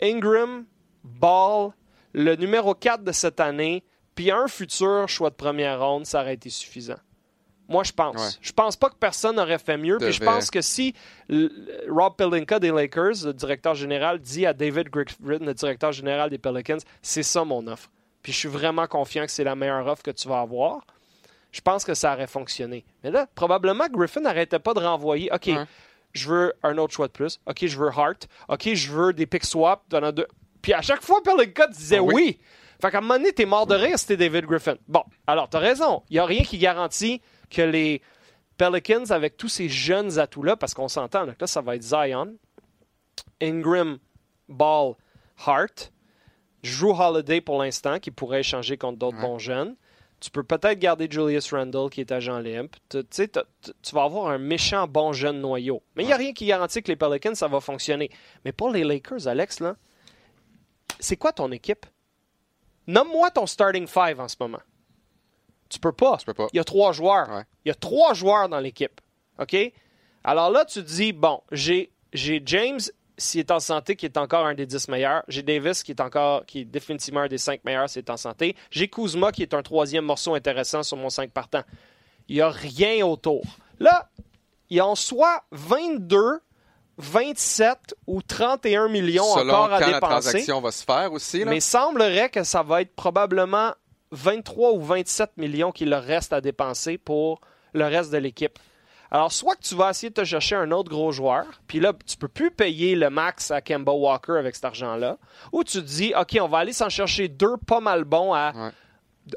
Ingram, 0.00 0.64
Ball, 1.02 1.72
le 2.12 2.36
numéro 2.36 2.76
4 2.76 3.02
de 3.02 3.10
cette 3.10 3.40
année, 3.40 3.82
puis 4.14 4.30
un 4.30 4.46
futur 4.46 5.08
choix 5.08 5.30
de 5.30 5.34
première 5.34 5.80
ronde, 5.80 6.06
ça 6.06 6.20
aurait 6.20 6.34
été 6.34 6.48
suffisant. 6.48 7.00
Moi, 7.68 7.82
je 7.82 7.90
pense. 7.90 8.14
Ouais. 8.14 8.38
Je 8.40 8.52
pense 8.52 8.76
pas 8.76 8.88
que 8.88 8.94
personne 8.94 9.34
n'aurait 9.34 9.58
fait 9.58 9.78
mieux. 9.78 9.98
Puis 9.98 10.12
je 10.12 10.22
pense 10.22 10.48
que 10.48 10.60
si 10.60 10.94
Rob 11.88 12.14
Pelinka 12.16 12.60
des 12.60 12.70
Lakers, 12.70 13.24
le 13.24 13.32
directeur 13.32 13.74
général, 13.74 14.20
dit 14.20 14.46
à 14.46 14.52
David 14.52 14.90
Griffin, 14.90 15.16
le 15.24 15.54
directeur 15.54 15.90
général 15.90 16.30
des 16.30 16.38
Pelicans, 16.38 16.78
c'est 17.02 17.24
ça 17.24 17.44
mon 17.44 17.66
offre. 17.66 17.90
Puis 18.22 18.32
je 18.32 18.38
suis 18.38 18.48
vraiment 18.48 18.86
confiant 18.86 19.24
que 19.24 19.32
c'est 19.32 19.42
la 19.42 19.56
meilleure 19.56 19.88
offre 19.88 20.04
que 20.04 20.12
tu 20.12 20.28
vas 20.28 20.40
avoir. 20.40 20.84
Je 21.52 21.60
pense 21.60 21.84
que 21.84 21.94
ça 21.94 22.14
aurait 22.14 22.26
fonctionné. 22.26 22.84
Mais 23.02 23.10
là, 23.10 23.26
probablement, 23.34 23.86
Griffin 23.88 24.20
n'arrêtait 24.20 24.58
pas 24.58 24.72
de 24.74 24.80
renvoyer. 24.80 25.30
OK, 25.32 25.50
je 26.12 26.28
veux 26.28 26.52
un 26.62 26.78
autre 26.78 26.92
choix 26.94 27.06
de 27.08 27.12
plus. 27.12 27.40
OK, 27.46 27.66
je 27.66 27.76
veux 27.78 27.88
Hart. 27.88 28.28
OK, 28.48 28.72
je 28.74 28.90
veux 28.92 29.12
des 29.12 29.26
pick 29.26 29.44
swaps. 29.44 29.82
Deux. 29.88 30.26
Puis 30.62 30.72
à 30.74 30.82
chaque 30.82 31.02
fois, 31.02 31.22
Pelinka 31.22 31.66
disait 31.68 31.98
Ah 31.98 32.02
oui. 32.02 32.12
oui. 32.14 32.40
Fait 32.80 32.90
qu'à 32.90 32.98
un 32.98 33.00
moment 33.02 33.14
donné, 33.18 33.32
t'es 33.32 33.44
mort 33.46 33.66
de 33.66 33.74
rire 33.74 33.98
si 33.98 34.06
t'es 34.06 34.16
David 34.16 34.46
Griffin. 34.46 34.76
Bon, 34.88 35.02
alors 35.26 35.48
t'as 35.48 35.58
raison. 35.58 36.02
Il 36.08 36.14
n'y 36.14 36.18
a 36.18 36.24
rien 36.24 36.42
qui 36.42 36.56
garantit 36.58 37.20
que 37.50 37.62
les 37.62 38.00
Pelicans, 38.56 39.10
avec 39.10 39.36
tous 39.36 39.48
ces 39.48 39.68
jeunes 39.68 40.18
atouts-là, 40.18 40.56
parce 40.56 40.72
qu'on 40.74 40.88
s'entend, 40.88 41.24
là, 41.26 41.34
ça 41.46 41.60
va 41.60 41.76
être 41.76 41.82
Zion, 41.82 42.34
Ingram, 43.40 43.98
Ball, 44.48 44.94
Hart, 45.46 45.92
Drew 46.62 46.92
Holiday 46.98 47.40
pour 47.40 47.62
l'instant, 47.62 47.98
qui 47.98 48.10
pourrait 48.10 48.40
échanger 48.40 48.76
contre 48.76 48.98
d'autres 48.98 49.16
Ouais. 49.16 49.22
bons 49.22 49.38
jeunes. 49.38 49.76
Tu 50.20 50.30
peux 50.30 50.42
peut-être 50.42 50.78
garder 50.78 51.08
Julius 51.10 51.50
Randle, 51.52 51.88
qui 51.90 52.02
est 52.02 52.12
agent 52.12 52.38
limp. 52.40 52.76
Tu 52.90 53.30
vas 53.92 54.02
avoir 54.02 54.28
un 54.28 54.36
méchant 54.36 54.86
bon 54.86 55.14
jeune 55.14 55.40
noyau. 55.40 55.82
Mais 55.96 56.02
il 56.04 56.06
n'y 56.08 56.12
a 56.12 56.16
rien 56.16 56.34
qui 56.34 56.44
garantit 56.44 56.82
que 56.82 56.88
les 56.88 56.96
Pelicans, 56.96 57.34
ça 57.34 57.48
va 57.48 57.60
fonctionner. 57.60 58.10
Mais 58.44 58.52
pour 58.52 58.70
les 58.70 58.84
Lakers, 58.84 59.26
Alex, 59.26 59.60
là, 59.60 59.76
c'est 60.98 61.16
quoi 61.16 61.32
ton 61.32 61.50
équipe? 61.52 61.86
Nomme-moi 62.86 63.30
ton 63.30 63.46
starting 63.46 63.86
five 63.86 64.20
en 64.20 64.28
ce 64.28 64.36
moment. 64.38 64.60
Tu 65.70 65.78
peux 65.78 65.92
pas. 65.92 66.18
Tu 66.18 66.26
peux 66.26 66.34
pas. 66.34 66.48
Il 66.52 66.56
y 66.56 66.60
a 66.60 66.64
trois 66.64 66.92
joueurs. 66.92 67.30
Ouais. 67.30 67.44
Il 67.64 67.68
y 67.68 67.72
a 67.72 67.74
trois 67.74 68.12
joueurs 68.12 68.48
dans 68.48 68.60
l'équipe. 68.60 69.00
OK? 69.38 69.56
Alors 70.24 70.50
là, 70.50 70.66
tu 70.66 70.82
te 70.82 70.86
dis, 70.86 71.14
bon, 71.14 71.40
j'ai 71.50 71.92
James, 72.12 72.80
s'il 73.20 73.40
est 73.40 73.50
en 73.50 73.60
santé, 73.60 73.96
qui 73.96 74.06
est 74.06 74.16
encore 74.16 74.46
un 74.46 74.54
des 74.54 74.66
10 74.66 74.88
meilleurs. 74.88 75.22
J'ai 75.28 75.42
Davis, 75.42 75.82
qui 75.82 75.92
est 75.92 76.00
encore, 76.00 76.44
qui 76.46 76.60
est 76.60 76.64
définitivement 76.64 77.20
un 77.20 77.28
des 77.28 77.38
5 77.38 77.64
meilleurs, 77.64 77.88
s'il 77.88 78.00
est 78.00 78.10
en 78.10 78.16
santé. 78.16 78.56
J'ai 78.70 78.88
Kuzma, 78.88 79.30
qui 79.32 79.42
est 79.42 79.54
un 79.54 79.62
troisième 79.62 80.04
morceau 80.04 80.34
intéressant 80.34 80.82
sur 80.82 80.96
mon 80.96 81.10
5 81.10 81.30
partant. 81.30 81.62
Il 82.28 82.36
n'y 82.36 82.42
a 82.42 82.50
rien 82.50 83.04
autour. 83.04 83.42
Là, 83.78 84.08
il 84.68 84.76
y 84.76 84.80
a 84.80 84.86
en 84.86 84.94
soit 84.94 85.44
22, 85.52 86.40
27 86.98 87.94
ou 88.06 88.22
31 88.22 88.88
millions 88.88 89.24
Selon 89.34 89.54
encore 89.54 89.72
à 89.72 89.78
quand 89.80 89.86
la 89.86 89.92
dépenser. 89.94 90.30
transaction 90.30 90.60
va 90.60 90.70
se 90.70 90.84
faire 90.84 91.12
aussi. 91.12 91.40
Là. 91.40 91.50
Mais 91.50 91.60
semblerait 91.60 92.30
que 92.30 92.44
ça 92.44 92.62
va 92.62 92.82
être 92.82 92.94
probablement 92.94 93.72
23 94.12 94.72
ou 94.72 94.80
27 94.80 95.36
millions 95.36 95.72
qu'il 95.72 95.90
leur 95.90 96.02
reste 96.02 96.32
à 96.32 96.40
dépenser 96.40 96.98
pour 96.98 97.40
le 97.72 97.84
reste 97.84 98.10
de 98.12 98.18
l'équipe. 98.18 98.58
Alors, 99.10 99.32
soit 99.32 99.56
que 99.56 99.62
tu 99.62 99.74
vas 99.74 99.90
essayer 99.90 100.10
de 100.10 100.14
te 100.14 100.24
chercher 100.24 100.54
un 100.54 100.70
autre 100.70 100.88
gros 100.88 101.10
joueur, 101.10 101.44
puis 101.66 101.80
là, 101.80 101.92
tu 102.06 102.16
peux 102.16 102.28
plus 102.28 102.50
payer 102.50 102.94
le 102.94 103.10
max 103.10 103.50
à 103.50 103.60
Kemba 103.60 103.92
Walker 103.92 104.34
avec 104.38 104.54
cet 104.54 104.64
argent-là, 104.66 105.18
ou 105.52 105.64
tu 105.64 105.78
te 105.78 105.84
dis, 105.86 106.12
OK, 106.18 106.38
on 106.40 106.46
va 106.48 106.58
aller 106.58 106.72
s'en 106.72 106.88
chercher 106.88 107.26
deux 107.28 107.56
pas 107.66 107.80
mal 107.80 108.04
bons 108.04 108.32
à 108.34 108.52
Ouais. 108.54 108.70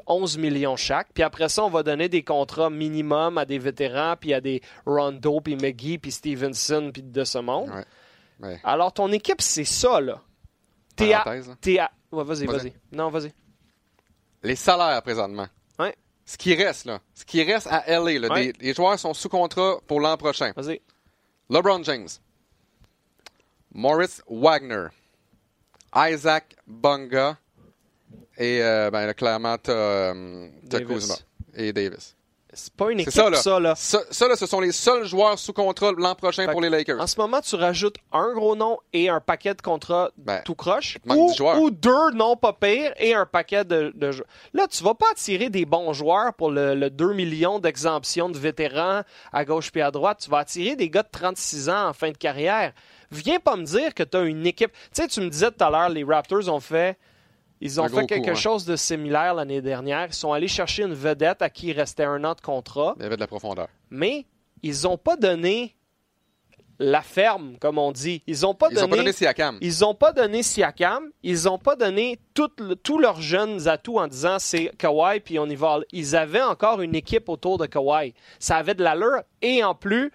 11 0.06 0.38
millions 0.38 0.76
chaque, 0.76 1.08
puis 1.12 1.22
après 1.22 1.48
ça, 1.48 1.62
on 1.64 1.70
va 1.70 1.82
donner 1.82 2.08
des 2.08 2.22
contrats 2.24 2.70
minimum 2.70 3.36
à 3.38 3.44
des 3.44 3.58
vétérans, 3.58 4.14
puis 4.18 4.32
à 4.32 4.40
des 4.40 4.60
Rondo, 4.86 5.40
puis 5.40 5.56
McGee, 5.56 5.98
puis 5.98 6.10
Stevenson, 6.10 6.90
puis 6.92 7.02
de 7.02 7.24
ce 7.24 7.38
monde. 7.38 7.70
Ouais. 7.70 7.84
Ouais. 8.48 8.60
Alors, 8.64 8.92
ton 8.92 9.10
équipe, 9.12 9.40
c'est 9.40 9.64
ça, 9.64 10.00
là. 10.00 10.20
T'es 10.96 11.12
à. 11.12 11.24
T'es 11.60 11.78
à... 11.78 11.90
Ouais, 12.12 12.24
vas-y, 12.24 12.46
Vas-y. 12.46 12.56
vas-y. 12.56 12.72
Non, 12.92 13.10
vas-y. 13.10 13.32
Les 14.42 14.56
salaires 14.56 15.00
présentement. 15.02 15.46
Ce 16.26 16.36
qui 16.38 16.54
reste, 16.54 16.86
là. 16.86 17.00
Ce 17.14 17.24
qui 17.24 17.42
reste 17.42 17.66
à 17.68 17.84
LA, 17.86 18.18
là, 18.18 18.28
Ouais. 18.32 18.52
des- 18.52 18.66
les 18.66 18.74
joueurs 18.74 18.98
sont 18.98 19.12
sous 19.14 19.28
contrat 19.28 19.78
pour 19.86 20.00
l'an 20.00 20.16
prochain. 20.16 20.52
Vas-y. 20.56 20.80
LeBron 21.50 21.82
James, 21.84 22.08
Morris 23.72 24.20
Wagner, 24.28 24.86
Isaac 25.94 26.56
Bunga 26.66 27.36
et 28.38 28.62
euh, 28.62 28.90
ben, 28.90 29.06
là, 29.06 29.14
clairement, 29.14 29.58
t'as 29.58 29.72
euh. 29.72 30.48
Kuzma 30.70 31.14
et 31.54 31.72
Davis. 31.72 32.16
C'est 32.54 32.72
pas 32.72 32.90
une 32.90 33.00
équipe, 33.00 33.12
ça, 33.12 33.30
là. 33.30 33.36
ça, 33.36 33.60
là. 33.60 33.74
Ça, 33.76 34.00
ça, 34.10 34.28
là, 34.28 34.36
ce 34.36 34.46
sont 34.46 34.60
les 34.60 34.72
seuls 34.72 35.04
joueurs 35.04 35.38
sous 35.38 35.52
contrat 35.52 35.92
l'an 35.96 36.14
prochain 36.14 36.46
Fait 36.46 36.52
pour 36.52 36.60
les 36.60 36.70
Lakers. 36.70 37.00
En 37.00 37.06
ce 37.06 37.18
moment, 37.18 37.40
tu 37.40 37.56
rajoutes 37.56 37.96
un 38.12 38.32
gros 38.32 38.56
nom 38.56 38.78
et 38.92 39.08
un 39.08 39.20
paquet 39.20 39.54
de 39.54 39.62
contrats 39.62 40.10
Ben, 40.16 40.42
tout 40.44 40.54
croche. 40.54 40.98
Ou, 41.06 41.70
deux 41.70 42.10
non 42.14 42.36
pas 42.36 42.52
pires 42.52 42.92
et 42.98 43.14
un 43.14 43.26
paquet 43.26 43.64
de, 43.64 43.92
de 43.94 44.12
joueurs. 44.12 44.28
Là, 44.52 44.66
tu 44.68 44.82
vas 44.82 44.94
pas 44.94 45.06
attirer 45.12 45.50
des 45.50 45.64
bons 45.64 45.92
joueurs 45.92 46.34
pour 46.34 46.50
le, 46.50 46.74
le 46.74 46.90
2 46.90 47.12
millions 47.12 47.58
d'exemption 47.58 48.28
de 48.28 48.38
vétérans 48.38 49.02
à 49.32 49.44
gauche 49.44 49.70
puis 49.70 49.82
à 49.82 49.90
droite. 49.90 50.20
Tu 50.22 50.30
vas 50.30 50.38
attirer 50.38 50.76
des 50.76 50.90
gars 50.90 51.02
de 51.02 51.08
36 51.10 51.68
ans 51.68 51.88
en 51.88 51.92
fin 51.92 52.10
de 52.10 52.16
carrière. 52.16 52.72
Viens 53.10 53.38
pas 53.38 53.56
me 53.56 53.64
dire 53.64 53.94
que 53.94 54.02
tu 54.02 54.16
as 54.16 54.22
une 54.22 54.46
équipe. 54.46 54.72
Tu 54.72 55.02
sais, 55.02 55.08
tu 55.08 55.20
me 55.20 55.28
disais 55.28 55.50
tout 55.50 55.62
à 55.62 55.70
l'heure, 55.70 55.88
les 55.88 56.04
Raptors 56.04 56.48
ont 56.48 56.60
fait. 56.60 56.98
Ils 57.60 57.80
ont 57.80 57.84
Un 57.84 57.88
fait 57.88 58.06
quelque 58.06 58.24
coup, 58.24 58.30
hein. 58.30 58.34
chose 58.34 58.64
de 58.66 58.76
similaire 58.76 59.34
l'année 59.34 59.62
dernière. 59.62 60.06
Ils 60.08 60.14
sont 60.14 60.32
allés 60.32 60.48
chercher 60.48 60.82
une 60.82 60.94
vedette 60.94 61.40
à 61.42 61.48
qui 61.50 61.68
il 61.68 61.72
restait 61.72 62.04
un 62.04 62.22
an 62.24 62.34
de 62.34 62.40
contrat 62.40 62.94
Il 62.98 63.02
y 63.02 63.06
avait 63.06 63.16
de 63.16 63.20
la 63.20 63.26
profondeur. 63.26 63.68
mais 63.90 64.26
ils 64.62 64.82
n'ont 64.84 64.98
pas 64.98 65.16
donné 65.16 65.74
la 66.80 67.02
ferme, 67.02 67.56
comme 67.60 67.78
on 67.78 67.92
dit. 67.92 68.22
Ils 68.26 68.40
n'ont 68.42 68.54
pas 68.54 68.66
Ils 68.70 68.78
ont 68.78 68.80
donné. 68.82 68.90
pas 68.90 68.96
donné 68.96 69.12
Siakam. 69.12 69.58
Ils 69.60 69.84
ont 69.84 69.94
pas 69.94 70.12
donné 70.12 70.42
Siakam, 70.42 71.08
ils 71.22 71.44
n'ont 71.44 71.58
pas 71.58 71.76
donné 71.76 72.18
tout 72.34 72.50
le- 72.58 72.74
tous 72.74 72.98
leurs 72.98 73.20
jeunes 73.20 73.68
atouts 73.68 73.98
en 74.00 74.08
disant 74.08 74.38
c'est 74.40 74.72
Kawhi 74.76 75.20
puis 75.20 75.38
on 75.38 75.46
y 75.46 75.54
va. 75.54 75.78
Ils 75.92 76.16
avaient 76.16 76.42
encore 76.42 76.80
une 76.80 76.96
équipe 76.96 77.28
autour 77.28 77.58
de 77.58 77.66
Kawhi. 77.66 78.12
Ça 78.40 78.56
avait 78.56 78.74
de 78.74 78.82
l'allure 78.82 79.22
et 79.40 79.62
en 79.62 79.74
plus, 79.76 80.10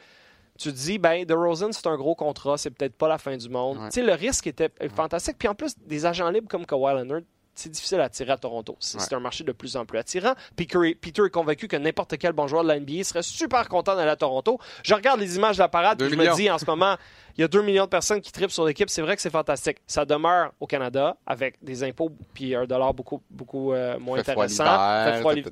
tu 0.59 0.71
te 0.71 0.75
dis 0.75 0.99
ben 0.99 1.25
DeRozan 1.25 1.71
c'est 1.71 1.87
un 1.87 1.95
gros 1.95 2.15
contrat, 2.15 2.57
c'est 2.57 2.69
peut-être 2.69 2.95
pas 2.95 3.07
la 3.07 3.17
fin 3.17 3.35
du 3.37 3.49
monde. 3.49 3.77
Ouais. 3.77 3.89
Tu 3.89 3.95
sais 3.95 4.03
le 4.03 4.13
risque 4.13 4.45
était 4.47 4.69
fantastique 4.93 5.37
puis 5.39 5.47
en 5.47 5.55
plus 5.55 5.73
des 5.79 6.05
agents 6.05 6.29
libres 6.29 6.49
comme 6.49 6.65
Kawhi 6.65 6.93
Leonard 6.93 7.21
c'est 7.55 7.69
difficile 7.69 7.99
à 7.99 8.05
attirer 8.05 8.31
à 8.31 8.37
Toronto. 8.37 8.77
C'est 8.79 8.97
Ouais. 8.99 9.13
un 9.13 9.19
marché 9.19 9.43
de 9.43 9.51
plus 9.51 9.75
en 9.75 9.85
plus 9.85 9.97
attirant. 9.97 10.33
Peter 10.55 10.77
est 10.93 11.29
convaincu 11.29 11.67
que 11.67 11.75
n'importe 11.75 12.17
quel 12.17 12.31
bon 12.33 12.47
joueur 12.47 12.63
de 12.63 12.69
la 12.69 12.79
NBA 12.79 13.03
serait 13.03 13.23
super 13.23 13.67
content 13.67 13.95
d'aller 13.95 14.11
à 14.11 14.15
Toronto. 14.15 14.59
Je 14.83 14.93
regarde 14.93 15.19
les 15.19 15.35
images 15.35 15.57
de 15.57 15.61
la 15.63 15.67
parade 15.67 15.99
puis 15.99 16.09
je 16.09 16.15
me 16.15 16.35
dis 16.35 16.49
en 16.49 16.57
ce 16.57 16.65
moment, 16.65 16.95
il 17.37 17.41
y 17.41 17.43
a 17.43 17.47
2 17.47 17.61
millions 17.61 17.83
de 17.85 17.89
personnes 17.89 18.21
qui 18.21 18.31
tripent 18.31 18.51
sur 18.51 18.65
l'équipe. 18.65 18.89
C'est 18.89 19.01
vrai 19.01 19.15
que 19.15 19.21
c'est 19.21 19.29
fantastique. 19.29 19.77
Ça 19.87 20.05
demeure 20.05 20.51
au 20.59 20.67
Canada 20.67 21.17
avec 21.25 21.55
des 21.61 21.83
impôts 21.83 22.11
puis 22.33 22.55
un 22.55 22.65
dollar 22.65 22.93
beaucoup, 22.93 23.21
beaucoup 23.29 23.73
euh, 23.73 23.99
moins 23.99 24.21
Fait 24.23 24.31
intéressant. 24.31 24.63
Fait 25.05 25.19
froid 25.19 25.33
Tu. 25.35 25.43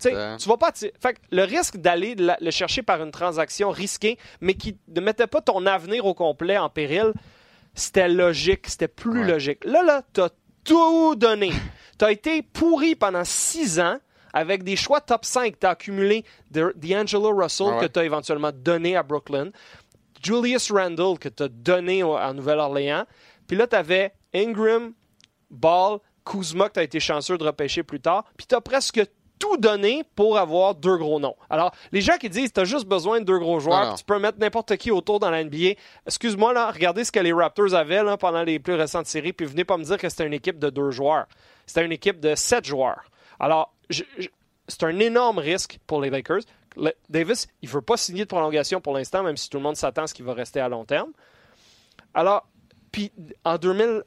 Tu 0.43 0.49
vas 0.49 0.57
pas 0.57 0.71
Fait 0.73 1.13
que 1.13 1.19
le 1.31 1.43
risque 1.43 1.77
d'aller 1.77 2.15
le 2.17 2.51
chercher 2.51 2.83
par 2.83 3.01
une 3.03 3.11
transaction 3.11 3.69
risquée, 3.69 4.17
mais 4.41 4.53
qui 4.53 4.77
ne 4.87 5.01
mettait 5.01 5.27
pas 5.27 5.41
ton 5.41 5.65
avenir 5.65 6.05
au 6.05 6.13
complet 6.13 6.57
en 6.57 6.69
péril, 6.69 7.13
c'était 7.73 8.07
logique. 8.09 8.67
C'était 8.67 8.87
plus 8.87 9.21
Ouais. 9.21 9.27
logique. 9.27 9.63
Là, 9.65 9.83
là, 9.83 10.01
t'as 10.13 10.29
tout 10.67 11.15
donné. 11.15 11.51
T'as 11.97 12.11
été 12.11 12.41
pourri 12.43 12.95
pendant 12.95 13.23
six 13.23 13.79
ans 13.79 13.97
avec 14.33 14.63
des 14.63 14.75
choix 14.75 15.01
top 15.01 15.25
5. 15.25 15.55
T'as 15.59 15.71
accumulé 15.71 16.23
de- 16.51 16.73
D'Angelo 16.75 17.35
Russell 17.35 17.67
Ah 17.71 17.75
ouais. 17.77 17.81
que 17.81 17.85
t'as 17.87 18.03
éventuellement 18.03 18.51
donné 18.53 18.95
à 18.95 19.01
Brooklyn. 19.01 19.49
Julius 20.23 20.71
Randle 20.71 21.17
que 21.19 21.29
tu 21.29 21.43
as 21.43 21.47
donné 21.47 22.01
à 22.03 22.33
Nouvelle-Orléans. 22.33 23.05
Puis 23.47 23.55
là, 23.57 23.65
tu 23.67 23.75
avais 23.75 24.13
Ingram, 24.33 24.93
Ball, 25.49 25.99
Kuzma 26.25 26.67
que 26.67 26.73
tu 26.73 26.79
as 26.81 26.83
été 26.83 26.99
chanceux 26.99 27.37
de 27.37 27.43
repêcher 27.43 27.83
plus 27.83 28.01
tard. 28.01 28.25
Puis 28.35 28.45
tu 28.47 28.53
as 28.55 28.61
presque 28.61 29.01
tout 29.39 29.57
donné 29.57 30.03
pour 30.15 30.37
avoir 30.37 30.73
deux 30.75 30.97
gros 30.97 31.19
noms. 31.19 31.35
Alors, 31.49 31.71
les 31.91 32.01
gens 32.01 32.17
qui 32.17 32.29
disent 32.29 32.51
tu 32.53 32.59
as 32.59 32.65
juste 32.65 32.85
besoin 32.87 33.19
de 33.19 33.25
deux 33.25 33.37
gros 33.39 33.59
joueurs, 33.59 33.91
tu 33.95 34.03
peux 34.03 34.17
mettre 34.19 34.39
n'importe 34.39 34.75
qui 34.77 34.89
autour 34.91 35.19
dans 35.19 35.29
la 35.29 35.43
NBA. 35.43 35.73
Excuse-moi, 36.05 36.53
là, 36.53 36.71
regardez 36.71 37.03
ce 37.03 37.11
que 37.11 37.19
les 37.19 37.31
Raptors 37.33 37.73
avaient 37.75 38.03
là, 38.03 38.17
pendant 38.17 38.43
les 38.43 38.57
plus 38.59 38.73
récentes 38.73 39.05
séries, 39.07 39.33
puis 39.33 39.45
venez 39.45 39.63
pas 39.63 39.77
me 39.77 39.83
dire 39.83 39.97
que 39.97 40.09
c'était 40.09 40.25
une 40.25 40.33
équipe 40.33 40.57
de 40.59 40.69
deux 40.69 40.91
joueurs. 40.91 41.27
C'était 41.65 41.85
une 41.85 41.91
équipe 41.91 42.19
de 42.19 42.33
sept 42.35 42.65
joueurs. 42.65 43.03
Alors, 43.39 43.73
c'est 44.67 44.83
un 44.83 44.97
énorme 44.99 45.37
risque 45.39 45.79
pour 45.85 46.01
les 46.01 46.09
Lakers. 46.09 46.41
Le- 46.75 46.93
Davis, 47.09 47.47
il 47.61 47.69
veut 47.69 47.81
pas 47.81 47.97
signer 47.97 48.23
de 48.23 48.27
prolongation 48.29 48.81
pour 48.81 48.93
l'instant, 48.93 49.23
même 49.23 49.37
si 49.37 49.49
tout 49.49 49.57
le 49.57 49.63
monde 49.63 49.75
s'attend 49.75 50.03
à 50.03 50.07
ce 50.07 50.13
qu'il 50.13 50.25
va 50.25 50.33
rester 50.33 50.59
à 50.59 50.69
long 50.69 50.85
terme. 50.85 51.11
Alors, 52.13 52.47
puis 52.91 53.11
en 53.45 53.57
2020, 53.57 54.03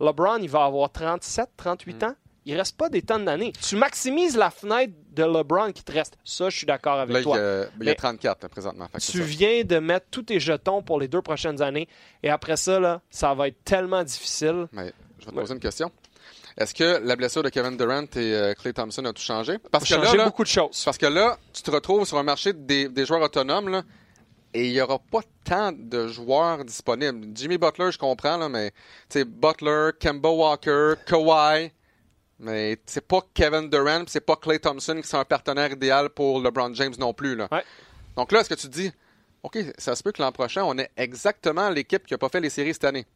LeBron, 0.00 0.38
il 0.40 0.48
va 0.48 0.64
avoir 0.64 0.90
37, 0.90 1.48
38 1.56 2.04
ans? 2.04 2.14
Il 2.50 2.56
reste 2.56 2.78
pas 2.78 2.88
des 2.88 3.02
tonnes 3.02 3.26
d'années. 3.26 3.52
Tu 3.60 3.76
maximises 3.76 4.34
la 4.36 4.48
fenêtre 4.50 4.94
de 5.12 5.22
LeBron 5.22 5.70
qui 5.70 5.82
te 5.84 5.92
reste. 5.92 6.16
Ça, 6.24 6.48
je 6.48 6.56
suis 6.56 6.66
d'accord 6.66 6.98
avec 6.98 7.12
Là, 7.12 7.18
il 7.18 7.22
y 7.22 7.24
toi. 7.24 7.36
a, 7.36 7.40
il 7.40 7.84
y 7.84 7.88
a 7.88 7.90
Mais 7.90 7.94
34 7.94 8.42
là, 8.42 8.48
présentement. 8.48 8.88
Tu 8.98 9.20
viens 9.20 9.64
de 9.64 9.78
mettre 9.78 10.06
tous 10.10 10.22
tes 10.22 10.40
jetons 10.40 10.80
pour 10.82 10.98
les 10.98 11.08
deux 11.08 11.20
prochaines 11.20 11.60
années. 11.60 11.86
Et 12.22 12.30
après 12.30 12.56
ça, 12.56 12.80
là, 12.80 13.02
ça 13.10 13.34
va 13.34 13.48
être 13.48 13.62
tellement 13.64 14.02
difficile. 14.02 14.66
Mais 14.72 14.92
je 15.18 15.26
vais 15.26 15.30
te 15.32 15.36
Ouais. 15.36 15.42
poser 15.42 15.54
une 15.54 15.60
question. 15.60 15.92
Est-ce 16.56 16.72
que 16.74 17.00
la 17.04 17.16
blessure 17.16 17.42
de 17.42 17.50
Kevin 17.50 17.76
Durant 17.76 18.04
et 18.16 18.54
Clay 18.58 18.72
Thompson 18.72 19.04
a 19.04 19.12
tout 19.12 19.20
changé? 19.22 19.58
Parce 19.70 19.84
que, 19.84 19.94
changer 19.94 20.16
là, 20.16 20.24
beaucoup 20.24 20.42
de 20.42 20.48
choses. 20.48 20.82
parce 20.84 20.96
que 20.96 21.06
là, 21.06 21.36
tu 21.52 21.62
te 21.62 21.70
retrouves 21.70 22.06
sur 22.06 22.16
un 22.16 22.22
marché 22.22 22.54
des, 22.54 22.88
des 22.88 23.04
joueurs 23.04 23.22
autonomes 23.22 23.68
là, 23.68 23.82
et 24.54 24.66
il 24.66 24.72
n'y 24.72 24.80
aura 24.80 24.98
pas 24.98 25.20
tant 25.44 25.72
de 25.72 26.08
joueurs 26.08 26.64
disponibles. 26.64 27.28
Jimmy 27.34 27.58
Butler, 27.58 27.92
je 27.92 27.98
comprends, 27.98 28.38
là, 28.38 28.48
mais 28.48 28.72
Butler, 29.26 29.90
Kemba 30.00 30.30
Walker, 30.30 30.94
Kawhi, 31.06 31.70
mais 32.38 32.78
c'est 32.86 33.06
pas 33.06 33.20
Kevin 33.34 33.68
Durant, 33.68 34.04
c'est 34.06 34.20
pas 34.20 34.36
Clay 34.36 34.58
Thompson 34.58 35.00
qui 35.00 35.08
sont 35.08 35.18
un 35.18 35.24
partenaire 35.24 35.72
idéal 35.72 36.10
pour 36.10 36.40
LeBron 36.40 36.72
James 36.74 36.94
non 36.98 37.12
plus. 37.12 37.34
Là. 37.34 37.48
Ouais. 37.50 37.64
Donc 38.16 38.32
là, 38.32 38.40
est-ce 38.40 38.48
que 38.48 38.54
tu 38.54 38.68
te 38.68 38.72
dis, 38.72 38.92
OK, 39.42 39.58
ça 39.76 39.94
se 39.94 40.02
peut 40.02 40.12
que 40.12 40.22
l'an 40.22 40.32
prochain, 40.32 40.64
on 40.64 40.76
ait 40.78 40.90
exactement 40.96 41.68
l'équipe 41.70 42.06
qui 42.06 42.14
n'a 42.14 42.18
pas 42.18 42.28
fait 42.28 42.40
les 42.40 42.50
séries 42.50 42.74
cette 42.74 42.84
année? 42.84 43.06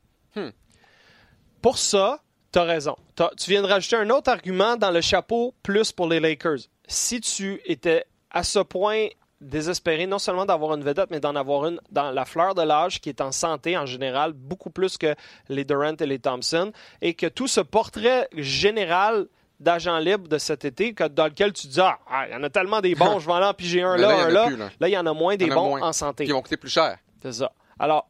Pour 1.61 1.79
ça, 1.79 2.23
tu 2.53 2.59
as 2.59 2.65
raison. 2.65 2.97
Tu 3.37 3.51
viens 3.51 3.63
de 3.63 3.67
rajouter 3.67 3.97
un 3.97 4.11
autre 4.11 4.31
argument 4.31 4.77
dans 4.77 4.91
le 4.91 5.01
chapeau 5.01 5.55
plus 5.63 5.93
pour 5.93 6.09
les 6.09 6.21
Lakers. 6.21 6.59
Si 6.87 7.21
tu 7.21 7.61
étais 7.65 8.05
à 8.31 8.43
ce 8.43 8.59
point 8.59 9.09
désespéré 9.43 10.07
non 10.07 10.19
seulement 10.19 10.47
d'avoir 10.47 10.75
une 10.75 10.85
vedette, 10.85 11.11
mais 11.11 11.21
d'en 11.21 11.37
avoir 11.37 11.67
une 11.67 11.81
dans 11.91 12.11
la 12.11 12.25
fleur 12.25 12.55
de 12.55 12.63
l'âge 12.63 13.01
qui 13.01 13.09
est 13.09 13.21
en 13.21 13.33
santé 13.33 13.77
en 13.77 13.87
général, 13.87 14.33
beaucoup 14.33 14.71
plus 14.71 14.97
que 14.97 15.15
les 15.49 15.65
Durant 15.65 15.97
et 15.97 16.07
les 16.07 16.19
Thompson, 16.19 16.73
et 17.01 17.15
que 17.15 17.27
tout 17.27 17.49
ce 17.49 17.61
portrait 17.61 18.29
général 18.33 19.27
d'agent 19.61 19.99
libre 19.99 20.29
de 20.29 20.39
cet 20.39 20.65
été 20.65 20.93
dans 20.93 21.27
lequel 21.27 21.53
tu 21.53 21.67
dis 21.67 21.81
Ah, 21.81 21.99
ah 22.09 22.27
il 22.29 22.33
y 22.33 22.37
en 22.37 22.43
a 22.43 22.51
tellement 22.51 22.81
des 22.81 22.95
bons, 22.95 23.19
je 23.19 23.27
vais 23.27 23.33
en 23.33 23.55
piger 23.55 23.83
un 23.83 23.97
là, 23.99 24.27
un 24.27 24.29
là. 24.29 24.49
là. 24.81 24.89
il 24.89 24.93
y 24.93 24.99
en 24.99 25.07
a 25.07 25.13
moins 25.13 25.37
des 25.37 25.49
bons 25.49 25.83
en 25.83 25.93
santé. 25.93 26.25
Qui 26.25 26.33
vont 26.33 26.43
coûter 26.43 26.57
plus 26.57 26.71
cher. 26.71 26.99
C'est 27.23 27.33
ça. 27.33 27.53
Alors, 27.79 28.09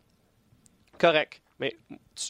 correct. 0.99 1.41
Mais 1.61 1.77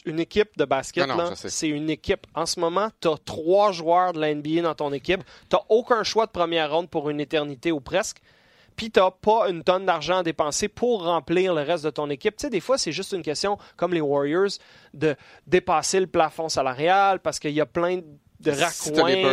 une 0.05 0.19
équipe 0.19 0.55
de 0.57 0.65
basket, 0.65 1.09
c'est 1.35 1.67
une 1.67 1.89
équipe. 1.89 2.27
En 2.35 2.45
ce 2.45 2.59
moment, 2.59 2.89
tu 3.01 3.07
as 3.07 3.17
trois 3.25 3.71
joueurs 3.71 4.13
de 4.13 4.19
la 4.19 4.33
NBA 4.33 4.61
dans 4.61 4.75
ton 4.75 4.93
équipe. 4.93 5.23
Tu 5.49 5.55
n'as 5.55 5.63
aucun 5.69 6.03
choix 6.03 6.27
de 6.27 6.31
première 6.31 6.71
ronde 6.71 6.87
pour 6.87 7.09
une 7.09 7.19
éternité 7.19 7.71
ou 7.71 7.79
presque. 7.79 8.21
Puis 8.75 8.91
tu 8.91 8.99
n'as 8.99 9.11
pas 9.11 9.49
une 9.49 9.63
tonne 9.63 9.85
d'argent 9.85 10.19
à 10.19 10.23
dépenser 10.23 10.67
pour 10.67 11.05
remplir 11.05 11.53
le 11.53 11.61
reste 11.61 11.83
de 11.83 11.89
ton 11.89 12.09
équipe. 12.09 12.35
Tu 12.37 12.43
sais, 12.43 12.49
des 12.49 12.59
fois, 12.59 12.77
c'est 12.77 12.91
juste 12.91 13.13
une 13.13 13.23
question, 13.23 13.57
comme 13.77 13.93
les 13.93 14.01
Warriors, 14.01 14.51
de 14.93 15.15
dépasser 15.47 15.99
le 15.99 16.07
plafond 16.07 16.49
salarial 16.49 17.19
parce 17.19 17.39
qu'il 17.39 17.51
y 17.51 17.61
a 17.61 17.65
plein 17.65 17.97
de 17.97 18.03
de 18.43 18.51
raccoins. 18.51 19.27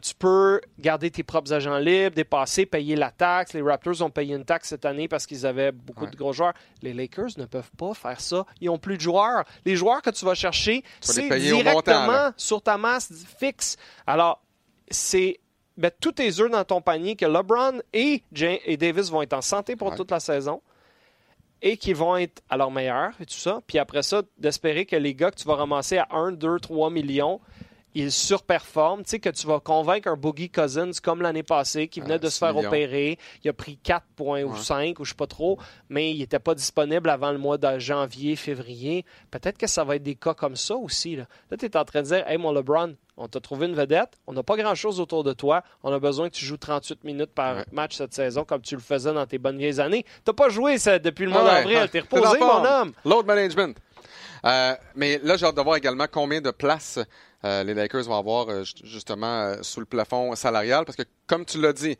tu 0.00 0.14
peux 0.18 0.60
garder 0.78 1.10
tes 1.10 1.22
propres 1.22 1.52
agents 1.52 1.78
libres, 1.78 2.14
dépasser, 2.14 2.66
payer 2.66 2.96
la 2.96 3.10
taxe. 3.10 3.52
Les 3.52 3.62
Raptors 3.62 4.02
ont 4.02 4.10
payé 4.10 4.34
une 4.34 4.44
taxe 4.44 4.68
cette 4.68 4.84
année 4.84 5.08
parce 5.08 5.26
qu'ils 5.26 5.46
avaient 5.46 5.72
beaucoup 5.72 6.06
de 6.06 6.16
gros 6.16 6.32
joueurs. 6.32 6.54
Les 6.82 6.92
Lakers 6.92 7.30
ne 7.36 7.44
peuvent 7.44 7.70
pas 7.76 7.94
faire 7.94 8.20
ça. 8.20 8.44
Ils 8.60 8.66
n'ont 8.66 8.78
plus 8.78 8.96
de 8.96 9.02
joueurs. 9.02 9.44
Les 9.64 9.76
joueurs 9.76 10.02
que 10.02 10.10
tu 10.10 10.24
vas 10.24 10.34
chercher, 10.34 10.82
c'est 11.00 11.28
directement 11.38 12.32
sur 12.36 12.62
ta 12.62 12.78
masse 12.78 13.12
fixe. 13.38 13.76
Alors, 14.06 14.42
c'est 14.90 15.40
mettre 15.76 15.98
tous 16.00 16.12
tes 16.12 16.40
œufs 16.40 16.50
dans 16.50 16.64
ton 16.64 16.80
panier 16.80 17.16
que 17.16 17.26
LeBron 17.26 17.80
et, 17.92 18.22
et 18.40 18.76
Davis 18.76 19.10
vont 19.10 19.22
être 19.22 19.34
en 19.34 19.42
santé 19.42 19.76
pour 19.76 19.94
toute 19.94 20.10
la 20.10 20.20
saison 20.20 20.60
et 21.62 21.76
qui 21.76 21.92
vont 21.92 22.16
être 22.16 22.42
à 22.48 22.56
leur 22.56 22.70
meilleur 22.70 23.12
et 23.20 23.26
tout 23.26 23.34
ça. 23.34 23.60
Puis 23.66 23.78
après 23.78 24.02
ça, 24.02 24.22
d'espérer 24.38 24.86
que 24.86 24.96
les 24.96 25.14
gars 25.14 25.30
que 25.30 25.36
tu 25.36 25.46
vas 25.46 25.56
ramasser 25.56 25.98
à 25.98 26.08
1, 26.10 26.32
2, 26.32 26.60
3 26.60 26.90
millions, 26.90 27.40
ils 27.96 28.12
surperforment. 28.12 29.02
Tu 29.04 29.10
sais, 29.10 29.18
que 29.20 29.30
tu 29.30 29.46
vas 29.46 29.58
convaincre 29.58 30.08
un 30.08 30.16
Boogie 30.16 30.50
Cousins 30.50 30.90
comme 31.02 31.22
l'année 31.22 31.42
passée, 31.42 31.88
qui 31.88 32.00
venait 32.00 32.18
de 32.18 32.28
se 32.28 32.38
faire 32.38 32.56
opérer. 32.56 33.18
Il 33.42 33.48
a 33.48 33.54
pris 33.54 33.78
4 33.78 34.04
points 34.14 34.42
ou 34.42 34.54
5 34.54 35.00
ou 35.00 35.04
je 35.04 35.10
sais 35.10 35.16
pas 35.16 35.26
trop, 35.26 35.58
mais 35.88 36.10
il 36.10 36.18
n'était 36.18 36.38
pas 36.38 36.54
disponible 36.54 37.08
avant 37.08 37.32
le 37.32 37.38
mois 37.38 37.56
de 37.56 37.78
janvier, 37.78 38.36
février. 38.36 39.06
Peut-être 39.30 39.56
que 39.56 39.66
ça 39.66 39.82
va 39.82 39.96
être 39.96 40.02
des 40.02 40.14
cas 40.14 40.34
comme 40.34 40.56
ça 40.56 40.76
aussi. 40.76 41.16
Là, 41.16 41.24
là 41.50 41.56
tu 41.56 41.64
es 41.64 41.76
en 41.76 41.84
train 41.84 42.02
de 42.02 42.06
dire 42.06 42.28
Hey, 42.28 42.36
mon 42.36 42.52
LeBron, 42.52 42.94
on 43.16 43.28
t'a 43.28 43.40
trouvé 43.40 43.66
une 43.66 43.74
vedette, 43.74 44.18
on 44.26 44.34
n'a 44.34 44.42
pas 44.42 44.56
grand-chose 44.56 45.00
autour 45.00 45.24
de 45.24 45.32
toi, 45.32 45.62
on 45.82 45.90
a 45.90 45.98
besoin 45.98 46.28
que 46.28 46.34
tu 46.34 46.44
joues 46.44 46.58
38 46.58 47.02
minutes 47.04 47.32
par 47.34 47.64
match 47.72 47.96
cette 47.96 48.12
saison 48.12 48.44
comme 48.44 48.60
tu 48.60 48.74
le 48.74 48.82
faisais 48.82 49.14
dans 49.14 49.26
tes 49.26 49.38
bonnes 49.38 49.58
vieilles 49.58 49.80
années. 49.80 50.04
Tu 50.26 50.34
pas 50.34 50.50
joué 50.50 50.76
ça, 50.76 50.98
depuis 50.98 51.24
le 51.24 51.30
mois 51.30 51.44
d'avril, 51.44 51.88
t'es 51.90 52.00
reposé, 52.10 52.38
mon 52.38 52.62
homme. 52.62 52.92
Load 53.06 53.24
management. 53.24 53.78
Euh, 54.44 54.74
mais 54.94 55.18
là, 55.22 55.36
j'ai 55.36 55.46
hâte 55.46 55.56
de 55.56 55.62
voir 55.62 55.76
également 55.76 56.06
combien 56.10 56.40
de 56.40 56.50
places 56.50 57.00
euh, 57.44 57.64
les 57.64 57.74
Lakers 57.74 58.04
vont 58.04 58.18
avoir 58.18 58.48
euh, 58.48 58.64
justement 58.84 59.54
sous 59.62 59.80
le 59.80 59.86
plafond 59.86 60.34
salarial. 60.34 60.84
Parce 60.84 60.96
que, 60.96 61.04
comme 61.26 61.44
tu 61.44 61.60
l'as 61.60 61.72
dit, 61.72 61.98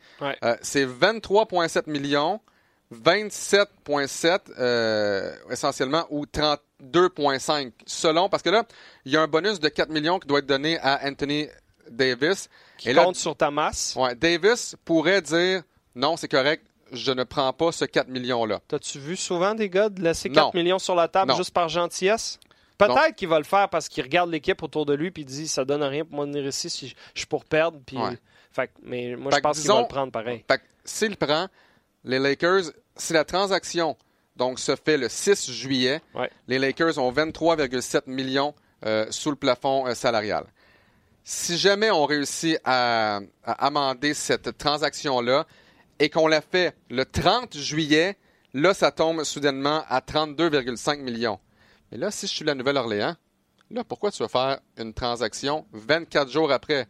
c'est 0.61 0.85
23,7 0.85 1.89
millions, 1.89 2.39
27,7 2.93 5.51
essentiellement, 5.51 6.05
ou 6.09 6.25
32,5 6.25 7.71
selon. 7.85 8.29
Parce 8.29 8.43
que 8.43 8.49
là, 8.49 8.63
il 9.05 9.11
y 9.11 9.17
a 9.17 9.21
un 9.21 9.27
bonus 9.27 9.59
de 9.59 9.69
4 9.69 9.89
millions 9.89 10.19
qui 10.19 10.27
doit 10.27 10.39
être 10.39 10.45
donné 10.45 10.79
à 10.79 11.07
Anthony 11.07 11.47
Davis. 11.89 12.49
Qui 12.77 12.93
compte 12.93 13.15
sur 13.15 13.35
ta 13.35 13.51
masse? 13.51 13.95
Ouais, 13.95 14.15
Davis 14.15 14.75
pourrait 14.85 15.21
dire 15.21 15.63
non, 15.97 16.15
c'est 16.15 16.27
correct, 16.27 16.63
je 16.91 17.11
ne 17.11 17.23
prends 17.23 17.51
pas 17.53 17.71
ce 17.71 17.83
4 17.83 18.07
millions-là. 18.07 18.61
T'as-tu 18.67 18.99
vu 18.99 19.15
souvent 19.15 19.55
des 19.55 19.67
gars 19.67 19.89
de 19.89 20.01
laisser 20.01 20.29
4 20.29 20.53
millions 20.53 20.77
sur 20.77 20.93
la 20.93 21.07
table 21.07 21.35
juste 21.35 21.53
par 21.53 21.69
gentillesse? 21.69 22.39
Peut-être 22.77 23.15
qu'il 23.15 23.27
va 23.27 23.39
le 23.39 23.43
faire 23.43 23.69
parce 23.69 23.89
qu'il 23.89 24.03
regarde 24.03 24.29
l'équipe 24.29 24.61
autour 24.61 24.85
de 24.85 24.93
lui 24.93 25.11
et 25.15 25.23
dit 25.23 25.47
ça 25.47 25.65
donne 25.65 25.83
rien 25.83 26.05
pour 26.05 26.15
moi 26.15 26.25
de 26.25 26.31
venir 26.31 26.47
ici 26.47 26.69
si 26.69 26.89
je 26.89 27.19
suis 27.19 27.27
pour 27.27 27.45
perdre. 27.45 27.79
Puis... 27.85 27.97
mais 28.83 29.15
moi, 29.15 29.31
je 29.33 29.39
pense 29.39 29.59
qu'il 29.59 29.69
va 29.69 29.81
le 29.81 29.87
prendre 29.87 30.11
pareil. 30.11 30.43
S'il 30.85 31.17
prend, 31.17 31.47
les 32.03 32.19
Lakers, 32.19 32.71
si 32.95 33.13
la 33.13 33.25
transaction 33.25 33.97
donc 34.35 34.59
se 34.59 34.75
fait 34.75 34.97
le 34.97 35.09
6 35.09 35.51
juillet, 35.51 36.01
les 36.47 36.59
Lakers 36.59 36.97
ont 36.99 37.11
23,7 37.11 38.03
millions 38.07 38.53
euh, 38.85 39.07
sous 39.09 39.31
le 39.31 39.35
plafond 39.35 39.87
euh, 39.87 39.95
salarial. 39.95 40.45
Si 41.23 41.57
jamais 41.57 41.89
on 41.89 42.05
réussit 42.05 42.59
à 42.63 43.19
amender 43.43 44.13
cette 44.13 44.57
transaction-là, 44.57 45.45
et 45.99 46.09
qu'on 46.09 46.27
l'a 46.27 46.41
fait 46.41 46.75
le 46.89 47.05
30 47.05 47.57
juillet, 47.57 48.17
là, 48.53 48.73
ça 48.73 48.91
tombe 48.91 49.23
soudainement 49.23 49.83
à 49.89 49.99
32,5 49.99 50.99
millions. 50.99 51.39
Mais 51.91 51.97
là, 51.97 52.11
si 52.11 52.27
je 52.27 52.33
suis 52.33 52.45
la 52.45 52.55
Nouvelle-Orléans, 52.55 53.15
là, 53.71 53.83
pourquoi 53.83 54.11
tu 54.11 54.23
vas 54.23 54.29
faire 54.29 54.59
une 54.77 54.93
transaction 54.93 55.65
24 55.73 56.29
jours 56.29 56.51
après? 56.51 56.87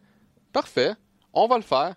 Parfait, 0.52 0.94
on 1.32 1.46
va 1.46 1.56
le 1.56 1.62
faire. 1.62 1.94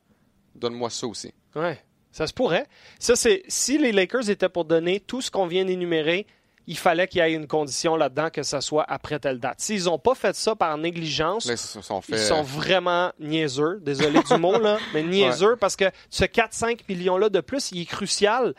Donne-moi 0.56 0.90
ça 0.90 1.08
aussi. 1.08 1.34
Ouais, 1.56 1.82
ça 2.12 2.28
se 2.28 2.34
pourrait. 2.34 2.68
Ça, 3.00 3.16
c'est 3.16 3.44
si 3.48 3.78
les 3.78 3.92
Lakers 3.92 4.30
étaient 4.30 4.50
pour 4.50 4.66
donner 4.66 5.00
tout 5.00 5.22
ce 5.22 5.32
qu'on 5.32 5.48
vient 5.48 5.66
d'énumérer, 5.66 6.28
il 6.68 6.78
fallait 6.78 7.08
qu'il 7.08 7.20
y 7.20 7.24
ait 7.24 7.34
une 7.34 7.48
condition 7.48 7.96
là-dedans 7.96 8.30
que 8.30 8.44
ça 8.44 8.62
soit 8.62 8.86
après 8.88 9.20
telle 9.20 9.40
date. 9.40 9.60
S'ils 9.60 9.86
n'ont 9.86 10.00
pas 10.00 10.16
fait 10.16 10.36
ça 10.36 10.56
par 10.56 10.78
négligence, 10.78 11.46
ils 11.46 11.58
sont, 11.58 12.44
vraiment 12.44 13.12
niaiseux. 13.20 13.80
Désolé 13.82 14.22
du 14.22 14.38
mot, 14.38 14.60
là, 14.60 14.78
mais 14.94 15.04
niaiseux 15.04 15.56
parce 15.56 15.76
que 15.76 15.86
ce 16.10 16.24
4-5 16.24 16.82
millions-là 16.88 17.30
de 17.30 17.42
plus, 17.42 17.72
il 17.72 17.82
est 17.82 17.86
crucial 17.86 18.54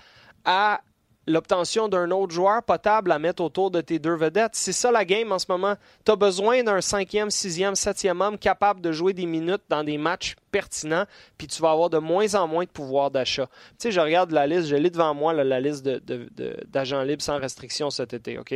à 0.44 0.80
l'obtention 1.26 1.88
d'un 1.88 2.10
autre 2.10 2.32
joueur 2.32 2.62
potable 2.62 3.12
à 3.12 3.18
mettre 3.18 3.42
autour 3.42 3.70
de 3.70 3.80
tes 3.80 3.98
deux 3.98 4.14
vedettes. 4.14 4.54
C'est 4.54 4.72
ça 4.72 4.90
la 4.90 5.04
game 5.04 5.30
en 5.32 5.38
ce 5.38 5.46
moment. 5.48 5.76
Tu 6.04 6.12
as 6.12 6.16
besoin 6.16 6.62
d'un 6.62 6.80
cinquième, 6.80 7.30
sixième, 7.30 7.74
septième 7.74 8.20
homme 8.20 8.38
capable 8.38 8.80
de 8.80 8.92
jouer 8.92 9.12
des 9.12 9.26
minutes 9.26 9.62
dans 9.68 9.84
des 9.84 9.98
matchs 9.98 10.34
pertinents, 10.50 11.04
puis 11.38 11.46
tu 11.46 11.62
vas 11.62 11.70
avoir 11.70 11.90
de 11.90 11.98
moins 11.98 12.34
en 12.34 12.46
moins 12.46 12.64
de 12.64 12.70
pouvoir 12.70 13.10
d'achat. 13.10 13.46
Tu 13.46 13.74
sais, 13.78 13.92
je 13.92 14.00
regarde 14.00 14.32
la 14.32 14.46
liste, 14.46 14.68
je 14.68 14.76
lis 14.76 14.90
devant 14.90 15.14
moi 15.14 15.32
la 15.32 15.60
liste 15.60 15.84
d'agents 15.86 17.02
libres 17.02 17.22
sans 17.22 17.38
restriction 17.38 17.90
cet 17.90 18.12
été, 18.12 18.38
OK? 18.38 18.54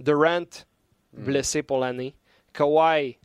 Durant, 0.00 0.40
hmm. 0.40 1.24
blessé 1.24 1.62
pour 1.62 1.78
l'année. 1.78 2.14
Kawhi, 2.52 3.16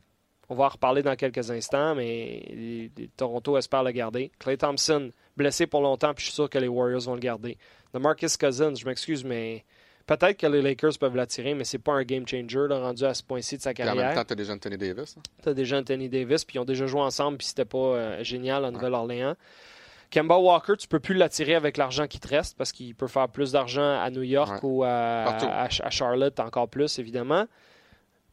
on 0.48 0.54
va 0.54 0.64
en 0.64 0.68
reparler 0.68 1.02
dans 1.02 1.16
quelques 1.16 1.50
instants, 1.50 1.94
mais 1.94 2.90
Toronto 3.16 3.58
espère 3.58 3.82
le 3.82 3.90
garder. 3.90 4.30
Clay 4.38 4.56
Thompson, 4.56 5.10
blessé 5.36 5.66
pour 5.66 5.82
longtemps, 5.82 6.14
puis 6.14 6.24
je 6.24 6.30
suis 6.30 6.34
sûr 6.34 6.48
que 6.48 6.58
les 6.58 6.68
Warriors 6.68 7.02
vont 7.02 7.14
le 7.14 7.20
garder 7.20 7.58
de 7.94 7.98
Marcus 7.98 8.36
Cousins, 8.36 8.74
je 8.74 8.84
m'excuse, 8.84 9.24
mais 9.24 9.64
peut-être 10.06 10.36
que 10.36 10.46
les 10.46 10.62
Lakers 10.62 10.98
peuvent 10.98 11.16
l'attirer, 11.16 11.54
mais 11.54 11.64
c'est 11.64 11.78
pas 11.78 11.92
un 11.92 12.02
game 12.02 12.26
changer 12.26 12.66
rendu 12.68 13.04
à 13.04 13.14
ce 13.14 13.22
point-ci 13.22 13.56
de 13.56 13.62
sa 13.62 13.74
carrière. 13.74 13.94
en 13.94 14.08
même 14.08 14.14
temps, 14.14 14.24
tu 14.24 14.32
as 14.32 14.36
déjà 14.36 14.52
Anthony 14.52 14.76
Davis. 14.76 15.16
Hein. 15.16 15.22
Tu 15.42 15.48
as 15.48 15.54
déjà 15.54 15.78
Anthony 15.78 16.08
Davis, 16.08 16.44
puis 16.44 16.56
ils 16.56 16.60
ont 16.60 16.64
déjà 16.64 16.86
joué 16.86 17.00
ensemble, 17.00 17.38
puis 17.38 17.46
c'était 17.46 17.64
pas 17.64 17.78
euh, 17.78 18.24
génial 18.24 18.64
en 18.64 18.72
Nouvelle-Orléans. 18.72 19.36
Kemba 20.10 20.38
Walker, 20.38 20.74
tu 20.78 20.88
peux 20.88 21.00
plus 21.00 21.14
l'attirer 21.14 21.54
avec 21.54 21.76
l'argent 21.76 22.06
qui 22.06 22.18
te 22.18 22.28
reste 22.28 22.56
parce 22.56 22.72
qu'il 22.72 22.94
peut 22.94 23.08
faire 23.08 23.28
plus 23.28 23.52
d'argent 23.52 24.00
à 24.00 24.10
New 24.10 24.22
York 24.22 24.60
ou 24.62 24.82
à, 24.82 25.68
Charlotte 25.68 26.40
encore 26.40 26.68
plus, 26.68 26.98
évidemment. 26.98 27.46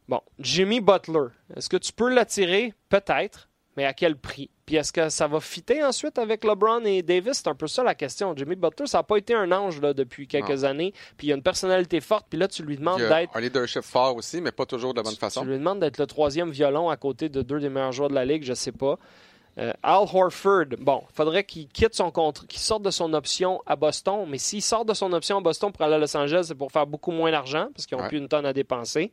Bon, 0.08 0.20
Jimmy 0.38 0.80
Butler, 0.80 1.28
est-ce 1.54 1.68
que 1.68 1.76
tu 1.76 1.92
peux 1.92 2.08
l'attirer? 2.08 2.72
Peut-être, 2.88 3.48
mais 3.76 3.84
à 3.84 3.92
quel 3.92 4.16
prix? 4.16 4.50
Puis 4.66 4.74
est-ce 4.74 4.92
que 4.92 5.08
ça 5.08 5.28
va 5.28 5.38
fitter 5.38 5.84
ensuite 5.84 6.18
avec 6.18 6.42
LeBron 6.42 6.84
et 6.84 7.00
Davis? 7.02 7.34
C'est 7.34 7.48
un 7.48 7.54
peu 7.54 7.68
ça 7.68 7.84
la 7.84 7.94
question. 7.94 8.34
Jimmy 8.36 8.56
Butler, 8.56 8.88
ça 8.88 8.98
n'a 8.98 9.04
pas 9.04 9.16
été 9.16 9.32
un 9.32 9.52
ange 9.52 9.80
là, 9.80 9.94
depuis 9.94 10.26
quelques 10.26 10.64
années. 10.64 10.92
Puis 11.16 11.28
il 11.28 11.32
a 11.32 11.36
une 11.36 11.42
personnalité 11.42 12.00
forte. 12.00 12.26
Puis 12.28 12.36
là, 12.36 12.48
tu 12.48 12.64
lui 12.64 12.76
demandes 12.76 12.98
d'être. 12.98 13.36
Un 13.36 13.40
leadership 13.40 13.82
fort 13.82 14.16
aussi, 14.16 14.40
mais 14.40 14.50
pas 14.50 14.66
toujours 14.66 14.92
de 14.92 14.98
la 14.98 15.04
bonne 15.04 15.14
façon. 15.14 15.42
Tu 15.42 15.46
lui 15.46 15.58
demandes 15.58 15.78
d'être 15.78 15.98
le 15.98 16.06
troisième 16.06 16.50
violon 16.50 16.90
à 16.90 16.96
côté 16.96 17.28
de 17.28 17.42
deux 17.42 17.60
des 17.60 17.68
meilleurs 17.68 17.92
joueurs 17.92 18.08
de 18.08 18.14
la 18.14 18.24
ligue, 18.24 18.42
je 18.42 18.54
sais 18.54 18.72
pas. 18.72 18.98
Euh, 19.58 19.72
Al 19.82 20.04
Horford, 20.12 20.66
bon, 20.80 21.02
il 21.08 21.14
faudrait 21.14 21.44
qu'il 21.44 21.68
quitte 21.68 21.94
son 21.94 22.10
contrat, 22.10 22.44
qu'il 22.46 22.60
sorte 22.60 22.82
de 22.82 22.90
son 22.90 23.14
option 23.14 23.62
à 23.66 23.76
Boston. 23.76 24.26
Mais 24.28 24.36
s'il 24.36 24.62
sort 24.62 24.84
de 24.84 24.92
son 24.92 25.12
option 25.12 25.38
à 25.38 25.40
Boston 25.40 25.72
pour 25.72 25.82
aller 25.82 25.94
à 25.94 25.98
Los 25.98 26.14
Angeles, 26.14 26.46
c'est 26.48 26.54
pour 26.54 26.72
faire 26.72 26.86
beaucoup 26.86 27.10
moins 27.10 27.30
d'argent 27.30 27.68
parce 27.74 27.86
qu'ils 27.86 27.96
n'ont 27.96 28.08
plus 28.08 28.18
une 28.18 28.28
tonne 28.28 28.44
à 28.44 28.52
dépenser. 28.52 29.12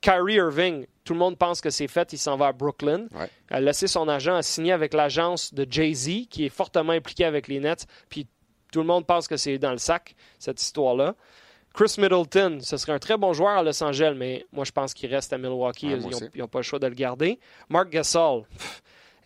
Kyrie 0.00 0.34
Irving, 0.34 0.86
tout 1.04 1.12
le 1.14 1.18
monde 1.18 1.36
pense 1.38 1.60
que 1.60 1.70
c'est 1.70 1.88
fait, 1.88 2.12
il 2.12 2.18
s'en 2.18 2.36
va 2.36 2.48
à 2.48 2.52
Brooklyn. 2.52 3.06
Il 3.50 3.56
a 3.56 3.60
laissé 3.60 3.86
son 3.86 4.08
agent, 4.08 4.34
a 4.36 4.42
signé 4.42 4.72
avec 4.72 4.94
l'agence 4.94 5.52
de 5.54 5.66
Jay-Z, 5.68 6.28
qui 6.28 6.46
est 6.46 6.48
fortement 6.50 6.92
impliqué 6.92 7.24
avec 7.24 7.48
les 7.48 7.60
Nets, 7.60 7.86
puis 8.08 8.26
tout 8.72 8.80
le 8.80 8.86
monde 8.86 9.06
pense 9.06 9.26
que 9.28 9.36
c'est 9.36 9.58
dans 9.58 9.72
le 9.72 9.78
sac, 9.78 10.14
cette 10.38 10.60
histoire-là. 10.60 11.14
Chris 11.74 11.94
Middleton, 11.98 12.58
ce 12.62 12.76
serait 12.78 12.92
un 12.92 12.98
très 12.98 13.18
bon 13.18 13.32
joueur 13.34 13.58
à 13.58 13.62
Los 13.62 13.82
Angeles, 13.82 14.14
mais 14.16 14.46
moi 14.52 14.64
je 14.64 14.72
pense 14.72 14.94
qu'il 14.94 15.12
reste 15.14 15.32
à 15.32 15.38
Milwaukee. 15.38 15.88
ils 16.34 16.40
n'ont 16.40 16.48
pas 16.48 16.60
le 16.60 16.62
choix 16.62 16.78
de 16.78 16.86
le 16.86 16.94
garder. 16.94 17.38
Mark 17.68 17.90
Gasol, 17.90 18.44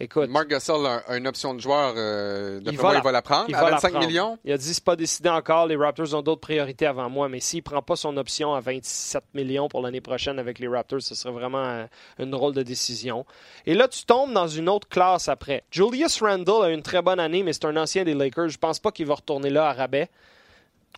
Écoute, 0.02 0.30
Mark 0.30 0.48
Gasol 0.48 0.86
a, 0.86 1.02
a 1.06 1.16
une 1.18 1.26
option 1.28 1.52
de 1.52 1.60
joueur, 1.60 1.92
euh, 1.94 2.56
Il 2.60 2.64
d'après 2.64 2.82
va 2.82 2.92
la- 2.94 2.98
il 3.00 3.02
va 3.04 3.12
la 3.12 3.20
prendre 3.22 3.44
il 3.50 3.54
à 3.54 3.60
va 3.60 3.64
la 3.66 3.76
25 3.76 3.90
prendre. 3.90 4.06
millions. 4.06 4.38
Il 4.46 4.52
a 4.52 4.56
dit 4.56 4.72
c'est 4.72 4.82
pas 4.82 4.96
décidé 4.96 5.28
encore, 5.28 5.66
les 5.66 5.76
Raptors 5.76 6.14
ont 6.14 6.22
d'autres 6.22 6.40
priorités 6.40 6.86
avant 6.86 7.10
moi, 7.10 7.28
mais 7.28 7.38
s'il 7.40 7.62
prend 7.62 7.82
pas 7.82 7.96
son 7.96 8.16
option 8.16 8.54
à 8.54 8.60
27 8.60 9.22
millions 9.34 9.68
pour 9.68 9.82
l'année 9.82 10.00
prochaine 10.00 10.38
avec 10.38 10.58
les 10.58 10.68
Raptors, 10.68 11.02
ce 11.02 11.14
serait 11.14 11.34
vraiment 11.34 11.62
euh, 11.64 11.84
une 12.18 12.30
drôle 12.30 12.54
de 12.54 12.62
décision. 12.62 13.26
Et 13.66 13.74
là, 13.74 13.88
tu 13.88 14.04
tombes 14.06 14.32
dans 14.32 14.48
une 14.48 14.70
autre 14.70 14.88
classe 14.88 15.28
après. 15.28 15.64
Julius 15.70 16.22
Randle 16.22 16.64
a 16.64 16.70
une 16.70 16.82
très 16.82 17.02
bonne 17.02 17.20
année, 17.20 17.42
mais 17.42 17.52
c'est 17.52 17.66
un 17.66 17.76
ancien 17.76 18.02
des 18.04 18.14
Lakers. 18.14 18.48
Je 18.48 18.58
pense 18.58 18.78
pas 18.78 18.92
qu'il 18.92 19.04
va 19.06 19.16
retourner 19.16 19.50
là 19.50 19.68
à 19.68 19.72
rabais. 19.74 20.08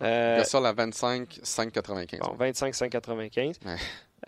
Euh, 0.01 0.39
Gasol 0.39 0.65
à 0.65 0.73
25, 0.73 1.41
5,95. 1.43 2.21
Bon, 2.21 2.35
25 2.39 2.73
595. 2.75 3.57
Ouais. 3.67 3.77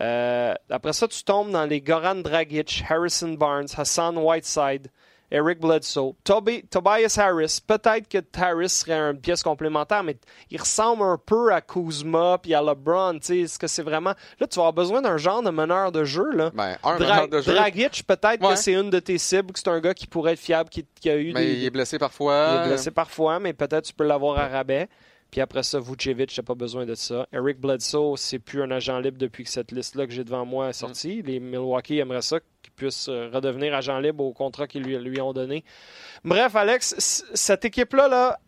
Euh, 0.01 0.53
après 0.69 0.93
ça, 0.93 1.07
tu 1.07 1.23
tombes 1.23 1.51
dans 1.51 1.65
les 1.65 1.81
Goran 1.81 2.15
Dragic, 2.15 2.83
Harrison 2.89 3.33
Barnes, 3.33 3.67
Hassan 3.77 4.17
Whiteside, 4.17 4.87
Eric 5.31 5.59
Bledsoe, 5.59 6.13
Toby- 6.23 6.63
Tobias 6.69 7.17
Harris. 7.19 7.59
Peut-être 7.65 8.07
que 8.07 8.19
Harris 8.39 8.69
serait 8.69 8.93
une 8.93 9.19
pièce 9.19 9.41
complémentaire, 9.41 10.03
mais 10.03 10.17
il 10.51 10.59
ressemble 10.59 11.01
un 11.03 11.17
peu 11.17 11.51
à 11.51 11.61
Kuzma 11.61 12.37
puis 12.41 12.53
à 12.53 12.61
LeBron. 12.61 13.17
Est-ce 13.17 13.57
que 13.57 13.67
c'est 13.67 13.81
vraiment. 13.81 14.13
Là, 14.39 14.47
tu 14.47 14.55
vas 14.57 14.63
avoir 14.67 14.73
besoin 14.73 15.01
d'un 15.01 15.17
genre 15.17 15.41
de 15.41 15.49
meneur 15.49 15.91
de 15.91 16.03
jeu. 16.03 16.29
Là. 16.33 16.51
Ben, 16.53 16.77
un 16.83 16.97
Dra- 16.97 17.13
meneur 17.15 17.27
de 17.29 17.41
jeu, 17.41 17.53
Dragic, 17.53 18.03
peut-être 18.05 18.43
Ouais. 18.43 18.49
que 18.53 18.55
c'est 18.59 18.73
une 18.73 18.89
de 18.91 18.99
tes 18.99 19.17
cibles, 19.17 19.51
que 19.51 19.59
c'est 19.59 19.67
un 19.69 19.79
gars 19.79 19.93
qui 19.95 20.05
pourrait 20.07 20.33
être 20.33 20.39
fiable, 20.39 20.69
qui, 20.69 20.85
qui 21.01 21.09
a 21.09 21.15
eu 21.15 21.33
mais 21.33 21.45
des. 21.45 21.53
il 21.53 21.65
est 21.65 21.69
blessé 21.71 21.97
parfois. 21.97 22.49
Il 22.59 22.65
est 22.65 22.67
blessé 22.69 22.91
parfois, 22.91 23.39
mais 23.39 23.53
peut-être 23.53 23.85
tu 23.85 23.93
peux 23.93 24.05
l'avoir 24.05 24.37
à 24.39 24.47
rabais. 24.47 24.87
Puis 25.35 25.41
après 25.41 25.63
ça, 25.63 25.81
Vucevic, 25.81 26.33
t'as 26.33 26.43
pas 26.43 26.55
besoin 26.55 26.85
de 26.85 26.95
ça. 26.95 27.27
Eric 27.33 27.59
Bledsoe, 27.59 28.15
c'est 28.15 28.39
plus 28.39 28.61
un 28.61 28.71
agent 28.71 28.97
libre 28.99 29.17
depuis 29.17 29.43
que 29.43 29.49
cette 29.49 29.73
liste-là 29.73 30.07
que 30.07 30.13
j'ai 30.13 30.23
devant 30.23 30.45
moi 30.45 30.69
est 30.69 30.71
sortie. 30.71 31.21
Les 31.23 31.41
Milwaukee 31.41 31.97
aimeraient 31.99 32.21
ça 32.21 32.39
qu'il 32.63 32.71
puisse 32.71 33.09
euh, 33.09 33.29
redevenir 33.33 33.75
agent 33.75 33.99
libre 33.99 34.23
au 34.23 34.31
contrat 34.31 34.65
qu'ils 34.65 34.83
lui, 34.83 34.97
lui 34.97 35.19
ont 35.19 35.33
donné. 35.33 35.65
Bref, 36.23 36.55
Alex, 36.55 36.95
cette 37.33 37.65
équipe-là, 37.65 38.07
là, 38.07 38.39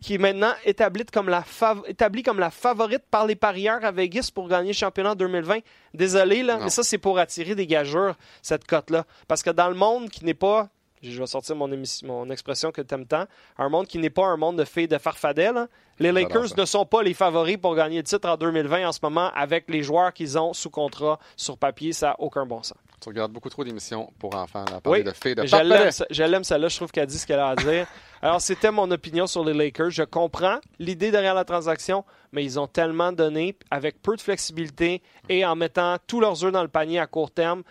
qui 0.00 0.14
est 0.14 0.18
maintenant 0.18 0.52
établie 0.64 1.04
comme, 1.04 1.28
la 1.28 1.42
fav- 1.42 1.82
établie 1.86 2.22
comme 2.22 2.38
la 2.38 2.50
favorite 2.50 3.02
par 3.10 3.26
les 3.26 3.36
parieurs 3.36 3.84
à 3.84 3.90
Vegas 3.92 4.30
pour 4.34 4.48
gagner 4.48 4.68
le 4.68 4.72
championnat 4.72 5.10
en 5.10 5.16
2020. 5.16 5.58
Désolé, 5.92 6.42
là, 6.42 6.56
Non. 6.56 6.64
mais 6.64 6.70
ça, 6.70 6.82
c'est 6.82 6.96
pour 6.96 7.18
attirer 7.18 7.54
des 7.54 7.66
gageurs, 7.66 8.16
cette 8.40 8.66
cote-là. 8.66 9.04
Parce 9.28 9.42
que 9.42 9.50
dans 9.50 9.68
le 9.68 9.74
monde 9.74 10.08
qui 10.08 10.24
n'est 10.24 10.32
pas 10.32 10.70
je 11.02 11.18
vais 11.18 11.26
sortir 11.26 11.56
mon, 11.56 12.30
expression 12.30 12.70
que 12.70 12.80
tu 12.80 12.94
aimes 12.94 13.06
tant. 13.06 13.24
Un 13.58 13.68
monde 13.68 13.86
qui 13.86 13.98
n'est 13.98 14.10
pas 14.10 14.26
un 14.26 14.36
monde 14.36 14.56
de 14.58 14.64
filles 14.64 14.88
de 14.88 14.98
farfadets. 14.98 15.52
là. 15.52 15.66
Les 15.98 16.10
Lakers 16.12 16.48
ça. 16.50 16.54
ne 16.56 16.64
sont 16.64 16.86
pas 16.86 17.02
les 17.02 17.14
favoris 17.14 17.56
pour 17.58 17.74
gagner 17.74 17.98
le 17.98 18.02
titre 18.04 18.28
en 18.28 18.36
2020 18.36 18.88
en 18.88 18.92
ce 18.92 19.00
moment 19.02 19.30
avec 19.34 19.68
les 19.68 19.82
joueurs 19.82 20.12
qu'ils 20.12 20.38
ont 20.38 20.52
sous 20.52 20.70
contrat 20.70 21.18
sur 21.36 21.58
papier. 21.58 21.92
Ça 21.92 22.08
n'a 22.08 22.16
aucun 22.20 22.46
bon 22.46 22.62
sens. 22.62 22.78
Tu 23.00 23.08
regardes 23.08 23.32
beaucoup 23.32 23.50
trop 23.50 23.64
d'émissions 23.64 24.12
pour 24.18 24.34
enfants. 24.36 24.64
À 24.64 24.80
parler 24.80 25.00
Oui, 25.00 25.04
de 25.04 25.10
filles 25.10 25.34
de 25.34 25.44
Je 25.44 25.56
l'aime, 25.56 25.90
ça- 25.90 26.06
je 26.08 26.22
l'aime 26.22 26.44
celle-là. 26.44 26.68
Je 26.68 26.76
trouve 26.76 26.90
qu'elle 26.92 27.06
dit 27.06 27.18
ce 27.18 27.26
qu'elle 27.26 27.40
a 27.40 27.48
à 27.48 27.56
dire. 27.56 27.86
Alors, 28.22 28.40
c'était 28.40 28.70
mon 28.70 28.88
opinion 28.92 29.26
sur 29.26 29.44
les 29.44 29.52
Lakers. 29.54 29.90
Je 29.90 30.04
comprends 30.04 30.58
l'idée 30.78 31.10
derrière 31.10 31.34
la 31.34 31.44
transaction, 31.44 32.04
mais 32.30 32.44
ils 32.44 32.60
ont 32.60 32.68
tellement 32.68 33.10
donné 33.10 33.56
avec 33.72 34.00
peu 34.00 34.14
de 34.14 34.20
flexibilité 34.20 35.02
et 35.28 35.44
en 35.44 35.56
mettant 35.56 35.96
tous 36.06 36.20
leurs 36.20 36.44
œufs 36.44 36.52
dans 36.52 36.62
le 36.62 36.68
panier 36.68 37.00
à 37.00 37.06
court 37.08 37.32
terme. 37.32 37.64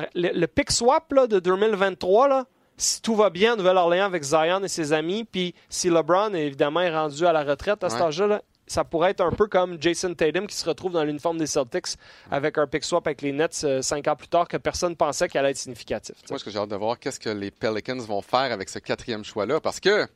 Euh, 0.00 0.04
Le, 0.14 0.30
le 0.38 0.46
pick 0.48 0.72
swap 0.72 1.12
là, 1.12 1.26
de 1.28 1.38
2023, 1.38 2.28
là, 2.28 2.44
si 2.76 3.00
tout 3.02 3.14
va 3.16 3.30
bien 3.30 3.54
à 3.54 3.56
Nouvelle-Orléans 3.56 4.04
avec 4.06 4.22
Zion 4.22 4.62
et 4.62 4.68
ses 4.68 4.92
amis, 4.92 5.24
puis 5.24 5.54
si 5.68 5.88
LeBron 5.90 6.34
évidemment 6.34 6.80
est 6.80 6.94
rendu 6.94 7.24
à 7.26 7.32
la 7.32 7.42
retraite 7.44 7.82
à 7.84 7.88
cet 7.90 8.00
Ouais. 8.00 8.06
âge-là, 8.06 8.26
là, 8.26 8.42
ça 8.68 8.82
pourrait 8.84 9.12
être 9.12 9.20
un 9.20 9.30
peu 9.30 9.46
comme 9.46 9.80
Jason 9.80 10.12
Tatum 10.14 10.46
qui 10.48 10.56
se 10.56 10.68
retrouve 10.68 10.92
dans 10.92 11.04
l'uniforme 11.04 11.38
des 11.38 11.46
Celtics 11.46 11.96
avec 12.30 12.58
un 12.58 12.66
pick 12.66 12.82
swap 12.84 13.06
avec 13.06 13.22
les 13.22 13.30
Nets 13.32 13.62
euh, 13.64 13.80
cinq 13.80 14.08
ans 14.08 14.16
plus 14.16 14.26
tard 14.28 14.48
que 14.48 14.56
personne 14.56 14.96
pensait 14.96 15.28
qu'elle 15.28 15.42
allait 15.42 15.52
être 15.52 15.56
significatif. 15.56 16.16
tu 16.16 16.20
sais. 16.22 16.26
Moi, 16.32 16.38
ce 16.40 16.44
que 16.44 16.50
j'ai 16.50 16.58
hâte 16.58 16.68
de 16.70 16.76
voir, 16.76 16.98
qu'est-ce 16.98 17.20
que 17.20 17.30
les 17.30 17.50
Pelicans 17.52 17.98
vont 18.00 18.22
faire 18.22 18.52
avec 18.52 18.68
ce 18.68 18.80
quatrième 18.80 19.24
choix-là? 19.24 19.60
Parce 19.60 19.78
que 19.78 20.06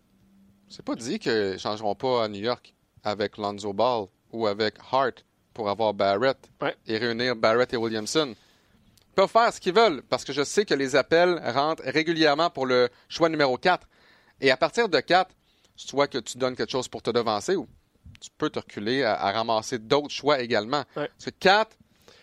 c'est 0.69 0.85
pas 0.85 0.97
dit 0.97 1.19
qu'ils 1.21 1.53
ne 1.53 1.59
changeront 1.59 1.95
pas 1.95 2.25
à 2.25 2.29
New 2.29 2.41
York 2.41 2.75
avec 3.05 3.37
Lonzo 3.39 3.73
Ball 3.73 4.07
ou 4.33 4.47
avec 4.49 4.75
Hart 4.91 5.25
pour 5.55 5.69
avoir 5.71 5.95
Barrett 5.95 6.37
Ouais. 6.61 6.75
et 6.89 6.99
réunir 6.99 7.37
Barrett 7.37 7.73
et 7.73 7.77
Williamson. 7.77 8.35
Peuvent 9.15 9.29
faire 9.29 9.53
ce 9.53 9.61
qu'ils 9.61 9.75
veulent 9.75 10.03
parce 10.09 10.25
que 10.25 10.33
je 10.33 10.43
sais 10.43 10.65
que 10.65 10.75
les 10.75 10.97
appels 10.97 11.41
rentrent 11.45 11.83
régulièrement 11.85 12.51
pour 12.51 12.67
le 12.67 12.89
choix 13.09 13.29
numéro 13.29 13.57
4. 13.57 13.87
Et 14.41 14.51
à 14.51 14.57
partir 14.57 14.89
de 14.89 15.01
4, 15.01 15.31
soit 15.77 16.09
que 16.09 16.19
tu 16.19 16.39
donnes 16.39 16.57
quelque 16.57 16.71
chose 16.71 16.89
pour 16.89 17.03
te 17.03 17.11
devancer 17.11 17.57
ou 17.57 17.69
tu 18.21 18.31
peux 18.37 18.51
te 18.51 18.59
reculer 18.59 19.03
à, 19.03 19.15
à 19.15 19.33
ramasser 19.33 19.79
d'autres 19.79 20.11
choix 20.11 20.41
également. 20.41 20.85
Ouais. 20.97 21.09
Que 21.23 21.31
4 21.31 21.77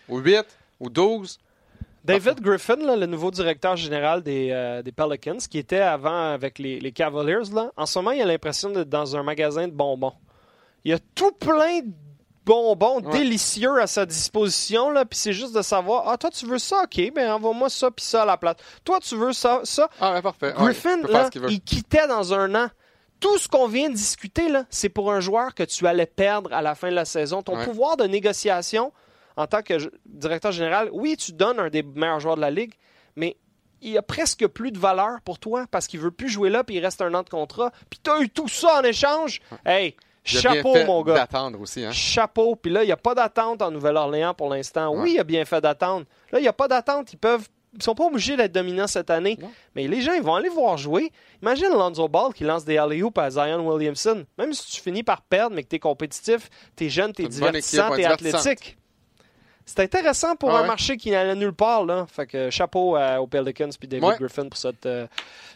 ou 0.09 0.19
8 0.19 0.45
ou 0.79 0.89
12, 0.89 1.39
David 2.07 2.39
Griffin, 2.39 2.77
là, 2.77 2.95
le 2.95 3.05
nouveau 3.05 3.31
directeur 3.31 3.75
général 3.75 4.23
des, 4.23 4.51
euh, 4.51 4.81
des 4.81 4.93
Pelicans, 4.93 5.39
qui 5.39 5.57
était 5.57 5.79
avant 5.79 6.31
avec 6.31 6.57
les, 6.57 6.79
les 6.79 6.93
Cavaliers, 6.93 7.49
là, 7.53 7.73
en 7.75 7.85
ce 7.85 7.99
moment, 7.99 8.11
il 8.11 8.21
a 8.21 8.25
l'impression 8.25 8.69
d'être 8.69 8.87
dans 8.87 9.17
un 9.17 9.23
magasin 9.23 9.67
de 9.67 9.73
bonbons. 9.73 10.13
Il 10.85 10.91
y 10.91 10.93
a 10.93 10.99
tout 11.15 11.33
plein 11.33 11.81
de 11.81 11.91
bonbons 12.47 13.01
Ouais. 13.01 13.11
délicieux 13.19 13.79
à 13.81 13.87
sa 13.87 14.05
disposition, 14.05 14.89
là, 14.89 15.05
puis 15.05 15.19
c'est 15.19 15.33
juste 15.33 15.53
de 15.53 15.61
savoir, 15.61 16.07
ah, 16.07 16.17
toi, 16.17 16.29
tu 16.31 16.45
veux 16.45 16.57
ça, 16.57 16.83
ok, 16.83 17.11
ben 17.13 17.31
envoie-moi 17.31 17.69
ça, 17.69 17.91
puis 17.91 18.05
ça 18.05 18.23
à 18.23 18.25
la 18.25 18.37
place. 18.37 18.55
Toi, 18.83 18.99
tu 19.01 19.15
veux 19.15 19.33
ça, 19.33 19.61
ça? 19.63 19.89
ah, 19.99 20.13
ouais, 20.13 20.21
parfait. 20.21 20.53
Griffin, 20.57 20.97
là, 21.07 21.29
il 21.49 21.61
quittait 21.61 22.07
dans 22.07 22.33
un 22.33 22.55
an. 22.55 22.69
Tout 23.19 23.37
ce 23.39 23.47
qu'on 23.47 23.67
vient 23.67 23.89
de 23.89 23.95
discuter, 23.95 24.47
là, 24.47 24.63
c'est 24.69 24.89
pour 24.89 25.11
un 25.11 25.19
joueur 25.19 25.53
que 25.55 25.63
tu 25.63 25.85
allais 25.87 26.05
perdre 26.05 26.53
à 26.53 26.61
la 26.61 26.75
fin 26.75 26.89
de 26.89 26.95
la 26.95 27.05
saison. 27.05 27.41
Ton 27.41 27.57
Ouais. 27.57 27.65
pouvoir 27.65 27.97
de 27.97 28.05
négociation 28.05 28.93
en 29.35 29.47
tant 29.47 29.61
que 29.63 29.73
directeur 30.05 30.51
général, 30.51 30.89
oui, 30.93 31.17
tu 31.17 31.31
donnes 31.33 31.59
un 31.59 31.69
des 31.69 31.81
meilleurs 31.83 32.19
joueurs 32.19 32.35
de 32.35 32.41
la 32.41 32.51
ligue, 32.51 32.73
mais 33.15 33.35
il 33.81 33.97
a 33.97 34.01
presque 34.03 34.47
plus 34.47 34.71
de 34.71 34.77
valeur 34.79 35.19
pour 35.25 35.39
toi 35.39 35.65
parce 35.69 35.85
qu'il 35.87 35.99
veut 35.99 36.09
plus 36.11 36.29
jouer 36.29 36.49
là 36.49 36.63
puis 36.63 36.75
il 36.75 36.79
reste 36.83 37.01
un 37.01 37.13
an 37.15 37.21
de 37.23 37.29
contrat. 37.29 37.71
Puis 37.89 37.99
tu 38.03 38.09
as 38.09 38.19
eu 38.21 38.29
tout 38.29 38.47
ça 38.47 38.79
en 38.79 38.83
échange. 38.83 39.39
Hey, 39.65 39.95
A 40.27 40.41
bien 40.41 40.41
chapeau, 40.41 40.73
fait 40.73 40.85
mon 40.85 41.01
gars. 41.03 41.13
d'attendre 41.13 41.61
aussi. 41.61 41.85
Hein? 41.85 41.91
Chapeau. 41.91 42.55
Puis 42.55 42.71
là, 42.71 42.83
il 42.83 42.87
n'y 42.87 42.91
a 42.91 42.97
pas 42.97 43.15
d'attente 43.15 43.61
en 43.61 43.71
Nouvelle-Orléans 43.71 44.33
pour 44.33 44.49
l'instant. 44.49 44.93
Ouais. 44.93 45.01
Oui, 45.01 45.11
il 45.15 45.19
a 45.19 45.23
bien 45.23 45.45
fait 45.45 45.61
d'attendre. 45.61 46.05
Là, 46.31 46.39
il 46.39 46.41
n'y 46.41 46.47
a 46.47 46.53
pas 46.53 46.67
d'attente. 46.67 47.13
Ils 47.13 47.17
peuvent. 47.17 47.47
Ils 47.73 47.83
sont 47.83 47.93
pas 47.93 48.05
obligés 48.05 48.35
d'être 48.35 48.53
dominants 48.53 48.87
cette 48.87 49.09
année. 49.09 49.37
Mais 49.75 49.87
les 49.87 50.01
gens, 50.01 50.13
ils 50.13 50.21
vont 50.23 50.35
aller 50.35 50.49
voir 50.49 50.77
jouer. 50.77 51.11
Imagine 51.43 51.69
Lonzo 51.69 52.07
Ball 52.07 52.33
qui 52.33 52.43
lance 52.43 52.65
des 52.65 52.77
alley 52.77 53.03
à 53.15 53.29
Zion 53.29 53.67
Williamson. 53.67 54.25
Même 54.37 54.53
si 54.53 54.71
tu 54.71 54.81
finis 54.81 55.03
par 55.03 55.21
perdre, 55.21 55.55
mais 55.55 55.63
que 55.63 55.69
tu 55.69 55.75
es 55.75 55.79
compétitif, 55.79 56.49
tu 56.75 56.85
es 56.85 56.89
jeune, 56.89 57.13
tu 57.13 57.23
es 57.23 57.27
divertissant, 57.27 57.93
tu 57.93 58.01
es 58.01 58.05
athlétique. 58.05 58.77
C'est 59.69 59.81
intéressant 59.81 60.35
pour 60.37 60.55
Ah 60.55 60.59
un 60.61 60.65
marché 60.65 60.95
qui 60.95 61.11
n'allait 61.11 61.35
nulle 61.35 61.51
part. 61.53 61.85
Là. 61.85 62.05
Fait 62.09 62.25
que 62.25 62.49
chapeau 62.49 62.95
à- 62.95 63.19
aux 63.21 63.27
Pelicans 63.27 63.69
puis 63.77 63.87
David 63.87 64.05
Ouais. 64.05 64.15
Griffin 64.17 64.47
pour 64.47 64.57
cette, 64.57 64.85
euh, 64.85 65.05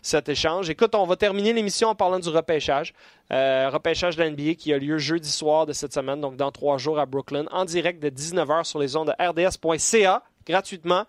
cet 0.02 0.28
échange. 0.28 0.70
Écoute, 0.70 0.94
on 0.96 1.06
va 1.06 1.16
terminer 1.16 1.54
l'émission 1.54 1.88
en 1.88 1.96
parlant 1.96 2.20
du 2.20 2.28
repêchage. 2.28 2.94
Euh, 3.32 3.70
repêchage 3.72 4.18
de 4.18 4.24
l'NBA 4.24 4.56
qui 4.56 4.74
a 4.74 4.78
lieu 4.78 4.98
jeudi 4.98 5.32
soir 5.32 5.66
de 5.66 5.72
cette 5.72 5.94
semaine, 5.94 6.20
donc 6.20 6.36
dans 6.36 6.52
trois 6.52 6.78
jours 6.78 7.00
à 7.00 7.06
Brooklyn, 7.06 7.46
en 7.52 7.64
direct 7.64 8.04
de 8.04 8.10
19h 8.10 8.66
sur 8.66 8.80
les 8.80 8.98
ondes 8.98 9.08
de 9.18 9.26
RDS.ca, 9.26 10.22
gratuitement. 10.46 11.06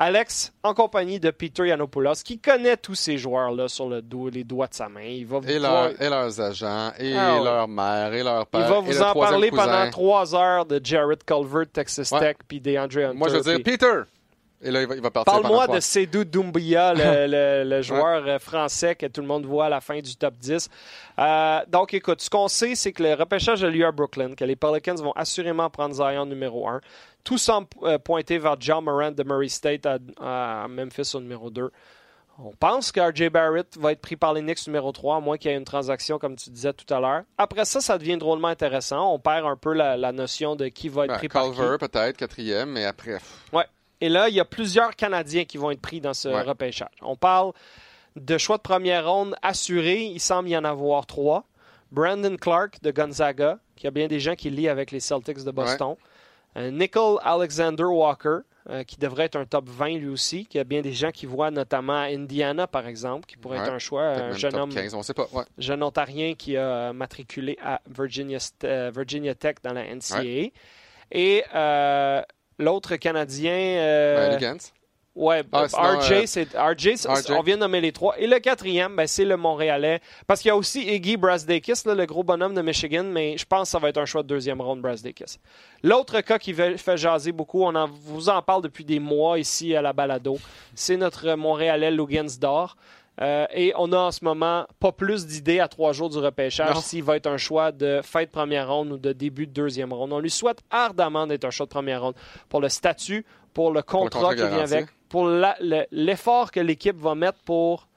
Alex, 0.00 0.52
en 0.62 0.74
compagnie 0.74 1.18
de 1.18 1.30
Peter 1.32 1.66
Yanopoulos, 1.66 2.22
qui 2.24 2.38
connaît 2.38 2.76
tous 2.76 2.94
ces 2.94 3.18
joueurs-là 3.18 3.66
sur 3.66 3.88
le 3.88 4.00
dos, 4.00 4.28
les 4.28 4.44
doigts 4.44 4.68
de 4.68 4.74
sa 4.74 4.88
main. 4.88 5.02
Il 5.02 5.26
va 5.26 5.40
vous, 5.40 5.48
Et, 5.48 5.58
voir- 5.58 5.88
leur- 5.88 6.00
et 6.02 6.08
leurs 6.08 6.40
agents, 6.40 6.92
et 7.00 7.16
Ah 7.16 7.36
ouais. 7.38 7.44
leur 7.44 7.66
mère, 7.66 8.14
et 8.14 8.22
leur 8.22 8.42
il 8.42 8.46
père. 8.46 8.68
va 8.70 8.76
et 8.78 8.80
vous 8.92 9.02
en 9.02 9.12
parler 9.12 9.50
cousin. 9.50 9.64
pendant 9.64 9.90
trois 9.90 10.34
heures 10.36 10.66
de 10.66 10.80
Jared 10.82 11.24
Culver, 11.24 11.64
Texas 11.72 12.12
Ouais. 12.12 12.20
Tech, 12.20 12.36
puis 12.46 12.60
DeAndre 12.60 12.98
Hunter. 12.98 13.10
Moi, 13.16 13.28
je 13.28 13.34
veux 13.36 13.42
dire, 13.42 13.54
puis- 13.54 13.62
Peter! 13.76 14.02
Et 14.60 14.72
là, 14.72 14.82
il 14.82 14.88
va, 14.88 14.96
il 14.96 15.00
va 15.02 15.10
partir 15.12 15.32
Parle-moi 15.32 15.68
de 15.68 15.78
Seydou 15.78 16.24
Doumbia, 16.24 16.92
le, 16.94 17.26
le- 17.28 17.62
le 17.68 17.82
joueur 17.82 18.24
euh, 18.26 18.38
français 18.40 18.96
que 18.96 19.06
tout 19.06 19.20
le 19.20 19.26
monde 19.28 19.46
voit 19.46 19.66
à 19.66 19.68
la 19.68 19.80
fin 19.80 20.00
du 20.00 20.16
top 20.16 20.34
10. 20.40 20.68
Euh, 21.20 21.60
donc, 21.68 21.94
écoute, 21.94 22.20
ce 22.20 22.28
qu'on 22.28 22.48
sait, 22.48 22.74
c'est 22.74 22.90
que 22.92 23.04
le 23.04 23.14
repêchage 23.14 23.62
a 23.62 23.68
lieu 23.70 23.86
à 23.86 23.92
Brooklyn, 23.92 24.34
que 24.34 24.44
les 24.44 24.56
Pelicans 24.56 24.96
vont 24.96 25.12
assurément 25.12 25.70
prendre 25.70 25.94
Zion 25.94 26.26
numéro 26.26 26.68
1. 26.68 26.80
Tout 27.24 27.38
semble 27.38 27.66
euh, 27.82 27.98
pointer 27.98 28.38
vers 28.38 28.56
John 28.58 28.84
Morant 28.84 29.10
de 29.12 29.22
Murray 29.22 29.48
State 29.48 29.86
à, 29.86 29.98
à 30.20 30.68
Memphis 30.68 31.12
au 31.14 31.20
numéro 31.20 31.50
2. 31.50 31.70
On 32.40 32.52
pense 32.52 32.92
que 32.92 33.00
RJ 33.00 33.30
Barrett 33.30 33.76
va 33.78 33.90
être 33.92 34.00
pris 34.00 34.14
par 34.14 34.32
les 34.32 34.40
Knicks 34.42 34.64
numéro 34.68 34.92
3, 34.92 35.16
à 35.16 35.20
moins 35.20 35.36
qu'il 35.36 35.50
y 35.50 35.54
ait 35.54 35.56
une 35.56 35.64
transaction, 35.64 36.18
comme 36.20 36.36
tu 36.36 36.50
disais 36.50 36.72
tout 36.72 36.92
à 36.94 37.00
l'heure. 37.00 37.22
Après 37.36 37.64
ça, 37.64 37.80
ça 37.80 37.98
devient 37.98 38.16
drôlement 38.16 38.46
intéressant. 38.48 39.12
On 39.12 39.18
perd 39.18 39.44
un 39.44 39.56
peu 39.56 39.72
la, 39.72 39.96
la 39.96 40.12
notion 40.12 40.54
de 40.54 40.68
qui 40.68 40.88
va 40.88 41.04
être 41.06 41.10
Ben, 41.10 41.16
pris 41.18 41.28
par 41.28 41.50
qui. 41.50 41.58
Peut-être, 41.78 42.16
quatrième, 42.16 42.70
mais 42.70 42.84
après. 42.84 43.14
pff, 43.18 43.64
Et 44.00 44.08
là, 44.08 44.28
il 44.28 44.36
y 44.36 44.40
a 44.40 44.44
plusieurs 44.44 44.94
Canadiens 44.94 45.44
qui 45.44 45.58
vont 45.58 45.72
être 45.72 45.80
pris 45.82 46.00
dans 46.00 46.14
ce 46.14 46.28
Ouais. 46.28 46.42
repêchage. 46.42 46.88
On 47.02 47.16
parle 47.16 47.52
de 48.14 48.38
choix 48.38 48.56
de 48.56 48.62
première 48.62 49.10
ronde 49.10 49.34
assurés. 49.42 50.04
Il 50.04 50.20
semble 50.20 50.48
y 50.48 50.56
en 50.56 50.64
avoir 50.64 51.06
trois. 51.06 51.44
Brandon 51.90 52.36
Clark 52.36 52.80
de 52.82 52.92
Gonzaga, 52.92 53.58
qui 53.74 53.88
a 53.88 53.90
bien 53.90 54.06
des 54.06 54.20
gens 54.20 54.36
qui 54.36 54.50
lient 54.50 54.68
avec 54.68 54.92
les 54.92 55.00
Celtics 55.00 55.42
de 55.42 55.50
Boston. 55.50 55.96
Nickel 56.70 57.16
Alexander 57.22 57.84
Walker, 57.84 58.38
euh, 58.70 58.84
qui 58.84 58.96
devrait 58.98 59.24
être 59.24 59.36
un 59.36 59.44
top 59.46 59.68
20 59.68 59.98
lui 59.98 60.08
aussi, 60.08 60.44
qui 60.46 60.58
a 60.58 60.64
bien 60.64 60.82
des 60.82 60.92
gens 60.92 61.10
qui 61.10 61.24
voient 61.26 61.50
notamment 61.50 62.00
Indiana, 62.00 62.66
par 62.66 62.86
exemple, 62.86 63.26
qui 63.26 63.36
pourrait 63.36 63.58
Ouais. 63.58 63.64
être 63.64 63.72
un 63.72 63.78
choix. 63.78 64.02
Un 64.02 64.32
jeune 64.32 64.54
homme 64.56 64.72
15, 64.72 64.94
on 64.94 65.02
sait 65.02 65.14
pas. 65.14 65.26
Ouais. 65.32 65.44
jeune 65.56 65.82
Ontarien 65.82 66.34
qui 66.34 66.56
a 66.56 66.92
matriculé 66.92 67.56
à 67.64 67.80
Virginia, 67.88 68.38
euh, 68.64 68.90
Virginia 68.94 69.34
Tech 69.34 69.56
dans 69.62 69.72
la 69.72 69.84
NCAA. 69.84 70.50
Et 71.12 71.44
euh, 71.54 72.20
l'autre 72.58 72.96
Canadien, 72.96 73.52
euh. 73.52 74.38
Ouais, 75.18 75.42
Ah, 75.50 75.66
sinon, 75.68 75.98
RJ, 75.98 76.12
euh, 76.12 76.22
c'est 76.26 76.56
RJ, 76.56 77.06
on 77.30 77.42
vient 77.42 77.56
de 77.56 77.60
nommer 77.60 77.80
les 77.80 77.90
trois. 77.90 78.16
Et 78.20 78.28
le 78.28 78.38
quatrième, 78.38 78.94
ben, 78.94 79.08
c'est 79.08 79.24
le 79.24 79.36
Montréalais. 79.36 80.00
Parce 80.28 80.40
qu'il 80.40 80.48
y 80.48 80.52
a 80.52 80.56
aussi 80.56 80.82
Iggy 80.82 81.16
Brasdakis, 81.16 81.82
là, 81.86 81.94
le 81.96 82.06
gros 82.06 82.22
bonhomme 82.22 82.54
de 82.54 82.62
Michigan, 82.62 83.02
mais 83.02 83.36
je 83.36 83.44
pense 83.44 83.62
que 83.62 83.72
ça 83.72 83.78
va 83.80 83.88
être 83.88 83.98
un 83.98 84.04
choix 84.04 84.22
de 84.22 84.28
deuxième 84.28 84.60
ronde, 84.60 84.80
Brasdakis. 84.80 85.38
L'autre 85.82 86.20
cas 86.20 86.38
qui 86.38 86.54
fait 86.54 86.96
jaser 86.96 87.32
beaucoup, 87.32 87.64
on 87.64 87.74
en, 87.74 87.88
vous 87.88 88.28
en 88.28 88.40
parle 88.42 88.62
depuis 88.62 88.84
des 88.84 89.00
mois 89.00 89.40
ici 89.40 89.74
à 89.74 89.82
la 89.82 89.92
balado, 89.92 90.38
c'est 90.76 90.96
notre 90.96 91.34
Montréalais 91.34 91.90
Lugansdor. 91.90 92.76
Euh, 93.20 93.46
et 93.52 93.72
on 93.76 93.90
a 93.92 93.98
en 93.98 94.10
ce 94.12 94.24
moment 94.24 94.66
pas 94.78 94.92
plus 94.92 95.26
d'idées 95.26 95.58
à 95.58 95.66
trois 95.66 95.92
jours 95.92 96.08
du 96.08 96.18
repêchage 96.18 96.68
s'il 96.82 97.02
va 97.02 97.16
être 97.16 97.26
un 97.26 97.36
choix 97.36 97.72
de 97.72 98.00
fin 98.04 98.22
de 98.22 98.28
première 98.28 98.68
ronde 98.72 98.92
ou 98.92 98.96
de 98.96 99.12
début 99.12 99.46
de 99.48 99.52
deuxième 99.52 99.92
ronde. 99.92 100.12
On 100.12 100.20
lui 100.20 100.30
souhaite 100.30 100.60
ardemment 100.70 101.26
d'être 101.26 101.44
un 101.44 101.50
choix 101.50 101.66
de 101.66 101.70
première 101.70 102.02
ronde 102.02 102.14
pour 102.48 102.60
le 102.60 102.68
statut, 102.68 103.26
pour 103.54 103.72
le 103.72 103.82
contrat, 103.82 104.20
contrat 104.20 104.34
qui 104.36 104.42
vient 104.42 104.58
avec, 104.76 104.88
pour 105.08 105.26
le- 105.26 105.86
l'effort 105.90 106.52
que 106.52 106.60
l'équipe 106.60 106.96
va 106.96 107.16
mettre 107.16 107.38
pour 107.44 107.88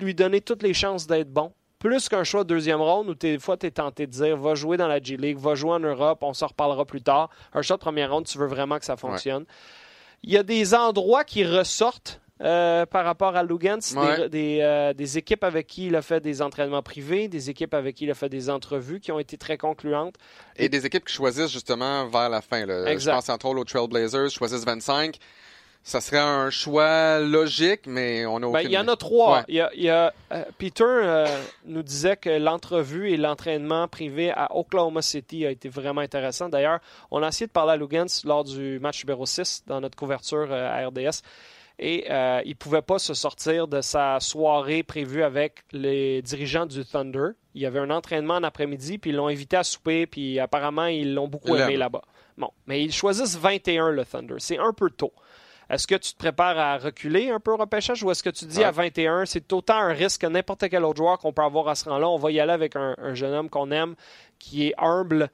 lui 0.00 0.14
donner 0.14 0.40
toutes 0.40 0.62
les 0.62 0.74
chances 0.74 1.06
d'être 1.06 1.30
bon. 1.32 1.52
Plus 1.78 2.08
qu'un 2.08 2.24
choix 2.24 2.42
de 2.42 2.48
deuxième 2.48 2.80
ronde 2.80 3.10
où 3.10 3.14
des 3.14 3.38
fois 3.38 3.56
tu 3.56 3.66
es 3.66 3.70
tenté 3.70 4.06
de 4.06 4.12
dire 4.12 4.36
va 4.36 4.54
jouer 4.54 4.76
dans 4.76 4.88
la 4.88 5.00
G 5.00 5.16
League, 5.16 5.38
va 5.38 5.54
jouer 5.54 5.72
en 5.72 5.78
Europe, 5.80 6.18
on 6.22 6.32
s'en 6.32 6.48
reparlera 6.48 6.84
plus 6.86 7.02
tard. 7.02 7.30
Un 7.54 7.62
choix 7.62 7.76
de 7.76 7.82
première 7.82 8.10
ronde, 8.12 8.24
tu 8.26 8.36
veux 8.38 8.46
vraiment 8.46 8.78
que 8.78 8.84
ça 8.84 8.96
fonctionne. 8.96 9.44
Il 10.22 10.30
y 10.32 10.36
a 10.38 10.42
des 10.42 10.74
endroits 10.74 11.22
qui 11.22 11.44
ressortent 11.44 12.20
euh, 12.42 12.84
par 12.86 13.04
rapport 13.04 13.34
à 13.36 13.42
Lugans, 13.42 13.78
Ouais. 13.96 14.22
des, 14.22 14.28
des, 14.28 14.58
euh, 14.60 14.92
des 14.92 15.16
équipes 15.18 15.42
avec 15.44 15.66
qui 15.66 15.86
il 15.86 15.96
a 15.96 16.02
fait 16.02 16.20
des 16.20 16.42
entraînements 16.42 16.82
privés, 16.82 17.28
des 17.28 17.48
équipes 17.50 17.72
avec 17.74 17.94
qui 17.96 18.04
il 18.04 18.10
a 18.10 18.14
fait 18.14 18.28
des 18.28 18.50
entrevues 18.50 19.00
qui 19.00 19.10
ont 19.12 19.18
été 19.18 19.36
très 19.38 19.56
concluantes. 19.56 20.16
Et 20.56 20.68
des 20.68 20.84
équipes 20.84 21.04
qui 21.06 21.14
choisissent 21.14 21.50
justement 21.50 22.06
vers 22.08 22.28
la 22.28 22.42
fin. 22.42 22.66
là. 22.66 22.84
Exact. 22.90 23.12
Je 23.12 23.16
pense 23.16 23.28
entre 23.30 23.46
autres 23.46 23.60
aux 23.60 23.64
Trailblazers, 23.64 24.30
choisissent 24.30 24.64
25. 24.66 25.16
Ça 25.82 26.00
serait 26.00 26.18
un 26.18 26.50
choix 26.50 27.20
logique, 27.20 27.82
mais 27.86 28.26
on 28.26 28.38
a 28.38 28.40
Ben, 28.40 28.46
aucune... 28.48 28.70
il 28.70 28.72
y 28.72 28.78
en 28.78 28.88
a 28.88 28.96
trois. 28.96 29.36
Ouais. 29.38 29.44
Il 29.46 29.54
y 29.54 29.60
a, 29.60 29.70
il 29.72 29.82
y 29.84 29.88
a, 29.88 30.12
euh, 30.32 30.42
Peter 30.58 30.84
nous 31.64 31.84
disait 31.84 32.16
que 32.16 32.28
l'entrevue 32.28 33.12
et 33.12 33.16
l'entraînement 33.16 33.86
privé 33.86 34.32
à 34.32 34.48
Oklahoma 34.56 35.00
City 35.00 35.46
a 35.46 35.50
été 35.52 35.68
vraiment 35.68 36.00
intéressant. 36.00 36.48
D'ailleurs, 36.48 36.80
on 37.12 37.22
a 37.22 37.28
essayé 37.28 37.46
de 37.46 37.52
parler 37.52 37.74
à 37.74 37.76
Lugans 37.76 38.06
lors 38.24 38.42
du 38.42 38.80
match 38.80 39.04
numéro 39.04 39.26
6 39.26 39.62
dans 39.68 39.80
notre 39.80 39.96
couverture 39.96 40.52
à 40.52 40.84
RDS. 40.88 41.22
Et 41.78 42.06
euh, 42.10 42.40
il 42.44 42.50
ne 42.50 42.54
pouvait 42.54 42.82
pas 42.82 42.98
se 42.98 43.12
sortir 43.12 43.68
de 43.68 43.82
sa 43.82 44.18
soirée 44.20 44.82
prévue 44.82 45.22
avec 45.22 45.64
les 45.72 46.22
dirigeants 46.22 46.64
du 46.64 46.84
Thunder. 46.84 47.28
Il 47.54 47.60
y 47.60 47.66
avait 47.66 47.80
un 47.80 47.90
entraînement 47.90 48.34
en 48.34 48.42
après-midi, 48.42 48.96
puis 48.98 49.10
ils 49.10 49.16
l'ont 49.16 49.28
invité 49.28 49.56
à 49.58 49.64
souper, 49.64 50.06
puis 50.06 50.38
apparemment, 50.40 50.86
ils 50.86 51.12
l'ont 51.14 51.28
beaucoup 51.28 51.54
aimé 51.54 51.76
là-bas. 51.76 52.02
Bon, 52.38 52.50
mais 52.66 52.82
ils 52.82 52.92
choisissent 52.92 53.36
21, 53.36 53.90
le 53.90 54.04
Thunder. 54.04 54.36
C'est 54.38 54.58
un 54.58 54.72
peu 54.72 54.90
tôt. 54.90 55.12
Est-ce 55.68 55.86
que 55.86 55.96
tu 55.96 56.12
te 56.12 56.18
prépares 56.18 56.58
à 56.58 56.78
reculer 56.78 57.30
un 57.30 57.40
peu 57.40 57.50
au 57.50 57.56
repêchage 57.56 58.02
ou 58.02 58.10
est-ce 58.10 58.22
que 58.22 58.30
tu 58.30 58.44
dis 58.44 58.58
Ouais. 58.58 58.64
à 58.64 58.70
21, 58.70 59.26
c'est 59.26 59.52
autant 59.52 59.76
un 59.76 59.92
risque 59.92 60.20
que 60.20 60.26
n'importe 60.28 60.68
quel 60.68 60.84
autre 60.84 60.98
joueur 60.98 61.18
qu'on 61.18 61.32
peut 61.32 61.42
avoir 61.42 61.68
à 61.68 61.74
ce 61.74 61.88
rang-là? 61.88 62.08
On 62.08 62.18
va 62.18 62.30
y 62.30 62.38
aller 62.38 62.52
avec 62.52 62.76
un, 62.76 62.94
un 62.98 63.14
jeune 63.14 63.34
homme 63.34 63.50
qu'on 63.50 63.70
aime, 63.72 63.96
qui 64.38 64.68
est 64.68 64.74
humble, 64.78 65.28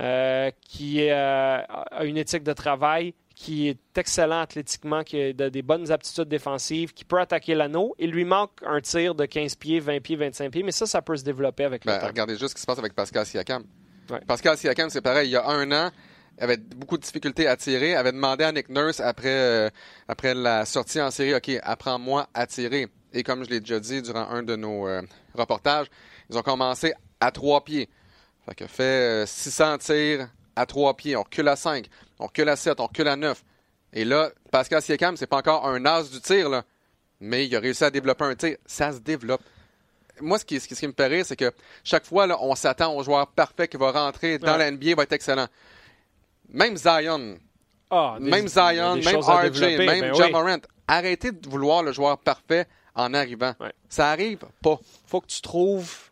euh, 0.00 0.50
qui 0.62 1.08
euh, 1.08 1.58
a 1.68 2.04
une 2.04 2.16
éthique 2.16 2.42
de 2.42 2.52
travail, 2.52 3.14
qui 3.36 3.68
est 3.68 3.78
excellent 3.96 4.40
athlétiquement, 4.40 5.04
qui 5.04 5.20
a 5.20 5.32
de- 5.34 5.50
des 5.50 5.60
bonnes 5.62 5.92
aptitudes 5.92 6.26
défensives, 6.26 6.92
qui 6.94 7.04
peut 7.04 7.20
attaquer 7.20 7.54
l'anneau. 7.54 7.94
Il 7.98 8.10
lui 8.10 8.24
manque 8.24 8.50
un 8.66 8.80
tir 8.80 9.14
de 9.14 9.26
15 9.26 9.54
pieds, 9.56 9.78
20 9.78 10.00
pieds, 10.00 10.16
25 10.16 10.50
pieds, 10.50 10.62
mais 10.62 10.72
ça, 10.72 10.86
ça 10.86 11.02
peut 11.02 11.16
se 11.16 11.22
développer 11.22 11.64
avec 11.64 11.84
le 11.84 11.92
Ben, 11.92 11.98
temps. 12.00 12.06
regardez 12.06 12.32
juste 12.36 12.48
ce 12.50 12.54
qui 12.54 12.62
se 12.62 12.66
passe 12.66 12.78
avec 12.78 12.94
Pascal 12.94 13.26
Siakam. 13.26 13.62
Ouais. 14.10 14.20
Pascal 14.26 14.56
Siakam, 14.56 14.88
c'est 14.88 15.02
pareil. 15.02 15.28
Il 15.28 15.32
y 15.32 15.36
a 15.36 15.46
un 15.46 15.70
an, 15.70 15.90
il 16.38 16.44
avait 16.44 16.56
beaucoup 16.56 16.96
de 16.96 17.02
difficultés 17.02 17.46
à 17.46 17.56
tirer. 17.58 17.94
avait 17.94 18.12
demandé 18.12 18.42
à 18.42 18.52
Nick 18.52 18.70
Nurse 18.70 19.00
après, 19.00 19.28
euh, 19.28 19.68
après 20.08 20.34
la 20.34 20.64
sortie 20.64 21.00
en 21.02 21.10
série, 21.10 21.34
OK, 21.34 21.50
apprends-moi 21.62 22.28
à 22.32 22.46
tirer. 22.46 22.88
Et 23.12 23.22
comme 23.22 23.44
je 23.44 23.50
l'ai 23.50 23.60
déjà 23.60 23.78
dit 23.80 24.00
durant 24.00 24.28
un 24.30 24.42
de 24.42 24.56
nos 24.56 24.88
euh, 24.88 25.02
reportages, 25.34 25.86
ils 26.30 26.38
ont 26.38 26.42
commencé 26.42 26.94
à 27.20 27.30
trois 27.30 27.62
pieds. 27.64 27.88
Fait 28.46 28.54
que 28.54 28.66
fait 28.66 28.82
euh, 29.22 29.26
600 29.26 29.78
tirs 29.78 30.28
à 30.56 30.66
trois 30.66 30.94
pieds. 30.96 31.16
On 31.16 31.22
recule 31.22 31.48
à 31.48 31.56
5, 31.56 31.86
on 32.18 32.26
recule 32.26 32.48
à 32.48 32.56
7, 32.56 32.80
on 32.80 32.86
recule 32.86 33.08
à 33.08 33.16
9. 33.16 33.44
Et 33.92 34.04
là, 34.04 34.30
Pascal 34.50 34.82
Siakam, 34.82 35.16
c'est 35.16 35.26
pas 35.26 35.36
encore 35.38 35.66
un 35.66 35.84
as 35.86 36.10
du 36.10 36.20
tir, 36.20 36.48
là. 36.48 36.64
Mais 37.20 37.46
il 37.46 37.54
a 37.56 37.60
réussi 37.60 37.84
à 37.84 37.90
développer 37.90 38.24
un 38.24 38.34
tir. 38.34 38.56
Ça 38.66 38.92
se 38.92 38.98
développe 38.98 39.42
moi, 40.20 40.38
ce 40.38 40.44
qui, 40.46 40.58
ce 40.60 40.66
qui, 40.66 40.74
ce 40.74 40.80
qui 40.80 40.86
me 40.88 41.08
rire, 41.08 41.26
c'est 41.26 41.36
que 41.36 41.52
chaque 41.84 42.06
fois, 42.06 42.26
là, 42.26 42.38
on 42.40 42.54
s'attend 42.54 42.94
au 42.94 43.02
joueur 43.02 43.26
parfait 43.28 43.68
qui 43.68 43.76
va 43.76 43.90
rentrer 43.92 44.38
dans 44.38 44.52
Ouais. 44.52 44.58
la 44.58 44.70
NBA, 44.70 44.94
va 44.94 45.02
être 45.02 45.12
excellent. 45.12 45.46
Même 46.48 46.76
Zion, 46.76 47.36
Ah, 47.90 48.16
des- 48.18 48.30
même 48.30 48.48
Zion, 48.48 48.96
même 48.96 49.16
RJ, 49.20 49.60
même 49.60 49.86
ben 49.86 50.12
oui. 50.14 50.32
Morant. 50.32 50.56
Arrêtez 50.88 51.32
de 51.32 51.48
vouloir 51.48 51.82
le 51.82 51.92
joueur 51.92 52.18
parfait 52.18 52.66
en 52.94 53.12
arrivant. 53.12 53.54
Ouais. 53.60 53.72
Ça 53.88 54.10
arrive 54.10 54.38
pas. 54.62 54.78
faut 55.06 55.20
que 55.20 55.26
tu 55.26 55.40
trouves 55.42 56.05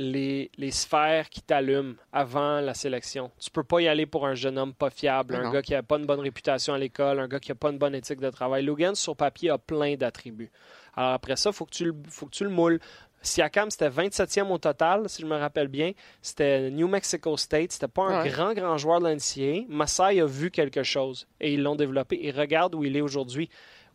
les, 0.00 0.50
les 0.56 0.70
sphères 0.70 1.28
qui 1.28 1.42
t'allument 1.42 1.94
avant 2.12 2.60
la 2.60 2.74
sélection. 2.74 3.30
Tu 3.38 3.50
peux 3.50 3.62
pas 3.62 3.80
y 3.80 3.88
aller 3.88 4.06
pour 4.06 4.26
un 4.26 4.34
jeune 4.34 4.58
homme 4.58 4.72
pas 4.74 4.90
fiable, 4.90 5.34
Mais 5.34 5.40
un 5.40 5.44
non. 5.44 5.50
gars 5.50 5.62
qui 5.62 5.74
a 5.74 5.82
pas 5.82 5.98
une 5.98 6.06
bonne 6.06 6.20
réputation 6.20 6.74
à 6.74 6.78
l'école, 6.78 7.20
un 7.20 7.28
gars 7.28 7.38
qui 7.40 7.52
a 7.52 7.54
pas 7.54 7.70
une 7.70 7.78
bonne 7.78 7.94
éthique 7.94 8.20
de 8.20 8.30
travail. 8.30 8.64
Logan, 8.64 8.94
sur 8.94 9.14
papier, 9.14 9.50
a 9.50 9.58
plein 9.58 9.94
d'attributs. 9.96 10.50
Alors 10.96 11.10
après 11.12 11.36
ça, 11.36 11.52
faut 11.52 11.66
que 11.66 11.72
tu 11.74 11.84
le, 11.84 11.94
faut 12.08 12.26
que 12.26 12.32
tu 12.34 12.44
le 12.44 12.50
moules. 12.50 12.80
Siakam, 13.22 13.70
c'était 13.70 13.90
27e 13.90 14.50
au 14.50 14.56
total, 14.56 15.06
si 15.10 15.20
je 15.20 15.26
me 15.26 15.36
rappelle 15.36 15.68
bien. 15.68 15.92
C'était 16.22 16.70
New 16.70 16.88
Mexico 16.88 17.36
State. 17.36 17.72
C'était 17.72 17.86
pas 17.86 18.04
un 18.04 18.22
Ouais. 18.22 18.30
grand, 18.30 18.54
grand 18.54 18.78
joueur 18.78 18.98
de 19.00 19.08
l'NCAA. 19.08 19.66
Masai 19.68 20.20
a 20.20 20.24
vu 20.26 20.50
quelque 20.50 20.82
chose 20.82 21.26
et 21.38 21.52
ils 21.52 21.62
l'ont 21.62 21.76
développé. 21.76 22.18
Et 22.22 22.30
regarde 22.30 22.74
où 22.74 22.82
il 22.82 22.96
est 22.96 23.02
aujourd'hui. 23.02 23.50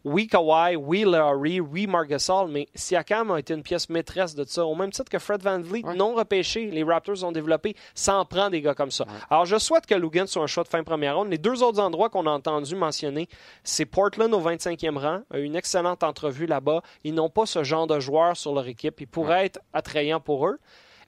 Oui, 0.05 0.27
Kawhi, 0.27 0.75
oui, 0.75 1.03
Larry, 1.03 1.59
oui, 1.59 1.87
Marc 1.87 2.07
Gasol, 2.09 2.49
mais 2.51 2.67
Siakam 2.75 3.31
a 3.31 3.39
été 3.39 3.55
une 3.55 3.63
pièce 3.63 3.89
maîtresse 3.89 4.35
de 4.35 4.43
ça. 4.43 4.63
Au 4.65 4.75
même 4.75 4.91
titre 4.91 5.09
que 5.09 5.17
Fred 5.17 5.41
Van 5.41 5.59
Vliet, 5.59 5.83
Ouais. 5.83 5.95
non 5.95 6.13
repêché, 6.13 6.69
les 6.69 6.83
Raptors 6.83 7.23
ont 7.23 7.31
développé. 7.31 7.75
Ça 7.95 8.15
en 8.17 8.23
prend 8.23 8.51
des 8.51 8.61
gars 8.61 8.75
comme 8.75 8.91
ça. 8.91 9.05
Alors, 9.31 9.45
je 9.45 9.57
souhaite 9.57 9.87
que 9.87 9.95
Lugan 9.95 10.27
soit 10.27 10.43
un 10.43 10.47
choix 10.47 10.63
de 10.63 10.67
fin 10.69 10.79
de 10.79 10.83
première 10.85 11.17
ronde. 11.17 11.29
Les 11.29 11.39
deux 11.39 11.63
autres 11.63 11.79
endroits 11.79 12.09
qu'on 12.09 12.27
a 12.27 12.31
entendu 12.31 12.75
mentionner, 12.75 13.27
c'est 13.63 13.85
Portland 13.85 14.31
au 14.33 14.39
25e 14.39 14.97
rang, 14.97 15.21
a 15.31 15.39
eu 15.39 15.43
une 15.43 15.55
excellente 15.55 16.03
entrevue 16.03 16.45
là-bas. 16.45 16.83
Ils 17.03 17.15
n'ont 17.15 17.29
pas 17.31 17.47
ce 17.47 17.63
genre 17.63 17.87
de 17.87 17.99
joueurs 17.99 18.37
sur 18.37 18.53
leur 18.53 18.67
équipe. 18.67 19.01
Ils 19.01 19.07
pourraient 19.07 19.45
être 19.47 19.59
attrayants 19.73 20.19
pour 20.21 20.47
eux. 20.47 20.59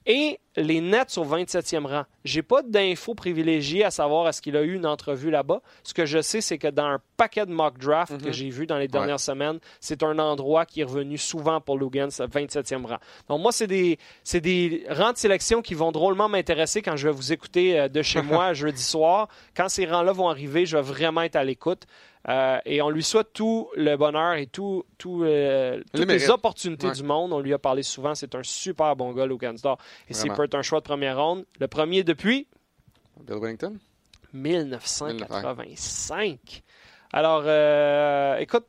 Et 0.10 0.40
les 0.56 0.80
Nets 0.82 1.18
au 1.18 1.26
27e 1.26 1.86
rang. 1.86 2.04
J'ai 2.24 2.42
pas 2.42 2.62
d'infos 2.64 3.14
privilégiées 3.14 3.84
à 3.84 3.92
savoir 3.92 4.28
est-ce 4.30 4.42
qu'il 4.42 4.56
a 4.58 4.64
eu 4.64 4.74
une 4.74 4.86
entrevue 4.86 5.30
là-bas. 5.30 5.62
Ce 5.84 5.94
que 5.94 6.06
je 6.06 6.22
sais, 6.22 6.40
c'est 6.42 6.58
que 6.58 6.70
dans 6.70 6.86
un 6.86 7.00
paquet 7.18 7.46
de 7.46 7.52
mock 7.52 7.78
draft 7.80 8.22
que 8.24 8.32
j'ai 8.32 8.50
vu 8.50 8.66
dans 8.68 8.78
les 8.78 8.88
dernières 8.88 9.20
semaines, 9.20 9.60
c'est 9.80 10.04
un 10.04 10.18
endroit 10.20 10.66
qui 10.66 10.82
est 10.82 10.84
revenu 10.84 11.18
souvent 11.18 11.60
pour 11.60 11.78
Lugans, 11.78 12.10
le 12.20 12.28
27e 12.28 12.86
rang. 12.86 12.98
Donc 13.28 13.42
moi, 13.42 13.52
c'est 13.52 13.68
des, 13.68 13.98
des 14.34 14.86
rangs 14.90 15.12
de 15.14 15.18
sélection 15.18 15.62
qui 15.62 15.74
vont 15.74 15.92
drôlement 15.92 16.30
m'intéresser 16.30 16.82
quand 16.82 16.96
je 16.96 17.08
vais 17.08 17.14
vous 17.14 17.34
écouter 17.34 17.78
euh, 17.80 17.88
de 17.90 18.02
chez 18.02 18.22
moi 18.32 18.54
jeudi 18.54 18.82
soir. 18.84 19.28
Quand 19.56 19.68
ces 19.68 19.86
rangs-là 19.86 20.14
vont 20.14 20.30
arriver, 20.30 20.66
je 20.66 20.78
vais 20.78 20.84
vraiment 20.84 21.22
être 21.24 21.36
à 21.36 21.44
l'écoute. 21.44 21.84
Euh, 22.30 22.58
et 22.66 22.82
on 22.82 22.90
lui 22.90 23.04
souhaite 23.04 23.32
tout 23.34 23.70
le 23.76 23.96
bonheur 23.96 24.34
et 24.36 24.48
tout, 24.48 24.84
tout, 24.98 25.24
euh, 25.24 25.82
toutes 25.94 26.10
les 26.10 26.30
opportunités 26.30 26.88
Ouais. 26.88 26.94
du 26.94 27.04
monde. 27.04 27.32
On 27.32 27.40
lui 27.40 27.54
a 27.54 27.58
parlé 27.58 27.84
souvent. 27.84 28.16
C'est 28.16 28.36
un 28.36 28.44
super 28.44 28.98
bon 28.98 29.14
gars, 29.14 29.26
Lugansdor. 29.26 29.78
Et 30.10 30.14
s'il 30.14 30.34
peut 30.34 30.44
être 30.44 30.56
un 30.56 30.62
choix 30.62 30.80
de 30.80 30.84
première 30.86 31.18
ronde, 31.18 31.46
le 31.60 31.68
premier 31.70 32.04
depuis 32.04 32.48
Bill 33.26 33.38
Wellington? 33.38 33.78
1985. 34.34 36.64
Alors, 37.14 37.44
euh, 37.46 38.38
écoute, 38.38 38.66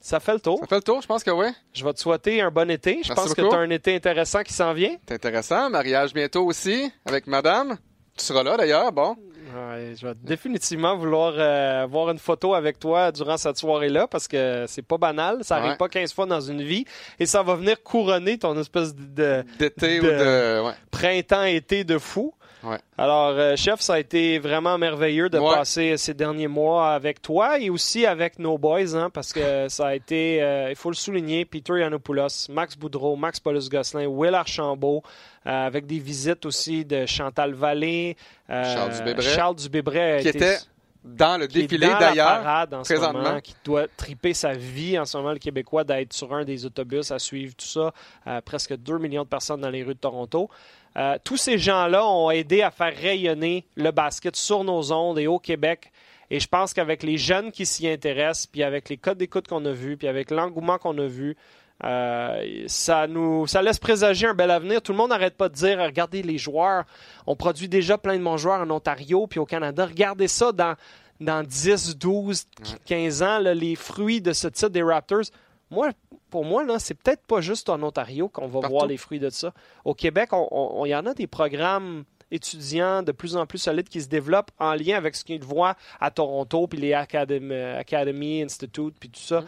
ça 0.00 0.20
fait 0.20 0.32
le 0.34 0.40
tour. 0.40 0.58
Ça 0.60 0.66
fait 0.66 0.76
le 0.76 0.82
tour, 0.82 1.02
je 1.02 1.06
pense 1.06 1.22
que 1.24 1.30
oui. 1.30 1.46
Je 1.74 1.84
vais 1.84 1.92
te 1.92 2.00
souhaiter 2.00 2.40
un 2.40 2.50
bon 2.50 2.70
été. 2.70 2.92
Je 3.02 3.08
Merci 3.08 3.14
pense 3.14 3.34
que 3.34 3.42
tu 3.42 3.54
as 3.54 3.58
un 3.58 3.70
été 3.70 3.94
intéressant 3.94 4.42
qui 4.42 4.52
s'en 4.52 4.72
vient. 4.72 4.96
C'est 5.08 5.14
intéressant. 5.14 5.68
Mariage 5.70 6.14
bientôt 6.14 6.44
aussi 6.46 6.90
avec 7.04 7.26
madame. 7.26 7.76
Tu 8.16 8.24
seras 8.24 8.42
là 8.42 8.56
d'ailleurs, 8.56 8.92
bon. 8.92 9.16
Ouais, 9.54 9.94
je 9.98 10.06
vais 10.06 10.12
définitivement 10.22 10.96
vouloir 10.96 11.32
euh, 11.36 11.86
voir 11.90 12.10
une 12.10 12.18
photo 12.18 12.52
avec 12.54 12.78
toi 12.78 13.10
durant 13.12 13.36
cette 13.38 13.56
soirée-là 13.56 14.06
parce 14.06 14.28
que 14.28 14.64
c'est 14.68 14.82
pas 14.82 14.98
banal. 14.98 15.38
Ça 15.42 15.56
arrive 15.56 15.70
Ouais. 15.72 15.76
pas 15.76 15.88
15 15.88 16.12
fois 16.12 16.26
dans 16.26 16.40
une 16.40 16.62
vie 16.62 16.84
et 17.18 17.24
ça 17.26 17.42
va 17.42 17.54
venir 17.54 17.82
couronner 17.82 18.38
ton 18.38 18.58
espèce 18.60 18.94
de 18.94 19.44
D'été 19.58 20.00
ou 20.00 20.04
de. 20.04 20.64
Ouais. 20.66 20.72
printemps-été 20.90 21.84
de 21.84 21.96
fou. 21.98 22.34
Ouais. 22.62 22.78
Alors, 22.96 23.28
euh, 23.30 23.54
chef, 23.56 23.80
ça 23.80 23.94
a 23.94 23.98
été 24.00 24.38
vraiment 24.38 24.76
merveilleux 24.78 25.28
de 25.28 25.38
Ouais. 25.38 25.54
passer 25.54 25.96
ces 25.96 26.14
derniers 26.14 26.48
mois 26.48 26.90
avec 26.92 27.22
toi 27.22 27.58
et 27.60 27.70
aussi 27.70 28.04
avec 28.06 28.38
nos 28.38 28.58
boys, 28.58 28.94
hein, 28.96 29.10
parce 29.10 29.32
que 29.32 29.40
ça 29.68 29.88
a 29.88 29.94
été, 29.94 30.42
euh, 30.42 30.70
il 30.70 30.76
faut 30.76 30.90
le 30.90 30.96
souligner, 30.96 31.44
Peter 31.44 31.78
Yanopoulos, 31.78 32.48
Max 32.50 32.76
Boudreau, 32.76 33.16
Max 33.16 33.38
Paulus-Gosselin, 33.40 34.06
Will 34.06 34.34
Archambault, 34.34 35.02
euh, 35.46 35.66
avec 35.66 35.86
des 35.86 35.98
visites 35.98 36.44
aussi 36.46 36.84
de 36.84 37.06
Chantal 37.06 37.54
Vallée, 37.54 38.16
Charles 38.48 38.92
Dubébret. 38.98 39.22
Charles 39.22 39.56
Dubébret 39.56 40.12
a 40.12 40.20
Qui 40.22 40.28
été- 40.28 40.38
était 40.38 40.56
dans 41.04 41.38
le 41.40 41.46
qui 41.46 41.62
défilé 41.62 41.86
d'ailleurs. 41.98 42.26
parade 42.42 42.74
en 42.74 42.84
ce 42.84 42.92
présentement. 42.92 43.22
moment, 43.22 43.40
qui 43.40 43.54
doit 43.64 43.86
triper 43.96 44.34
sa 44.34 44.52
vie 44.52 44.98
en 44.98 45.04
ce 45.06 45.16
moment, 45.16 45.30
le 45.32 45.38
Québécois, 45.38 45.84
d'être 45.84 46.12
sur 46.12 46.34
un 46.34 46.44
des 46.44 46.66
autobus 46.66 47.10
à 47.12 47.18
suivre 47.18 47.54
tout 47.56 47.64
ça. 47.66 47.92
Euh, 48.26 48.40
presque 48.44 48.76
2 48.76 48.98
millions 48.98 49.22
de 49.22 49.28
personnes 49.28 49.60
dans 49.60 49.70
les 49.70 49.84
rues 49.84 49.94
de 49.94 50.00
Toronto. 50.00 50.50
Euh, 50.96 51.16
tous 51.22 51.36
ces 51.36 51.58
gens-là 51.58 52.06
ont 52.06 52.30
aidé 52.30 52.62
à 52.62 52.70
faire 52.70 52.94
rayonner 52.96 53.66
le 53.76 53.90
basket 53.90 54.36
sur 54.36 54.64
nos 54.64 54.92
ondes 54.92 55.18
et 55.18 55.26
au 55.26 55.38
Québec. 55.38 55.92
Et 56.30 56.40
je 56.40 56.48
pense 56.48 56.74
qu'avec 56.74 57.02
les 57.02 57.16
jeunes 57.16 57.52
qui 57.52 57.64
s'y 57.64 57.88
intéressent, 57.88 58.46
puis 58.46 58.62
avec 58.62 58.88
les 58.88 58.96
codes 58.96 59.18
d'écoute 59.18 59.48
qu'on 59.48 59.64
a 59.64 59.72
vus, 59.72 59.96
puis 59.96 60.08
avec 60.08 60.30
l'engouement 60.30 60.78
qu'on 60.78 60.98
a 60.98 61.06
vu, 61.06 61.36
euh, 61.84 62.64
ça 62.66 63.06
nous 63.06 63.46
ça 63.46 63.62
laisse 63.62 63.78
présager 63.78 64.26
un 64.26 64.34
bel 64.34 64.50
avenir. 64.50 64.82
Tout 64.82 64.92
le 64.92 64.98
monde 64.98 65.10
n'arrête 65.10 65.36
pas 65.36 65.48
de 65.48 65.54
dire 65.54 65.78
regardez 65.78 66.22
les 66.22 66.36
joueurs, 66.36 66.84
on 67.26 67.36
produit 67.36 67.68
déjà 67.68 67.96
plein 67.96 68.18
de 68.18 68.24
bons 68.24 68.36
joueurs 68.36 68.60
en 68.60 68.70
Ontario 68.70 69.26
puis 69.26 69.38
au 69.38 69.46
Canada. 69.46 69.86
Regardez 69.86 70.28
ça 70.28 70.50
dans, 70.50 70.74
dans 71.20 71.44
10, 71.44 71.96
12, 71.96 72.46
15 72.84 73.22
ans, 73.22 73.38
les 73.38 73.76
fruits 73.76 74.20
de 74.20 74.32
ce 74.32 74.48
titre 74.48 74.70
des 74.70 74.82
Raptors. 74.82 75.22
Moi, 75.70 75.90
pour 76.30 76.44
moi, 76.44 76.64
là, 76.64 76.78
c'est 76.78 76.94
peut-être 76.94 77.22
pas 77.22 77.40
juste 77.40 77.68
en 77.68 77.82
Ontario 77.82 78.28
qu'on 78.28 78.48
va 78.48 78.66
voir 78.68 78.86
les 78.86 78.96
fruits 78.96 79.18
de 79.18 79.30
ça. 79.30 79.52
Au 79.84 79.94
Québec, 79.94 80.30
il 80.32 80.88
y 80.88 80.94
en 80.94 81.06
a 81.06 81.14
des 81.14 81.26
programmes 81.26 82.04
étudiants 82.30 83.02
de 83.02 83.12
plus 83.12 83.36
en 83.36 83.46
plus 83.46 83.58
solides 83.58 83.88
qui 83.88 84.02
se 84.02 84.08
développent 84.08 84.50
en 84.58 84.74
lien 84.74 84.96
avec 84.96 85.14
ce 85.14 85.24
qu'ils 85.24 85.44
voient 85.44 85.76
à 86.00 86.10
Toronto, 86.10 86.66
puis 86.66 86.78
les 86.78 86.92
Academy, 86.94 87.54
Academy 87.54 88.42
Institute, 88.42 88.94
puis 88.98 89.10
tout 89.10 89.20
ça. 89.20 89.44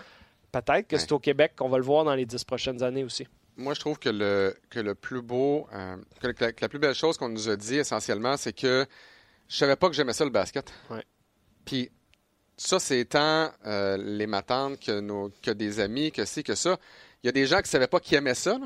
Peut-être 0.53 0.89
que 0.89 0.99
c'est 0.99 1.13
au 1.13 1.19
Québec 1.19 1.53
qu'on 1.57 1.69
va 1.69 1.79
le 1.79 1.85
voir 1.85 2.05
dans 2.05 2.15
les 2.15 2.27
dix 2.27 2.43
prochaines 2.45 2.83
années 2.83 3.05
aussi. 3.05 3.27
Moi, 3.57 3.75
je 3.75 3.81
trouve 3.81 3.99
que 3.99 4.09
le, 4.09 4.57
que 4.71 4.81
le 4.81 4.95
plus 4.95 5.23
beau, 5.23 5.69
euh, 5.73 5.97
que, 6.21 6.27
la, 6.61 6.69
plus 6.69 6.79
belle 6.79 6.95
chose 6.95 7.19
qu'on 7.19 7.29
nous 7.29 7.49
a 7.49 7.57
dit 7.57 7.77
essentiellement, 7.77 8.37
c'est 8.37 8.55
que 8.55 8.87
je 9.49 9.57
savais 9.57 9.77
pas 9.77 9.89
que 9.89 9.95
j'aimais 9.95 10.13
ça 10.13 10.25
le 10.25 10.31
basket. 10.31 10.73
Puis 11.65 11.91
ça, 12.63 12.79
c'est 12.79 13.07
tant 13.07 13.51
euh, 13.65 13.97
les 13.97 14.27
matantes 14.27 14.79
que, 14.81 15.01
nos, 15.01 15.31
que 15.43 15.51
des 15.51 15.81
amis, 15.81 16.13
que 16.13 16.27
c'est, 16.27 16.43
que 16.43 16.55
ça. 16.55 16.79
Il 17.23 17.27
y 17.27 17.29
a 17.31 17.33
des 17.33 17.47
gens 17.47 17.57
qui 17.57 17.63
ne 17.63 17.69
savaient 17.69 17.87
pas 17.87 18.01
qu'ils 18.01 18.19
aimaient 18.19 18.35
ça. 18.35 18.59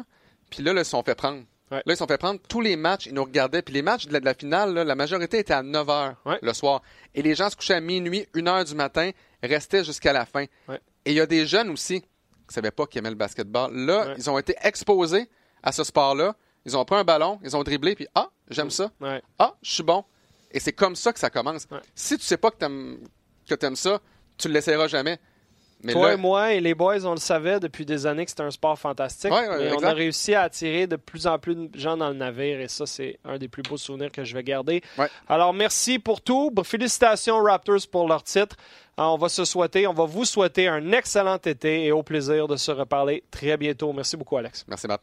Puis 0.51 0.65
là, 0.65 0.73
là, 0.73 0.81
ils 0.81 0.85
se 0.85 0.91
sont 0.91 1.05
fait 1.05 1.15
prendre. 1.15 1.45
Là, 1.71 1.81
ils 1.87 1.93
se 1.93 1.99
sont 1.99 2.09
fait 2.09 2.19
prendre 2.19 2.41
tous 2.49 2.61
les 2.61 2.75
matchs, 2.75 3.07
ils 3.07 3.15
nous 3.15 3.23
regardaient. 3.23 3.63
Puis 3.63 3.73
les 3.73 3.83
matchs 3.83 4.09
de 4.09 4.19
la, 4.19 4.35
finale, 4.35 4.75
la 4.75 4.95
majorité 4.97 5.39
était 5.39 5.55
à 5.55 5.63
9 5.63 5.87
h 5.87 6.15
le 6.43 6.53
soir. 6.53 6.83
Et 7.15 7.23
les 7.23 7.37
gens 7.37 7.49
se 7.51 7.55
couchaient 7.55 7.75
à 7.75 7.81
minuit, 7.81 8.27
1 8.35 8.41
h 8.41 8.65
du 8.65 8.75
matin, 8.75 9.13
restaient 9.45 9.85
jusqu'à 9.85 10.13
la 10.13 10.27
fin. 10.27 10.43
Et 11.05 11.13
il 11.13 11.15
y 11.15 11.21
a 11.21 11.27
des 11.27 11.47
jeunes 11.47 11.71
aussi 11.71 12.01
qui 12.01 12.09
ne 12.49 12.53
savaient 12.53 12.73
pas 12.73 12.87
qu'ils 12.87 12.99
aimaient 12.99 13.11
le 13.11 13.17
basketball. 13.17 13.73
Là, 13.73 14.15
ils 14.19 14.29
ont 14.29 14.39
été 14.39 14.57
exposés 14.63 15.31
à 15.63 15.71
ce 15.71 15.85
sport-là. 15.85 16.35
Ils 16.65 16.77
ont 16.77 16.85
pris 16.85 16.97
un 16.97 17.05
ballon, 17.05 17.39
ils 17.45 17.57
ont 17.57 17.63
dribblé, 17.63 17.95
puis 17.95 18.09
ah, 18.17 18.31
j'aime 18.51 18.71
ça. 18.71 18.91
Ah, 19.39 19.55
je 19.63 19.71
suis 19.71 19.85
bon. 19.85 20.05
Et 20.51 20.59
c'est 20.59 20.73
comme 20.73 20.97
ça 20.97 21.13
que 21.13 21.21
ça 21.21 21.31
commence. 21.31 21.69
Si 21.95 22.19
tu 22.19 22.25
sais 22.25 22.37
pas 22.37 22.51
que 22.51 22.59
tu 22.59 22.65
aimes 22.65 22.99
ça, 23.75 24.01
tu 24.39 24.49
le 24.49 24.55
laisseras 24.55 24.89
jamais. 24.89 25.19
Toi 25.93 26.15
et 26.15 26.17
moi 26.17 26.53
et 26.53 26.61
les 26.61 26.75
boys, 26.75 27.05
on 27.05 27.13
le 27.13 27.21
savait 27.21 27.61
depuis 27.61 27.85
des 27.85 28.07
années 28.07 28.25
que 28.25 28.31
c'était 28.31 28.43
un 28.43 28.51
sport 28.51 28.79
fantastique. 28.79 29.31
mais 29.31 29.73
on 29.73 29.83
a 29.83 29.93
réussi 29.93 30.35
à 30.35 30.43
attirer 30.43 30.87
de 30.87 30.97
plus 30.97 31.27
en 31.27 31.39
plus 31.39 31.55
de 31.55 31.69
gens 31.79 31.97
dans 31.97 32.09
le 32.09 32.15
navire 32.15 32.61
et 32.61 32.69
ça, 32.69 32.87
c'est 32.87 33.19
un 33.25 33.39
des 33.39 33.49
plus 33.49 33.63
beaux 33.63 33.77
souvenirs 33.77 34.11
que 34.11 34.25
je 34.25 34.35
vais 34.35 34.43
garder. 34.43 34.83
Alors, 35.29 35.53
merci 35.53 35.99
pour 35.99 36.21
tout. 36.21 36.53
Félicitations 36.65 37.43
Raptors 37.43 37.87
pour 37.91 38.09
leur 38.09 38.23
titre. 38.23 38.57
Ah, 38.97 39.11
on 39.11 39.19
va 39.19 39.29
se 39.29 39.45
souhaiter, 39.45 39.87
on 39.89 39.93
va 39.93 40.05
vous 40.05 40.25
souhaiter 40.25 40.69
un 40.69 40.93
excellent 40.93 41.37
été 41.37 41.85
et 41.85 41.93
au 41.93 42.05
plaisir 42.05 42.47
de 42.47 42.57
se 42.57 42.71
reparler 42.71 43.25
très 43.31 43.57
bientôt. 43.57 43.93
Merci 43.93 44.17
beaucoup, 44.17 44.37
Alex. 44.37 44.65
Merci, 44.69 44.87
Matt. 44.87 45.03